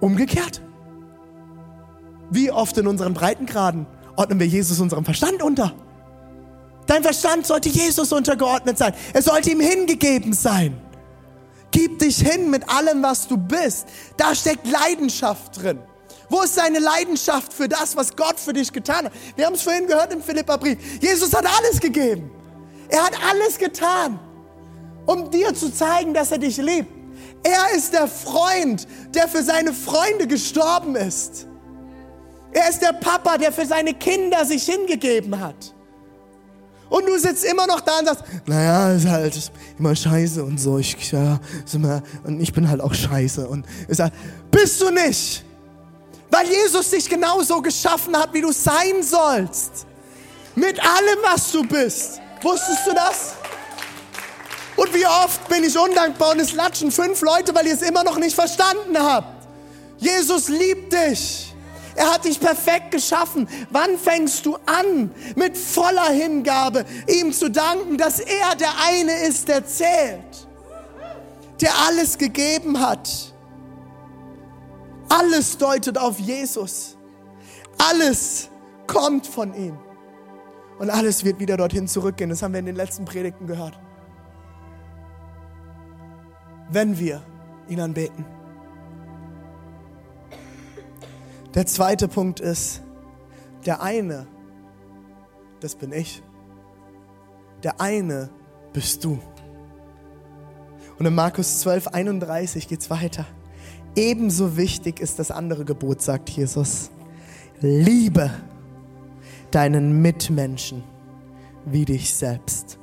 umgekehrt? 0.00 0.60
Wie 2.30 2.50
oft 2.52 2.78
in 2.78 2.86
unseren 2.86 3.12
Breitengraden 3.12 3.86
ordnen 4.16 4.38
wir 4.38 4.46
Jesus 4.46 4.78
unserem 4.78 5.04
Verstand 5.04 5.42
unter? 5.42 5.74
Dein 6.86 7.02
Verstand 7.02 7.46
sollte 7.46 7.68
Jesus 7.68 8.12
untergeordnet 8.12 8.78
sein. 8.78 8.94
Er 9.12 9.22
sollte 9.22 9.50
ihm 9.50 9.60
hingegeben 9.60 10.32
sein. 10.32 10.80
Gib 11.70 11.98
dich 11.98 12.18
hin 12.18 12.50
mit 12.50 12.68
allem, 12.68 13.02
was 13.02 13.28
du 13.28 13.36
bist. 13.36 13.86
Da 14.16 14.34
steckt 14.34 14.66
Leidenschaft 14.66 15.62
drin. 15.62 15.78
Wo 16.28 16.42
ist 16.42 16.56
deine 16.56 16.78
Leidenschaft 16.78 17.52
für 17.52 17.68
das, 17.68 17.96
was 17.96 18.14
Gott 18.14 18.38
für 18.38 18.52
dich 18.52 18.72
getan 18.72 19.06
hat? 19.06 19.12
Wir 19.36 19.46
haben 19.46 19.54
es 19.54 19.62
vorhin 19.62 19.86
gehört 19.86 20.12
im 20.12 20.22
Philipperbrief. 20.22 20.78
Jesus 21.00 21.32
hat 21.32 21.44
alles 21.44 21.80
gegeben. 21.80 22.30
Er 22.88 23.04
hat 23.04 23.12
alles 23.30 23.58
getan, 23.58 24.18
um 25.06 25.30
dir 25.30 25.54
zu 25.54 25.72
zeigen, 25.72 26.14
dass 26.14 26.30
er 26.30 26.38
dich 26.38 26.56
liebt. 26.56 26.90
Er 27.42 27.76
ist 27.76 27.92
der 27.92 28.06
Freund, 28.06 28.86
der 29.14 29.28
für 29.28 29.42
seine 29.42 29.72
Freunde 29.72 30.26
gestorben 30.26 30.94
ist. 30.96 31.46
Er 32.52 32.68
ist 32.68 32.80
der 32.80 32.92
Papa, 32.92 33.38
der 33.38 33.52
für 33.52 33.66
seine 33.66 33.94
Kinder 33.94 34.44
sich 34.44 34.64
hingegeben 34.64 35.40
hat. 35.40 35.74
Und 36.90 37.06
du 37.06 37.16
sitzt 37.18 37.44
immer 37.44 37.66
noch 37.68 37.80
da 37.80 38.00
und 38.00 38.06
sagst, 38.06 38.24
naja, 38.46 38.92
ist 38.92 39.06
halt 39.06 39.52
immer 39.78 39.94
scheiße 39.94 40.44
und 40.44 40.58
so. 40.58 40.78
Ich, 40.78 41.12
ja, 41.12 41.38
ist 41.64 41.74
immer, 41.74 42.02
und 42.24 42.40
ich 42.40 42.52
bin 42.52 42.68
halt 42.68 42.80
auch 42.80 42.92
scheiße. 42.92 43.48
Und 43.48 43.64
ich 43.88 43.96
sag, 43.96 44.12
bist 44.50 44.82
du 44.82 44.90
nicht. 44.90 45.44
Weil 46.30 46.46
Jesus 46.48 46.90
dich 46.90 47.08
genauso 47.08 47.62
geschaffen 47.62 48.16
hat, 48.16 48.34
wie 48.34 48.40
du 48.40 48.52
sein 48.52 49.02
sollst. 49.02 49.86
Mit 50.56 50.80
allem, 50.80 51.18
was 51.22 51.52
du 51.52 51.62
bist. 51.62 52.20
Wusstest 52.42 52.86
du 52.86 52.92
das? 52.92 53.34
Und 54.76 54.92
wie 54.92 55.06
oft 55.06 55.48
bin 55.48 55.62
ich 55.62 55.78
undankbar 55.78 56.30
und 56.30 56.40
es 56.40 56.52
latschen 56.52 56.90
fünf 56.90 57.20
Leute, 57.22 57.54
weil 57.54 57.66
ihr 57.66 57.74
es 57.74 57.82
immer 57.82 58.02
noch 58.02 58.18
nicht 58.18 58.34
verstanden 58.34 58.98
habt. 58.98 59.46
Jesus 59.98 60.48
liebt 60.48 60.92
dich. 60.92 61.49
Er 62.00 62.14
hat 62.14 62.24
dich 62.24 62.40
perfekt 62.40 62.92
geschaffen. 62.92 63.46
Wann 63.68 63.98
fängst 63.98 64.46
du 64.46 64.56
an, 64.64 65.10
mit 65.36 65.54
voller 65.54 66.08
Hingabe 66.08 66.86
ihm 67.06 67.30
zu 67.30 67.50
danken, 67.50 67.98
dass 67.98 68.20
er 68.20 68.56
der 68.58 68.70
eine 68.88 69.12
ist, 69.28 69.48
der 69.48 69.66
zählt, 69.66 70.48
der 71.60 71.72
alles 71.86 72.16
gegeben 72.16 72.80
hat? 72.80 73.34
Alles 75.10 75.58
deutet 75.58 75.98
auf 75.98 76.18
Jesus. 76.18 76.96
Alles 77.76 78.48
kommt 78.86 79.26
von 79.26 79.52
ihm. 79.52 79.78
Und 80.78 80.88
alles 80.88 81.22
wird 81.22 81.38
wieder 81.38 81.58
dorthin 81.58 81.86
zurückgehen. 81.86 82.30
Das 82.30 82.42
haben 82.42 82.52
wir 82.52 82.60
in 82.60 82.66
den 82.66 82.76
letzten 82.76 83.04
Predigten 83.04 83.46
gehört. 83.46 83.78
Wenn 86.70 86.98
wir 86.98 87.20
ihn 87.68 87.80
anbeten. 87.80 88.39
Der 91.54 91.66
zweite 91.66 92.06
Punkt 92.06 92.38
ist, 92.38 92.82
der 93.66 93.82
eine, 93.82 94.26
das 95.60 95.74
bin 95.74 95.92
ich. 95.92 96.22
Der 97.62 97.80
eine 97.80 98.30
bist 98.72 99.04
du. 99.04 99.18
Und 100.98 101.06
in 101.06 101.14
Markus 101.14 101.60
12, 101.60 101.88
31 101.88 102.68
geht 102.68 102.80
es 102.80 102.90
weiter. 102.90 103.26
Ebenso 103.96 104.56
wichtig 104.56 105.00
ist 105.00 105.18
das 105.18 105.30
andere 105.30 105.64
Gebot, 105.64 106.00
sagt 106.00 106.30
Jesus. 106.30 106.90
Liebe 107.60 108.30
deinen 109.50 110.00
Mitmenschen 110.00 110.84
wie 111.66 111.84
dich 111.84 112.14
selbst. 112.14 112.78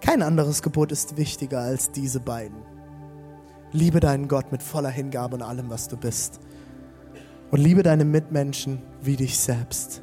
Kein 0.00 0.22
anderes 0.22 0.62
Gebot 0.62 0.92
ist 0.92 1.16
wichtiger 1.16 1.60
als 1.60 1.90
diese 1.90 2.20
beiden. 2.20 2.62
Liebe 3.72 4.00
deinen 4.00 4.28
Gott 4.28 4.52
mit 4.52 4.62
voller 4.62 4.88
Hingabe 4.90 5.36
und 5.36 5.42
allem, 5.42 5.68
was 5.68 5.88
du 5.88 5.96
bist. 5.96 6.40
Und 7.50 7.60
liebe 7.60 7.82
deine 7.82 8.04
Mitmenschen 8.04 8.82
wie 9.00 9.16
dich 9.16 9.38
selbst. 9.38 10.02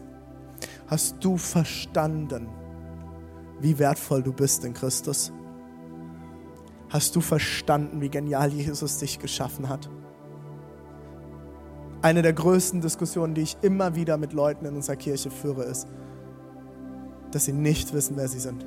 Hast 0.88 1.24
du 1.24 1.38
verstanden, 1.38 2.48
wie 3.60 3.78
wertvoll 3.80 4.24
du 4.24 4.34
bist 4.34 4.66
in 4.66 4.74
Christus? 4.74 5.32
Hast 6.90 7.16
du 7.16 7.22
verstanden, 7.22 8.02
wie 8.02 8.10
genial 8.10 8.52
Jesus 8.52 9.00
dich 9.00 9.20
geschaffen 9.20 9.70
hat? 9.70 9.90
Eine 12.02 12.22
der 12.22 12.34
größten 12.34 12.82
Diskussionen, 12.82 13.34
die 13.34 13.42
ich 13.42 13.58
immer 13.62 13.96
wieder 13.96 14.18
mit 14.18 14.34
Leuten 14.34 14.66
in 14.66 14.76
unserer 14.76 14.96
Kirche 14.96 15.32
führe, 15.32 15.64
ist, 15.64 15.88
dass 17.32 17.46
sie 17.46 17.54
nicht 17.54 17.94
wissen, 17.94 18.16
wer 18.16 18.28
sie 18.28 18.40
sind. 18.40 18.66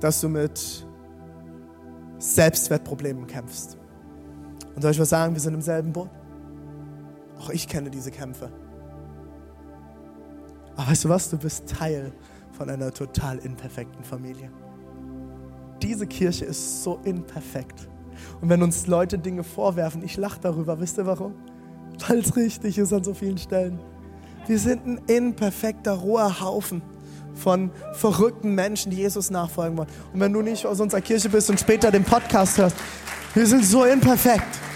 Dass 0.00 0.20
du 0.20 0.28
mit 0.28 0.86
Selbstwertproblemen 2.18 3.26
kämpfst. 3.26 3.76
Und 4.74 4.82
soll 4.82 4.92
ich 4.92 5.00
was 5.00 5.10
sagen, 5.10 5.34
wir 5.34 5.40
sind 5.40 5.54
im 5.54 5.60
selben 5.60 5.92
Boot. 5.92 6.10
Auch 7.38 7.50
ich 7.50 7.68
kenne 7.68 7.90
diese 7.90 8.10
Kämpfe. 8.10 8.50
Aber 10.76 10.90
weißt 10.90 11.04
du 11.04 11.08
was, 11.08 11.30
du 11.30 11.38
bist 11.38 11.68
Teil 11.68 12.12
von 12.52 12.70
einer 12.70 12.92
total 12.92 13.38
imperfekten 13.38 14.04
Familie. 14.04 14.50
Diese 15.82 16.06
Kirche 16.06 16.44
ist 16.44 16.82
so 16.82 17.00
imperfekt. 17.04 17.88
Und 18.40 18.48
wenn 18.48 18.62
uns 18.62 18.86
Leute 18.86 19.18
Dinge 19.18 19.44
vorwerfen, 19.44 20.02
ich 20.02 20.16
lache 20.16 20.40
darüber, 20.40 20.80
wisst 20.80 20.98
ihr 20.98 21.06
warum? 21.06 21.34
Weil 22.06 22.18
es 22.18 22.36
richtig 22.36 22.78
ist 22.78 22.92
an 22.92 23.04
so 23.04 23.14
vielen 23.14 23.38
Stellen. 23.38 23.80
Wir 24.46 24.58
sind 24.58 24.86
ein 24.86 25.00
imperfekter, 25.06 25.92
roher 25.92 26.40
Haufen 26.40 26.82
von 27.34 27.70
verrückten 27.92 28.54
Menschen, 28.54 28.90
die 28.90 28.98
Jesus 28.98 29.30
nachfolgen 29.30 29.78
wollen. 29.78 29.88
Und 30.12 30.20
wenn 30.20 30.32
du 30.32 30.42
nicht 30.42 30.66
aus 30.66 30.80
unserer 30.80 31.00
Kirche 31.00 31.28
bist 31.28 31.50
und 31.50 31.60
später 31.60 31.90
den 31.90 32.04
Podcast 32.04 32.58
hörst, 32.58 32.76
wir 33.34 33.46
sind 33.46 33.64
so 33.64 33.84
imperfekt. 33.84 34.67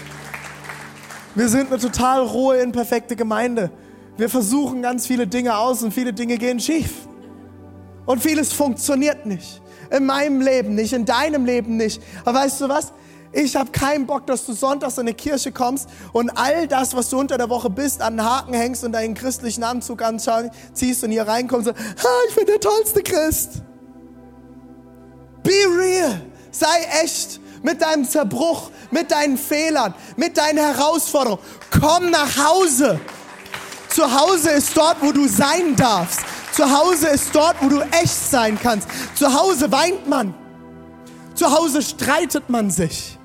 Wir 1.35 1.49
sind 1.49 1.71
eine 1.71 1.79
total 1.79 2.21
rohe, 2.21 2.57
imperfekte 2.57 3.15
Gemeinde. 3.15 3.71
Wir 4.17 4.29
versuchen 4.29 4.81
ganz 4.83 5.07
viele 5.07 5.25
Dinge 5.25 5.57
aus 5.57 5.81
und 5.81 5.91
viele 5.91 6.13
Dinge 6.13 6.37
gehen 6.37 6.59
schief. 6.59 7.07
Und 8.05 8.21
vieles 8.21 8.53
funktioniert 8.53 9.25
nicht. 9.25 9.61
In 9.89 10.05
meinem 10.05 10.41
Leben 10.41 10.75
nicht, 10.75 10.93
in 10.93 11.05
deinem 11.05 11.45
Leben 11.45 11.77
nicht. 11.77 12.01
Aber 12.23 12.39
weißt 12.39 12.61
du 12.61 12.69
was? 12.69 12.93
Ich 13.31 13.55
habe 13.55 13.71
keinen 13.71 14.05
Bock, 14.05 14.27
dass 14.27 14.45
du 14.45 14.53
sonntags 14.53 14.99
in 14.99 15.07
die 15.07 15.13
Kirche 15.15 15.51
kommst 15.51 15.89
und 16.11 16.29
all 16.37 16.67
das, 16.67 16.95
was 16.95 17.09
du 17.09 17.19
unter 17.19 17.35
der 17.39 17.49
Woche 17.49 17.71
bist, 17.71 17.99
an 18.01 18.17
den 18.17 18.25
Haken 18.25 18.53
hängst 18.53 18.83
und 18.83 18.91
deinen 18.91 19.15
christlichen 19.15 19.63
Anzug 19.63 20.03
anziehst 20.03 21.03
und 21.03 21.09
hier 21.09 21.27
reinkommst 21.27 21.69
und 21.69 21.75
sagst, 21.75 22.07
ich 22.29 22.35
bin 22.35 22.45
der 22.45 22.59
tollste 22.59 23.01
Christ. 23.01 23.63
Be 25.41 25.51
real. 25.75 26.21
Sei 26.51 26.67
echt 27.03 27.39
mit 27.63 27.81
deinem 27.81 28.07
Zerbruch, 28.07 28.69
mit 28.91 29.11
deinen 29.11 29.37
Fehlern, 29.37 29.95
mit 30.15 30.37
deinen 30.37 30.59
Herausforderungen. 30.59 31.41
Komm 31.71 32.11
nach 32.11 32.37
Hause. 32.37 32.99
Zu 33.89 34.03
Hause 34.03 34.51
ist 34.51 34.75
dort, 34.77 34.97
wo 35.01 35.11
du 35.11 35.27
sein 35.27 35.75
darfst. 35.75 36.21
Zu 36.51 36.69
Hause 36.69 37.07
ist 37.07 37.33
dort, 37.33 37.55
wo 37.61 37.69
du 37.69 37.81
echt 37.81 38.29
sein 38.29 38.59
kannst. 38.61 38.87
Zu 39.15 39.33
Hause 39.33 39.71
weint 39.71 40.07
man. 40.07 40.35
Zu 41.33 41.51
Hause 41.51 41.81
streitet 41.81 42.49
man 42.49 42.69
sich. 42.69 43.17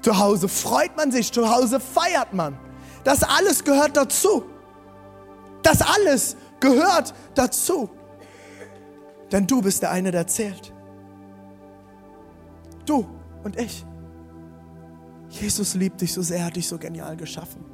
Zu 0.00 0.18
Hause 0.18 0.48
freut 0.48 0.96
man 0.96 1.10
sich. 1.10 1.30
Zu 1.30 1.50
Hause 1.50 1.80
feiert 1.80 2.32
man. 2.32 2.56
Das 3.02 3.22
alles 3.22 3.64
gehört 3.64 3.96
dazu. 3.96 4.44
Das 5.62 5.82
alles 5.82 6.36
gehört 6.60 7.12
dazu. 7.34 7.90
Denn 9.32 9.46
du 9.46 9.60
bist 9.60 9.82
der 9.82 9.90
eine, 9.90 10.10
der 10.10 10.26
zählt. 10.26 10.72
Du 12.86 13.06
und 13.44 13.58
ich. 13.58 13.84
Jesus 15.28 15.74
liebt 15.74 16.00
dich 16.00 16.12
so 16.12 16.22
sehr, 16.22 16.38
er 16.38 16.44
hat 16.46 16.56
dich 16.56 16.68
so 16.68 16.78
genial 16.78 17.16
geschaffen. 17.16 17.64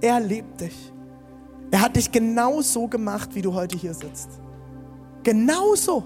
Er 0.00 0.20
liebt 0.20 0.60
dich. 0.60 0.92
Er 1.70 1.82
hat 1.82 1.96
dich 1.96 2.10
genau 2.10 2.60
so 2.62 2.88
gemacht, 2.88 3.34
wie 3.34 3.42
du 3.42 3.52
heute 3.52 3.76
hier 3.76 3.94
sitzt. 3.94 4.30
Genau 5.22 5.74
so. 5.74 6.04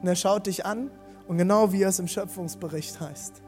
Und 0.00 0.08
er 0.08 0.16
schaut 0.16 0.46
dich 0.46 0.64
an 0.64 0.90
und 1.28 1.36
genau 1.38 1.72
wie 1.72 1.82
es 1.82 1.98
im 1.98 2.08
Schöpfungsbericht 2.08 3.00
heißt. 3.00 3.42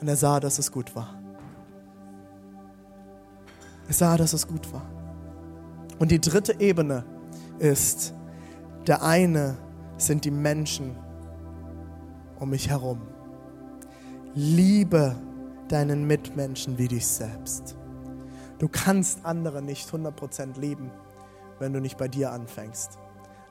Und 0.00 0.08
er 0.08 0.16
sah, 0.16 0.38
dass 0.38 0.58
es 0.58 0.70
gut 0.70 0.94
war. 0.94 1.20
Er 3.88 3.94
sah, 3.94 4.16
dass 4.16 4.32
es 4.32 4.46
gut 4.46 4.72
war. 4.72 4.86
Und 5.98 6.12
die 6.12 6.20
dritte 6.20 6.60
Ebene 6.60 7.04
ist, 7.58 8.14
der 8.86 9.02
eine 9.02 9.58
sind 9.98 10.24
die 10.24 10.30
Menschen 10.30 10.96
um 12.40 12.50
mich 12.50 12.68
herum. 12.68 13.00
Liebe 14.34 15.16
deinen 15.68 16.06
Mitmenschen 16.06 16.78
wie 16.78 16.88
dich 16.88 17.06
selbst. 17.06 17.76
Du 18.58 18.68
kannst 18.68 19.24
andere 19.24 19.62
nicht 19.62 19.88
100% 19.88 20.58
lieben, 20.58 20.90
wenn 21.58 21.72
du 21.72 21.80
nicht 21.80 21.96
bei 21.96 22.08
dir 22.08 22.32
anfängst. 22.32 22.98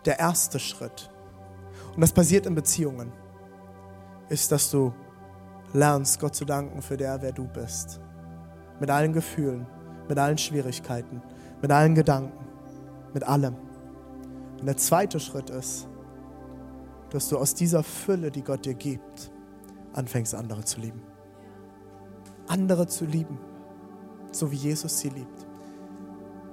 Der 0.05 0.19
erste 0.19 0.59
Schritt, 0.59 1.09
und 1.95 2.01
das 2.01 2.11
passiert 2.11 2.45
in 2.45 2.55
Beziehungen, 2.55 3.11
ist, 4.29 4.51
dass 4.51 4.69
du 4.69 4.93
lernst, 5.73 6.19
Gott 6.19 6.35
zu 6.35 6.45
danken 6.45 6.81
für 6.81 6.97
der, 6.97 7.21
wer 7.21 7.31
du 7.31 7.47
bist. 7.47 7.99
Mit 8.79 8.89
allen 8.89 9.13
Gefühlen, 9.13 9.65
mit 10.07 10.17
allen 10.17 10.37
Schwierigkeiten, 10.37 11.21
mit 11.61 11.71
allen 11.71 11.95
Gedanken, 11.95 12.45
mit 13.13 13.23
allem. 13.23 13.55
Und 14.59 14.65
der 14.65 14.77
zweite 14.77 15.19
Schritt 15.19 15.49
ist, 15.49 15.88
dass 17.11 17.29
du 17.29 17.37
aus 17.37 17.53
dieser 17.53 17.83
Fülle, 17.83 18.31
die 18.31 18.43
Gott 18.43 18.65
dir 18.65 18.73
gibt, 18.73 19.31
anfängst, 19.93 20.35
andere 20.35 20.63
zu 20.63 20.79
lieben. 20.79 21.01
Andere 22.47 22.87
zu 22.87 23.05
lieben, 23.05 23.37
so 24.31 24.51
wie 24.51 24.55
Jesus 24.55 24.99
sie 24.99 25.09
liebt. 25.09 25.47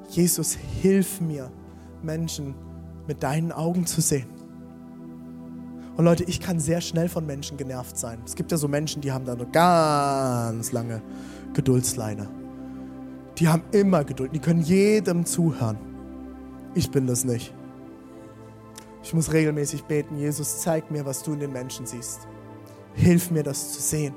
Jesus, 0.09 0.53
hilf 0.55 1.21
mir, 1.21 1.51
Menschen 2.03 2.55
mit 3.07 3.23
deinen 3.23 3.53
Augen 3.53 3.87
zu 3.87 4.01
sehen. 4.01 4.29
Und 5.97 6.05
Leute, 6.05 6.25
ich 6.25 6.41
kann 6.41 6.61
sehr 6.61 6.83
schnell 6.83 7.09
von 7.09 7.25
Menschen 7.25 7.57
genervt 7.57 7.97
sein. 7.97 8.19
Es 8.27 8.35
gibt 8.35 8.53
ja 8.53 8.59
so 8.59 8.69
Menschen, 8.69 9.01
die 9.01 9.13
haben 9.13 9.25
da 9.25 9.33
eine 9.33 9.47
ganz 9.47 10.73
lange 10.73 11.03
Geduldsleine. 11.55 12.29
Die 13.39 13.49
haben 13.49 13.63
immer 13.73 14.05
Geduld, 14.05 14.35
die 14.35 14.39
können 14.39 14.61
jedem 14.61 15.25
zuhören. 15.25 15.79
Ich 16.75 16.91
bin 16.91 17.07
das 17.07 17.25
nicht. 17.25 17.55
Ich 19.07 19.15
muss 19.15 19.33
regelmäßig 19.33 19.85
beten, 19.85 20.19
Jesus, 20.19 20.63
zeig 20.63 20.91
mir, 20.91 21.07
was 21.07 21.23
du 21.23 21.33
in 21.33 21.39
den 21.39 21.53
Menschen 21.53 21.87
siehst. 21.87 22.27
Hilf 22.93 23.31
mir, 23.31 23.45
das 23.45 23.73
zu 23.73 23.81
sehen. 23.81 24.17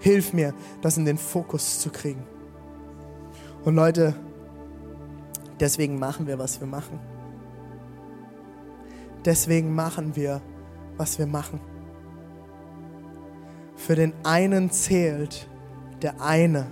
Hilf 0.00 0.32
mir, 0.32 0.54
das 0.80 0.96
in 0.96 1.04
den 1.04 1.18
Fokus 1.18 1.78
zu 1.80 1.90
kriegen. 1.90 2.26
Und 3.66 3.74
Leute, 3.74 4.14
deswegen 5.60 5.98
machen 5.98 6.26
wir, 6.26 6.38
was 6.38 6.58
wir 6.58 6.66
machen. 6.66 6.98
Deswegen 9.26 9.74
machen 9.74 10.16
wir, 10.16 10.40
was 10.96 11.18
wir 11.18 11.26
machen. 11.26 11.60
Für 13.76 13.94
den 13.94 14.14
einen 14.24 14.70
zählt 14.70 15.46
der 16.00 16.18
eine, 16.18 16.66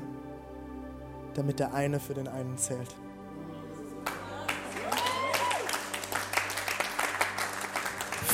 damit 1.34 1.58
der 1.58 1.74
eine 1.74 2.00
für 2.00 2.14
den 2.14 2.28
einen 2.28 2.56
zählt. 2.56 2.96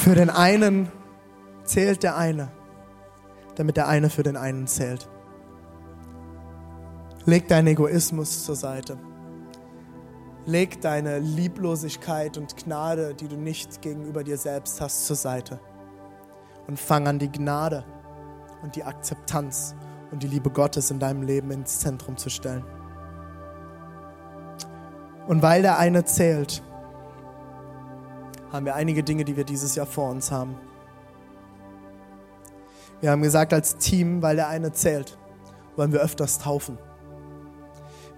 Für 0.03 0.16
den 0.16 0.30
einen 0.30 0.90
zählt 1.62 2.03
der 2.03 2.16
eine, 2.16 2.50
damit 3.55 3.76
der 3.76 3.86
eine 3.86 4.11
für 4.11 4.24
den 4.24 4.36
einen 4.36 4.66
zählt. 4.66 5.09
Leg 7.24 7.46
deinen 7.46 7.68
Egoismus 7.68 8.44
zur 8.44 8.57
Seite. 8.57 8.98
Leg 10.44 10.80
deine 10.80 11.20
Lieblosigkeit 11.20 12.36
und 12.36 12.57
Gnade, 12.57 13.14
die 13.14 13.28
du 13.28 13.36
nicht 13.36 13.80
gegenüber 13.80 14.24
dir 14.24 14.38
selbst 14.38 14.80
hast, 14.80 15.07
zur 15.07 15.14
Seite. 15.14 15.61
Und 16.66 16.80
fang 16.80 17.07
an, 17.07 17.20
die 17.20 17.30
Gnade 17.30 17.84
und 18.64 18.74
die 18.74 18.82
Akzeptanz 18.82 19.76
und 20.11 20.24
die 20.24 20.28
Liebe 20.28 20.50
Gottes 20.50 20.90
in 20.90 20.98
deinem 20.98 21.22
Leben 21.22 21.53
ins 21.53 21.78
Zentrum 21.78 22.16
zu 22.16 22.28
stellen. 22.28 22.64
Und 25.28 25.42
weil 25.42 25.62
der 25.62 25.78
eine 25.78 26.05
zählt, 26.05 26.61
haben 28.53 28.66
wir 28.66 28.74
einige 28.74 29.03
Dinge, 29.03 29.24
die 29.24 29.36
wir 29.36 29.44
dieses 29.44 29.74
Jahr 29.74 29.86
vor 29.86 30.11
uns 30.11 30.30
haben. 30.30 30.57
Wir 33.00 33.11
haben 33.11 33.22
gesagt 33.22 33.53
als 33.53 33.78
Team, 33.78 34.22
weil 34.22 34.36
der 34.36 34.48
eine 34.48 34.72
zählt, 34.72 35.18
wollen 35.74 35.92
wir 35.92 36.00
öfters 36.00 36.38
taufen. 36.38 36.78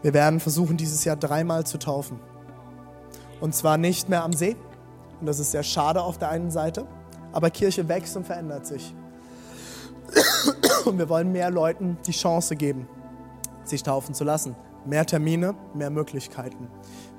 Wir 0.02 0.12
werden 0.12 0.40
versuchen, 0.40 0.76
dieses 0.76 1.04
Jahr 1.04 1.16
dreimal 1.16 1.64
zu 1.64 1.78
taufen. 1.78 2.20
Und 3.40 3.54
zwar 3.54 3.78
nicht 3.78 4.08
mehr 4.08 4.24
am 4.24 4.32
See. 4.32 4.56
Und 5.20 5.26
das 5.26 5.38
ist 5.38 5.52
sehr 5.52 5.62
schade 5.62 6.02
auf 6.02 6.18
der 6.18 6.28
einen 6.28 6.50
Seite. 6.50 6.86
Aber 7.32 7.48
Kirche 7.48 7.88
wächst 7.88 8.16
und 8.16 8.26
verändert 8.26 8.66
sich. 8.66 8.94
Und 10.84 10.98
wir 10.98 11.08
wollen 11.08 11.32
mehr 11.32 11.50
Leuten 11.50 11.96
die 12.06 12.12
Chance 12.12 12.56
geben, 12.56 12.86
sich 13.64 13.82
taufen 13.82 14.14
zu 14.14 14.24
lassen. 14.24 14.54
Mehr 14.84 15.06
Termine, 15.06 15.54
mehr 15.72 15.88
Möglichkeiten. 15.88 16.68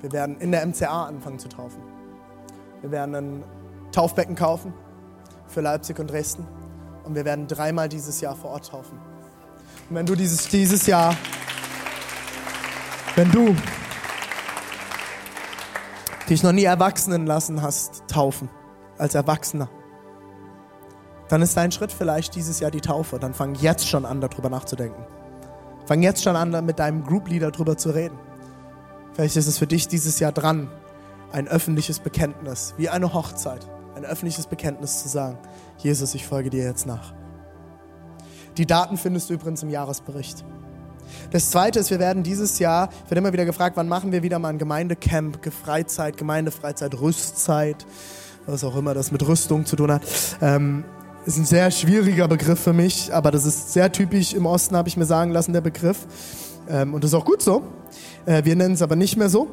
Wir 0.00 0.12
werden 0.12 0.38
in 0.38 0.52
der 0.52 0.64
MCA 0.64 1.06
anfangen 1.06 1.40
zu 1.40 1.48
taufen. 1.48 1.95
Wir 2.82 2.90
werden 2.90 3.14
ein 3.14 3.44
Taufbecken 3.92 4.36
kaufen 4.36 4.74
für 5.48 5.60
Leipzig 5.60 5.98
und 5.98 6.10
Dresden. 6.10 6.46
Und 7.04 7.14
wir 7.14 7.24
werden 7.24 7.46
dreimal 7.46 7.88
dieses 7.88 8.20
Jahr 8.20 8.36
vor 8.36 8.50
Ort 8.50 8.68
taufen. 8.68 8.98
Und 9.88 9.96
wenn 9.96 10.06
du 10.06 10.14
dieses, 10.14 10.48
dieses 10.48 10.86
Jahr, 10.86 11.16
wenn 13.14 13.30
du 13.30 13.54
dich 16.28 16.42
noch 16.42 16.52
nie 16.52 16.64
erwachsenen 16.64 17.26
lassen 17.26 17.62
hast, 17.62 18.02
taufen, 18.08 18.48
als 18.98 19.14
Erwachsener, 19.14 19.68
dann 21.28 21.42
ist 21.42 21.56
dein 21.56 21.72
Schritt 21.72 21.92
vielleicht 21.92 22.34
dieses 22.34 22.60
Jahr 22.60 22.70
die 22.70 22.80
Taufe. 22.80 23.18
Dann 23.18 23.34
fang 23.34 23.54
jetzt 23.54 23.88
schon 23.88 24.04
an, 24.04 24.20
darüber 24.20 24.48
nachzudenken. 24.48 25.04
Fang 25.86 26.02
jetzt 26.02 26.22
schon 26.22 26.36
an, 26.36 26.64
mit 26.64 26.78
deinem 26.78 27.04
Group 27.04 27.28
Leader 27.28 27.50
darüber 27.50 27.76
zu 27.76 27.90
reden. 27.90 28.18
Vielleicht 29.12 29.36
ist 29.36 29.46
es 29.46 29.58
für 29.58 29.66
dich 29.66 29.88
dieses 29.88 30.18
Jahr 30.18 30.32
dran, 30.32 30.68
ein 31.32 31.48
öffentliches 31.48 31.98
Bekenntnis, 32.00 32.74
wie 32.76 32.88
eine 32.88 33.12
Hochzeit, 33.12 33.66
ein 33.94 34.04
öffentliches 34.04 34.46
Bekenntnis 34.46 35.02
zu 35.02 35.08
sagen, 35.08 35.38
Jesus, 35.78 36.14
ich 36.14 36.26
folge 36.26 36.50
dir 36.50 36.64
jetzt 36.64 36.86
nach. 36.86 37.14
Die 38.56 38.66
Daten 38.66 38.96
findest 38.96 39.28
du 39.28 39.34
übrigens 39.34 39.62
im 39.62 39.68
Jahresbericht. 39.68 40.44
Das 41.30 41.50
Zweite 41.50 41.78
ist, 41.78 41.90
wir 41.90 41.98
werden 41.98 42.22
dieses 42.22 42.58
Jahr, 42.58 42.88
ich 43.04 43.10
werde 43.10 43.18
immer 43.18 43.32
wieder 43.32 43.44
gefragt, 43.44 43.76
wann 43.76 43.88
machen 43.88 44.12
wir 44.12 44.22
wieder 44.22 44.38
mal 44.38 44.48
ein 44.48 44.58
Gemeindecamp, 44.58 45.38
Freizeit, 45.52 46.16
Gemeindefreizeit, 46.16 46.98
Rüstzeit, 47.00 47.86
was 48.46 48.64
auch 48.64 48.76
immer 48.76 48.94
das 48.94 49.12
mit 49.12 49.26
Rüstung 49.26 49.66
zu 49.66 49.76
tun 49.76 49.92
hat. 49.92 50.02
Ähm, 50.40 50.84
ist 51.26 51.38
ein 51.38 51.44
sehr 51.44 51.70
schwieriger 51.70 52.28
Begriff 52.28 52.60
für 52.60 52.72
mich, 52.72 53.12
aber 53.12 53.30
das 53.30 53.44
ist 53.44 53.72
sehr 53.72 53.90
typisch 53.90 54.32
im 54.32 54.46
Osten, 54.46 54.76
habe 54.76 54.88
ich 54.88 54.96
mir 54.96 55.06
sagen 55.06 55.32
lassen, 55.32 55.52
der 55.52 55.60
Begriff. 55.60 56.06
Ähm, 56.68 56.94
und 56.94 57.02
das 57.02 57.10
ist 57.10 57.14
auch 57.14 57.24
gut 57.24 57.42
so. 57.42 57.62
Äh, 58.26 58.44
wir 58.44 58.56
nennen 58.56 58.74
es 58.74 58.82
aber 58.82 58.96
nicht 58.96 59.16
mehr 59.16 59.28
so. 59.28 59.48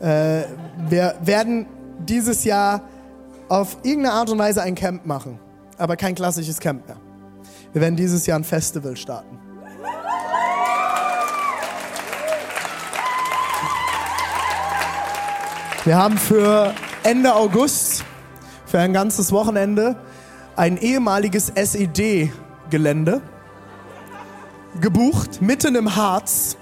Äh, 0.00 0.44
wir 0.88 1.14
werden 1.20 1.66
dieses 1.98 2.44
Jahr 2.44 2.82
auf 3.48 3.76
irgendeine 3.82 4.14
Art 4.14 4.30
und 4.30 4.38
Weise 4.38 4.62
ein 4.62 4.74
Camp 4.74 5.04
machen, 5.04 5.38
aber 5.76 5.96
kein 5.96 6.14
klassisches 6.14 6.58
Camp 6.58 6.86
mehr. 6.86 6.96
Wir 7.72 7.82
werden 7.82 7.96
dieses 7.96 8.26
Jahr 8.26 8.38
ein 8.38 8.44
Festival 8.44 8.96
starten. 8.96 9.38
Wir 15.84 15.96
haben 15.96 16.18
für 16.18 16.74
Ende 17.02 17.34
August, 17.34 18.04
für 18.66 18.78
ein 18.78 18.92
ganzes 18.92 19.32
Wochenende, 19.32 19.96
ein 20.56 20.76
ehemaliges 20.76 21.50
SED-Gelände 21.54 23.22
gebucht, 24.80 25.40
mitten 25.40 25.74
im 25.74 25.96
Harz 25.96 26.56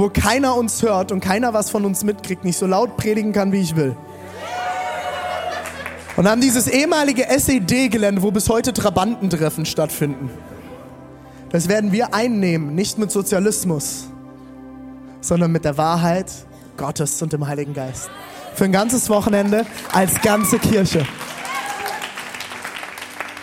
wo 0.00 0.08
keiner 0.08 0.56
uns 0.56 0.82
hört 0.82 1.12
und 1.12 1.20
keiner 1.20 1.52
was 1.52 1.70
von 1.70 1.84
uns 1.84 2.04
mitkriegt, 2.04 2.44
nicht 2.44 2.58
so 2.58 2.66
laut 2.66 2.96
predigen 2.96 3.32
kann, 3.32 3.52
wie 3.52 3.60
ich 3.60 3.76
will. 3.76 3.94
Und 6.16 6.28
haben 6.28 6.40
dieses 6.40 6.66
ehemalige 6.66 7.28
SED-Gelände, 7.28 8.22
wo 8.22 8.30
bis 8.30 8.48
heute 8.48 8.72
Trabantentreffen 8.72 9.66
stattfinden. 9.66 10.30
Das 11.50 11.68
werden 11.68 11.92
wir 11.92 12.14
einnehmen, 12.14 12.74
nicht 12.74 12.98
mit 12.98 13.10
Sozialismus, 13.10 14.08
sondern 15.20 15.52
mit 15.52 15.64
der 15.64 15.76
Wahrheit 15.76 16.32
Gottes 16.76 17.20
und 17.22 17.32
dem 17.32 17.46
Heiligen 17.46 17.74
Geist. 17.74 18.10
Für 18.54 18.64
ein 18.64 18.72
ganzes 18.72 19.08
Wochenende 19.10 19.66
als 19.92 20.20
ganze 20.22 20.58
Kirche. 20.58 21.06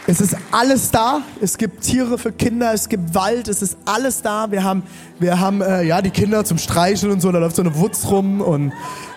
Es 0.09 0.21
ist 0.21 0.37
alles 0.51 0.89
da. 0.89 1.21
Es 1.41 1.57
gibt 1.57 1.81
Tiere 1.81 2.17
für 2.17 2.31
Kinder, 2.31 2.71
es 2.73 2.87
gibt 2.87 3.13
Wald, 3.13 3.49
es 3.49 3.61
ist 3.61 3.77
alles 3.83 4.21
da. 4.21 4.49
Wir 4.49 4.63
haben, 4.63 4.83
wir 5.19 5.37
haben 5.41 5.61
äh, 5.61 5.83
ja 5.83 6.01
die 6.01 6.11
Kinder 6.11 6.45
zum 6.45 6.57
Streicheln 6.57 7.11
und 7.11 7.19
so. 7.19 7.29
Da 7.29 7.39
läuft 7.39 7.57
so 7.57 7.61
eine 7.61 7.75
Wutz 7.75 8.05
rum 8.05 8.39
und 8.39 8.71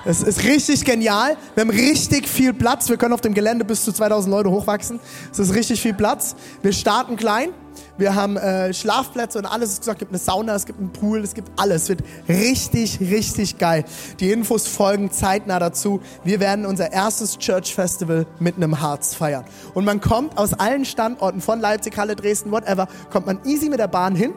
es 0.04 0.22
ist 0.22 0.44
richtig 0.44 0.84
genial. 0.84 1.36
Wir 1.54 1.62
haben 1.62 1.70
richtig 1.70 2.26
viel 2.26 2.54
Platz. 2.54 2.88
Wir 2.88 2.96
können 2.96 3.12
auf 3.12 3.20
dem 3.20 3.34
Gelände 3.34 3.64
bis 3.64 3.84
zu 3.84 3.92
2000 3.92 4.30
Leute 4.30 4.50
hochwachsen. 4.50 4.98
Es 5.30 5.38
ist 5.38 5.54
richtig 5.54 5.82
viel 5.82 5.94
Platz. 5.94 6.34
Wir 6.62 6.72
starten 6.72 7.16
klein. 7.16 7.50
Wir 7.98 8.14
haben 8.14 8.38
äh, 8.38 8.72
Schlafplätze 8.72 9.38
und 9.38 9.44
alles. 9.44 9.78
Es 9.78 9.98
gibt 9.98 10.10
eine 10.10 10.18
Sauna, 10.18 10.54
es 10.54 10.64
gibt 10.64 10.78
einen 10.78 10.90
Pool, 10.90 11.20
es 11.20 11.34
gibt 11.34 11.50
alles. 11.60 11.82
Es 11.82 11.88
wird 11.90 12.02
richtig, 12.28 12.98
richtig 13.00 13.58
geil. 13.58 13.84
Die 14.20 14.32
Infos 14.32 14.66
folgen 14.66 15.10
zeitnah 15.10 15.58
dazu. 15.58 16.00
Wir 16.24 16.40
werden 16.40 16.64
unser 16.64 16.92
erstes 16.92 17.36
Church 17.36 17.74
Festival 17.74 18.26
mitten 18.38 18.62
im 18.62 18.80
Harz 18.80 19.14
feiern. 19.14 19.44
Und 19.74 19.84
man 19.84 20.00
kommt 20.00 20.38
aus 20.38 20.54
allen 20.54 20.86
Standorten, 20.86 21.42
von 21.42 21.60
Leipzig, 21.60 21.98
Halle, 21.98 22.16
Dresden, 22.16 22.50
whatever, 22.50 22.88
kommt 23.10 23.26
man 23.26 23.38
easy 23.44 23.68
mit 23.68 23.80
der 23.80 23.88
Bahn 23.88 24.14
hin. 24.14 24.32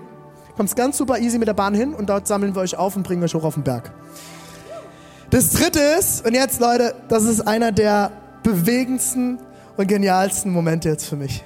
Kommt 0.57 0.75
ganz 0.75 0.97
super 0.97 1.19
easy 1.19 1.37
mit 1.39 1.47
der 1.47 1.53
Bahn 1.53 1.73
hin 1.73 1.93
und 1.93 2.09
dort 2.09 2.27
sammeln 2.27 2.53
wir 2.53 2.61
euch 2.61 2.77
auf 2.77 2.95
und 2.95 3.03
bringen 3.03 3.23
euch 3.23 3.33
hoch 3.33 3.43
auf 3.43 3.55
den 3.55 3.63
Berg. 3.63 3.91
Das 5.33 5.49
dritte 5.49 5.79
ist, 5.79 6.23
und 6.27 6.35
jetzt 6.35 6.59
Leute, 6.59 6.93
das 7.09 7.23
ist 7.23 7.41
einer 7.41 7.71
der 7.71 8.11
bewegendsten 8.43 9.39
und 9.77 9.87
genialsten 9.87 10.51
Momente 10.51 10.89
jetzt 10.89 11.07
für 11.07 11.15
mich. 11.15 11.43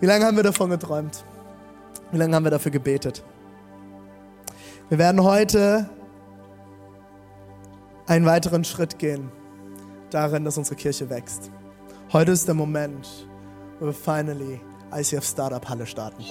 Wie 0.00 0.04
lange 0.04 0.26
haben 0.26 0.36
wir 0.36 0.42
davon 0.42 0.68
geträumt? 0.68 1.24
Wie 2.12 2.18
lange 2.18 2.36
haben 2.36 2.44
wir 2.44 2.50
dafür 2.50 2.70
gebetet? 2.70 3.24
Wir 4.90 4.98
werden 4.98 5.22
heute 5.22 5.88
einen 8.06 8.26
weiteren 8.26 8.64
Schritt 8.64 8.98
gehen 8.98 9.32
darin, 10.10 10.44
dass 10.44 10.58
unsere 10.58 10.76
Kirche 10.76 11.08
wächst. 11.08 11.50
Heute 12.12 12.32
ist 12.32 12.48
der 12.48 12.54
Moment, 12.54 13.08
wo 13.80 13.86
wir 13.86 13.94
finally 13.94 14.60
ICF 14.94 15.24
Startup 15.24 15.66
Halle 15.66 15.86
starten. 15.86 16.22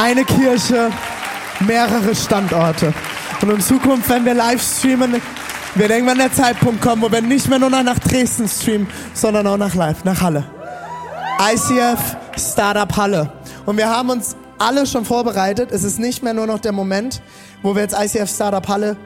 Eine 0.00 0.24
Kirche, 0.24 0.90
mehrere 1.60 2.14
Standorte. 2.14 2.94
Und 3.42 3.50
in 3.50 3.60
Zukunft, 3.60 4.08
wenn 4.08 4.24
wir 4.24 4.32
live 4.32 4.62
streamen, 4.62 5.20
wird 5.74 5.90
irgendwann 5.90 6.18
der 6.18 6.32
Zeitpunkt 6.32 6.80
kommen, 6.80 7.02
wo 7.02 7.12
wir 7.12 7.20
nicht 7.20 7.48
mehr 7.48 7.58
nur 7.58 7.68
nach 7.68 7.98
Dresden 7.98 8.48
streamen, 8.48 8.88
sondern 9.12 9.46
auch 9.46 9.58
nach 9.58 9.74
Live, 9.74 10.04
nach 10.04 10.20
Halle. 10.22 10.44
ICF 11.52 12.16
Startup 12.36 12.96
Halle. 12.96 13.30
Und 13.66 13.76
wir 13.76 13.88
haben 13.88 14.08
uns 14.10 14.36
alle 14.58 14.86
schon 14.86 15.04
vorbereitet. 15.04 15.70
Es 15.70 15.84
ist 15.84 15.98
nicht 15.98 16.22
mehr 16.22 16.32
nur 16.32 16.46
noch 16.46 16.60
der 16.60 16.72
Moment, 16.72 17.20
wo 17.62 17.74
wir 17.74 17.82
jetzt 17.82 17.94
ICF 17.98 18.30
Startup 18.30 18.66
Halle 18.66 18.96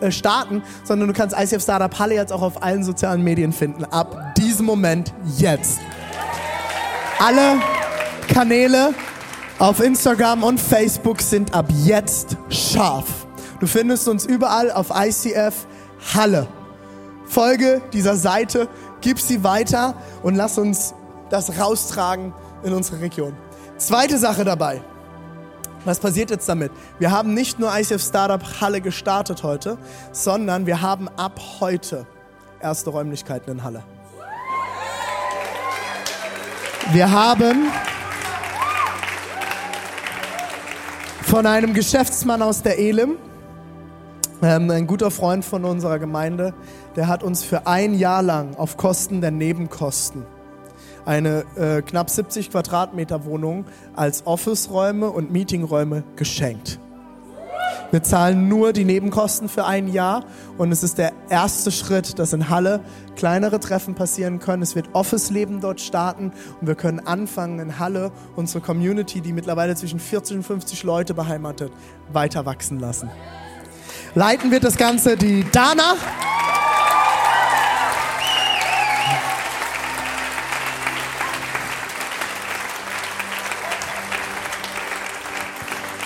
äh, 0.00 0.10
starten, 0.10 0.62
sondern 0.84 1.08
du 1.08 1.14
kannst 1.14 1.34
ICF 1.38 1.62
Startup 1.62 1.98
Halle 1.98 2.14
jetzt 2.14 2.32
auch 2.32 2.42
auf 2.42 2.62
allen 2.62 2.84
sozialen 2.84 3.22
Medien 3.22 3.54
finden. 3.54 3.86
Ab 3.86 4.34
diesem 4.36 4.66
Moment 4.66 5.14
jetzt. 5.38 5.80
Alle 7.18 7.60
Kanäle 8.32 8.94
auf 9.62 9.78
Instagram 9.78 10.42
und 10.42 10.58
Facebook 10.58 11.22
sind 11.22 11.54
ab 11.54 11.66
jetzt 11.84 12.36
scharf. 12.48 13.06
Du 13.60 13.68
findest 13.68 14.08
uns 14.08 14.26
überall 14.26 14.72
auf 14.72 14.88
ICF 14.92 15.54
Halle. 16.14 16.48
Folge 17.26 17.80
dieser 17.92 18.16
Seite, 18.16 18.68
gib 19.02 19.20
sie 19.20 19.44
weiter 19.44 19.94
und 20.24 20.34
lass 20.34 20.58
uns 20.58 20.94
das 21.30 21.60
raustragen 21.60 22.34
in 22.64 22.72
unsere 22.72 23.00
Region. 23.00 23.36
Zweite 23.76 24.18
Sache 24.18 24.42
dabei. 24.42 24.82
Was 25.84 26.00
passiert 26.00 26.30
jetzt 26.30 26.48
damit? 26.48 26.72
Wir 26.98 27.12
haben 27.12 27.32
nicht 27.32 27.60
nur 27.60 27.72
ICF 27.72 28.02
Startup 28.02 28.42
Halle 28.60 28.80
gestartet 28.80 29.44
heute, 29.44 29.78
sondern 30.10 30.66
wir 30.66 30.82
haben 30.82 31.08
ab 31.16 31.40
heute 31.60 32.04
erste 32.60 32.90
Räumlichkeiten 32.90 33.52
in 33.52 33.62
Halle. 33.62 33.84
Wir 36.90 37.12
haben 37.12 37.70
von 41.22 41.46
einem 41.46 41.74
Geschäftsmann 41.74 42.42
aus 42.42 42.62
der 42.62 42.78
Elim, 42.78 43.16
ähm, 44.42 44.70
ein 44.70 44.86
guter 44.86 45.10
Freund 45.10 45.44
von 45.44 45.64
unserer 45.64 45.98
Gemeinde, 45.98 46.54
der 46.96 47.08
hat 47.08 47.22
uns 47.22 47.44
für 47.44 47.66
ein 47.66 47.94
Jahr 47.94 48.22
lang 48.22 48.54
auf 48.56 48.76
Kosten 48.76 49.20
der 49.20 49.30
Nebenkosten 49.30 50.24
eine 51.04 51.44
äh, 51.56 51.82
knapp 51.82 52.10
70 52.10 52.50
Quadratmeter 52.50 53.24
Wohnung 53.24 53.64
als 53.94 54.26
Office-Räume 54.26 55.10
und 55.10 55.32
Meetingräume 55.32 56.04
geschenkt. 56.16 56.78
Wir 57.92 58.02
zahlen 58.02 58.48
nur 58.48 58.72
die 58.72 58.86
Nebenkosten 58.86 59.50
für 59.50 59.66
ein 59.66 59.86
Jahr 59.86 60.24
und 60.56 60.72
es 60.72 60.82
ist 60.82 60.96
der 60.96 61.12
erste 61.28 61.70
Schritt, 61.70 62.18
dass 62.18 62.32
in 62.32 62.48
Halle 62.48 62.80
kleinere 63.16 63.60
Treffen 63.60 63.94
passieren 63.94 64.38
können. 64.38 64.62
Es 64.62 64.74
wird 64.74 64.88
Office-Leben 64.94 65.60
dort 65.60 65.78
starten 65.78 66.32
und 66.62 66.66
wir 66.66 66.74
können 66.74 67.00
anfangen 67.00 67.58
in 67.58 67.78
Halle 67.78 68.10
unsere 68.34 68.64
Community, 68.64 69.20
die 69.20 69.34
mittlerweile 69.34 69.76
zwischen 69.76 70.00
40 70.00 70.38
und 70.38 70.42
50 70.42 70.84
Leute 70.84 71.12
beheimatet, 71.12 71.70
weiter 72.10 72.46
wachsen 72.46 72.80
lassen. 72.80 73.10
Leiten 74.14 74.50
wird 74.50 74.64
das 74.64 74.78
Ganze 74.78 75.18
die 75.18 75.44
Dana. 75.52 75.96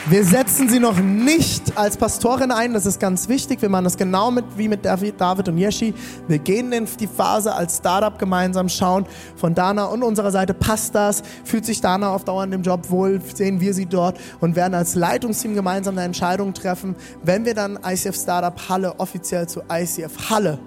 Wir 0.08 0.24
setzen 0.24 0.68
sie 0.68 0.78
noch 0.78 1.00
nicht 1.00 1.76
als 1.76 1.96
Pastorin 1.96 2.52
ein, 2.52 2.72
das 2.74 2.86
ist 2.86 3.00
ganz 3.00 3.28
wichtig. 3.28 3.60
Wir 3.60 3.68
machen 3.68 3.82
das 3.82 3.96
genau 3.96 4.30
mit, 4.30 4.44
wie 4.56 4.68
mit 4.68 4.84
David 4.84 5.48
und 5.48 5.58
Yeshi. 5.58 5.94
Wir 6.28 6.38
gehen 6.38 6.70
in 6.70 6.86
die 7.00 7.08
Phase 7.08 7.52
als 7.52 7.78
Startup 7.78 8.16
gemeinsam, 8.16 8.68
schauen 8.68 9.04
von 9.34 9.56
Dana 9.56 9.86
und 9.86 10.04
unserer 10.04 10.30
Seite, 10.30 10.54
passt 10.54 10.94
das? 10.94 11.24
Fühlt 11.42 11.64
sich 11.64 11.80
Dana 11.80 12.10
auf 12.14 12.22
Dauer 12.22 12.44
in 12.44 12.52
dem 12.52 12.62
Job 12.62 12.88
wohl? 12.88 13.20
Sehen 13.34 13.60
wir 13.60 13.74
sie 13.74 13.86
dort 13.86 14.20
und 14.38 14.54
werden 14.54 14.74
als 14.74 14.94
Leitungsteam 14.94 15.56
gemeinsam 15.56 15.96
eine 15.96 16.06
Entscheidung 16.06 16.54
treffen, 16.54 16.94
wenn 17.24 17.44
wir 17.44 17.54
dann 17.54 17.76
ICF 17.84 18.14
Startup 18.14 18.68
Halle 18.68 19.00
offiziell 19.00 19.48
zu 19.48 19.62
ICF 19.68 20.30
Halle 20.30 20.60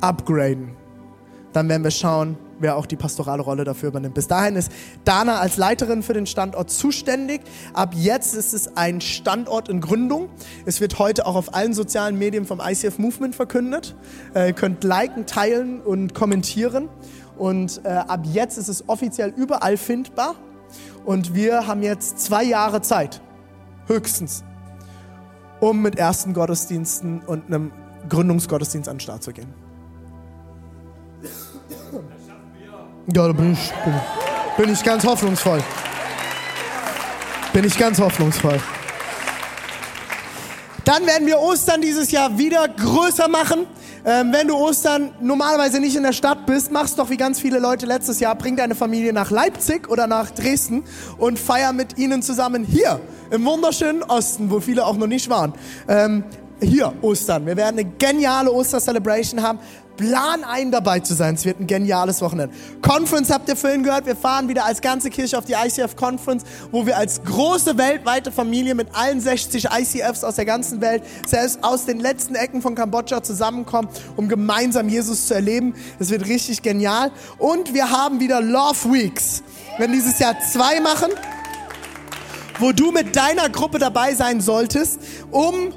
upgraden. 0.00 0.70
Dann 1.52 1.68
werden 1.68 1.84
wir 1.84 1.90
schauen, 1.90 2.38
wer 2.60 2.76
auch 2.76 2.86
die 2.86 2.96
pastorale 2.96 3.42
Rolle 3.42 3.64
dafür 3.64 3.90
übernimmt. 3.90 4.14
Bis 4.14 4.26
dahin 4.26 4.56
ist 4.56 4.70
Dana 5.04 5.38
als 5.38 5.56
Leiterin 5.56 6.02
für 6.02 6.14
den 6.14 6.26
Standort 6.26 6.70
zuständig. 6.70 7.40
Ab 7.72 7.94
jetzt 7.94 8.34
ist 8.34 8.54
es 8.54 8.76
ein 8.76 9.00
Standort 9.00 9.68
in 9.68 9.80
Gründung. 9.80 10.28
Es 10.66 10.80
wird 10.80 10.98
heute 10.98 11.26
auch 11.26 11.36
auf 11.36 11.54
allen 11.54 11.74
sozialen 11.74 12.18
Medien 12.18 12.46
vom 12.46 12.60
ICF 12.60 12.98
Movement 12.98 13.34
verkündet. 13.34 13.94
Äh, 14.34 14.48
ihr 14.48 14.52
könnt 14.52 14.84
liken, 14.84 15.26
teilen 15.26 15.80
und 15.80 16.14
kommentieren. 16.14 16.88
Und 17.36 17.80
äh, 17.84 17.88
ab 17.88 18.20
jetzt 18.24 18.58
ist 18.58 18.68
es 18.68 18.88
offiziell 18.88 19.32
überall 19.36 19.76
findbar. 19.76 20.34
Und 21.04 21.34
wir 21.34 21.66
haben 21.66 21.82
jetzt 21.82 22.18
zwei 22.20 22.44
Jahre 22.44 22.82
Zeit, 22.82 23.22
höchstens, 23.86 24.44
um 25.60 25.80
mit 25.80 25.96
ersten 25.96 26.34
Gottesdiensten 26.34 27.20
und 27.20 27.46
einem 27.46 27.72
Gründungsgottesdienst 28.08 28.88
an 28.88 28.96
den 28.96 29.00
Start 29.00 29.22
zu 29.22 29.32
gehen. 29.32 29.67
Ja, 33.14 33.26
da 33.26 33.32
bin 33.32 33.54
ich, 33.54 33.72
bin, 33.84 33.94
bin 34.58 34.72
ich 34.74 34.84
ganz 34.84 35.02
hoffnungsvoll. 35.02 35.62
Bin 37.54 37.64
ich 37.64 37.78
ganz 37.78 37.98
hoffnungsvoll. 37.98 38.60
Dann 40.84 41.06
werden 41.06 41.26
wir 41.26 41.38
Ostern 41.38 41.80
dieses 41.80 42.10
Jahr 42.10 42.36
wieder 42.36 42.68
größer 42.68 43.28
machen. 43.28 43.66
Ähm, 44.04 44.30
wenn 44.34 44.46
du 44.46 44.56
Ostern 44.56 45.14
normalerweise 45.22 45.80
nicht 45.80 45.96
in 45.96 46.02
der 46.02 46.12
Stadt 46.12 46.44
bist, 46.44 46.70
mach's 46.70 46.96
doch 46.96 47.08
wie 47.08 47.16
ganz 47.16 47.40
viele 47.40 47.58
Leute 47.58 47.86
letztes 47.86 48.20
Jahr. 48.20 48.34
Bring 48.34 48.56
deine 48.56 48.74
Familie 48.74 49.14
nach 49.14 49.30
Leipzig 49.30 49.88
oder 49.88 50.06
nach 50.06 50.30
Dresden 50.30 50.84
und 51.16 51.38
feier 51.38 51.72
mit 51.72 51.96
ihnen 51.96 52.20
zusammen 52.20 52.62
hier 52.62 53.00
im 53.30 53.42
wunderschönen 53.46 54.02
Osten, 54.02 54.50
wo 54.50 54.60
viele 54.60 54.84
auch 54.84 54.98
noch 54.98 55.06
nicht 55.06 55.30
waren. 55.30 55.54
Ähm, 55.88 56.24
hier 56.60 56.92
Ostern. 57.00 57.46
Wir 57.46 57.56
werden 57.56 57.78
eine 57.78 57.88
geniale 57.88 58.52
Oster-Celebration 58.52 59.42
haben. 59.42 59.60
Plan 59.98 60.44
ein, 60.44 60.70
dabei 60.70 61.00
zu 61.00 61.12
sein. 61.12 61.34
Es 61.34 61.44
wird 61.44 61.60
ein 61.60 61.66
geniales 61.66 62.22
Wochenende. 62.22 62.54
Conference 62.80 63.30
habt 63.30 63.48
ihr 63.48 63.56
vorhin 63.56 63.82
gehört. 63.82 64.06
Wir 64.06 64.16
fahren 64.16 64.48
wieder 64.48 64.64
als 64.64 64.80
ganze 64.80 65.10
Kirche 65.10 65.36
auf 65.36 65.44
die 65.44 65.54
ICF 65.54 65.96
Conference, 65.96 66.44
wo 66.70 66.86
wir 66.86 66.96
als 66.96 67.22
große 67.24 67.76
weltweite 67.76 68.30
Familie 68.30 68.76
mit 68.76 68.88
allen 68.94 69.20
60 69.20 69.66
ICFs 69.70 70.22
aus 70.22 70.36
der 70.36 70.44
ganzen 70.44 70.80
Welt, 70.80 71.02
selbst 71.26 71.62
aus 71.64 71.84
den 71.84 71.98
letzten 71.98 72.36
Ecken 72.36 72.62
von 72.62 72.76
Kambodscha 72.76 73.22
zusammenkommen, 73.24 73.88
um 74.16 74.28
gemeinsam 74.28 74.88
Jesus 74.88 75.26
zu 75.26 75.34
erleben. 75.34 75.74
Es 75.98 76.10
wird 76.10 76.26
richtig 76.26 76.62
genial. 76.62 77.10
Und 77.38 77.74
wir 77.74 77.90
haben 77.90 78.20
wieder 78.20 78.40
Love 78.40 78.92
Weeks. 78.92 79.42
Wir 79.72 79.80
werden 79.80 79.92
dieses 79.92 80.20
Jahr 80.20 80.36
zwei 80.40 80.80
machen, 80.80 81.10
wo 82.60 82.70
du 82.70 82.92
mit 82.92 83.16
deiner 83.16 83.48
Gruppe 83.48 83.80
dabei 83.80 84.14
sein 84.14 84.40
solltest, 84.40 85.00
um 85.32 85.72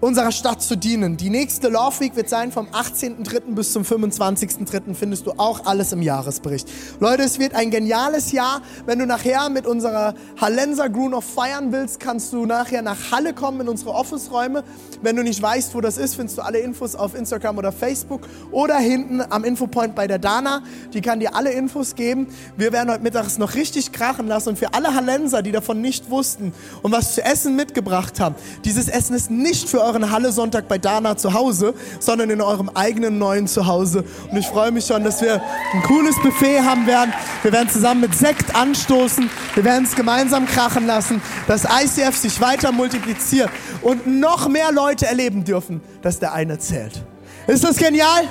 unserer 0.00 0.32
Stadt 0.32 0.62
zu 0.62 0.76
dienen. 0.76 1.16
Die 1.16 1.30
nächste 1.30 1.68
Love 1.68 2.00
Week 2.00 2.16
wird 2.16 2.28
sein 2.28 2.52
vom 2.52 2.66
18.03. 2.66 3.54
bis 3.54 3.72
zum 3.72 3.82
25.03. 3.82 4.94
findest 4.94 5.26
du 5.26 5.32
auch 5.38 5.64
alles 5.64 5.92
im 5.92 6.02
Jahresbericht. 6.02 6.68
Leute, 7.00 7.22
es 7.22 7.38
wird 7.38 7.54
ein 7.54 7.70
geniales 7.70 8.32
Jahr. 8.32 8.60
Wenn 8.84 8.98
du 8.98 9.06
nachher 9.06 9.48
mit 9.48 9.66
unserer 9.66 10.14
Hallenser 10.40 10.90
Crew 10.90 11.08
noch 11.08 11.22
feiern 11.22 11.72
willst, 11.72 11.98
kannst 11.98 12.32
du 12.32 12.44
nachher 12.44 12.82
nach 12.82 13.10
Halle 13.10 13.32
kommen 13.32 13.62
in 13.62 13.68
unsere 13.68 13.92
Office-Räume. 13.92 14.64
Wenn 15.02 15.16
du 15.16 15.22
nicht 15.22 15.40
weißt, 15.40 15.74
wo 15.74 15.80
das 15.80 15.96
ist, 15.96 16.16
findest 16.16 16.38
du 16.38 16.42
alle 16.42 16.58
Infos 16.58 16.94
auf 16.94 17.14
Instagram 17.14 17.58
oder 17.58 17.72
Facebook 17.72 18.28
oder 18.50 18.76
hinten 18.76 19.22
am 19.30 19.44
Infopoint 19.44 19.94
bei 19.94 20.06
der 20.06 20.18
Dana. 20.18 20.62
Die 20.92 21.00
kann 21.00 21.20
dir 21.20 21.34
alle 21.34 21.52
Infos 21.52 21.94
geben. 21.94 22.28
Wir 22.56 22.72
werden 22.72 22.90
heute 22.90 23.02
mittags 23.02 23.38
noch 23.38 23.54
richtig 23.54 23.92
krachen 23.92 24.26
lassen 24.26 24.50
und 24.50 24.58
für 24.58 24.74
alle 24.74 24.94
Hallenser, 24.94 25.42
die 25.42 25.52
davon 25.52 25.80
nicht 25.80 26.10
wussten 26.10 26.52
und 26.82 26.92
was 26.92 27.14
zu 27.14 27.24
essen 27.24 27.56
mitgebracht 27.56 28.20
haben, 28.20 28.34
dieses 28.64 28.88
Essen 28.88 29.14
ist 29.14 29.30
nicht 29.30 29.68
für 29.68 29.85
euren 29.86 30.10
Halle-Sonntag 30.10 30.68
bei 30.68 30.78
Dana 30.78 31.16
zu 31.16 31.32
Hause, 31.32 31.74
sondern 32.00 32.30
in 32.30 32.40
eurem 32.40 32.68
eigenen 32.74 33.18
neuen 33.18 33.46
Zuhause. 33.46 34.04
Und 34.30 34.36
ich 34.36 34.46
freue 34.46 34.72
mich 34.72 34.86
schon, 34.86 35.04
dass 35.04 35.22
wir 35.22 35.40
ein 35.72 35.82
cooles 35.82 36.16
Buffet 36.22 36.60
haben 36.60 36.86
werden. 36.86 37.12
Wir 37.42 37.52
werden 37.52 37.68
zusammen 37.68 38.00
mit 38.00 38.14
Sekt 38.14 38.54
anstoßen. 38.54 39.30
Wir 39.54 39.64
werden 39.64 39.84
es 39.84 39.94
gemeinsam 39.94 40.46
krachen 40.46 40.86
lassen, 40.86 41.22
dass 41.46 41.64
ICF 41.64 42.16
sich 42.16 42.40
weiter 42.40 42.72
multipliziert 42.72 43.50
und 43.82 44.06
noch 44.06 44.48
mehr 44.48 44.72
Leute 44.72 45.06
erleben 45.06 45.44
dürfen, 45.44 45.80
dass 46.02 46.18
der 46.18 46.32
eine 46.32 46.58
zählt. 46.58 47.02
Ist 47.46 47.62
das 47.62 47.76
genial? 47.76 48.24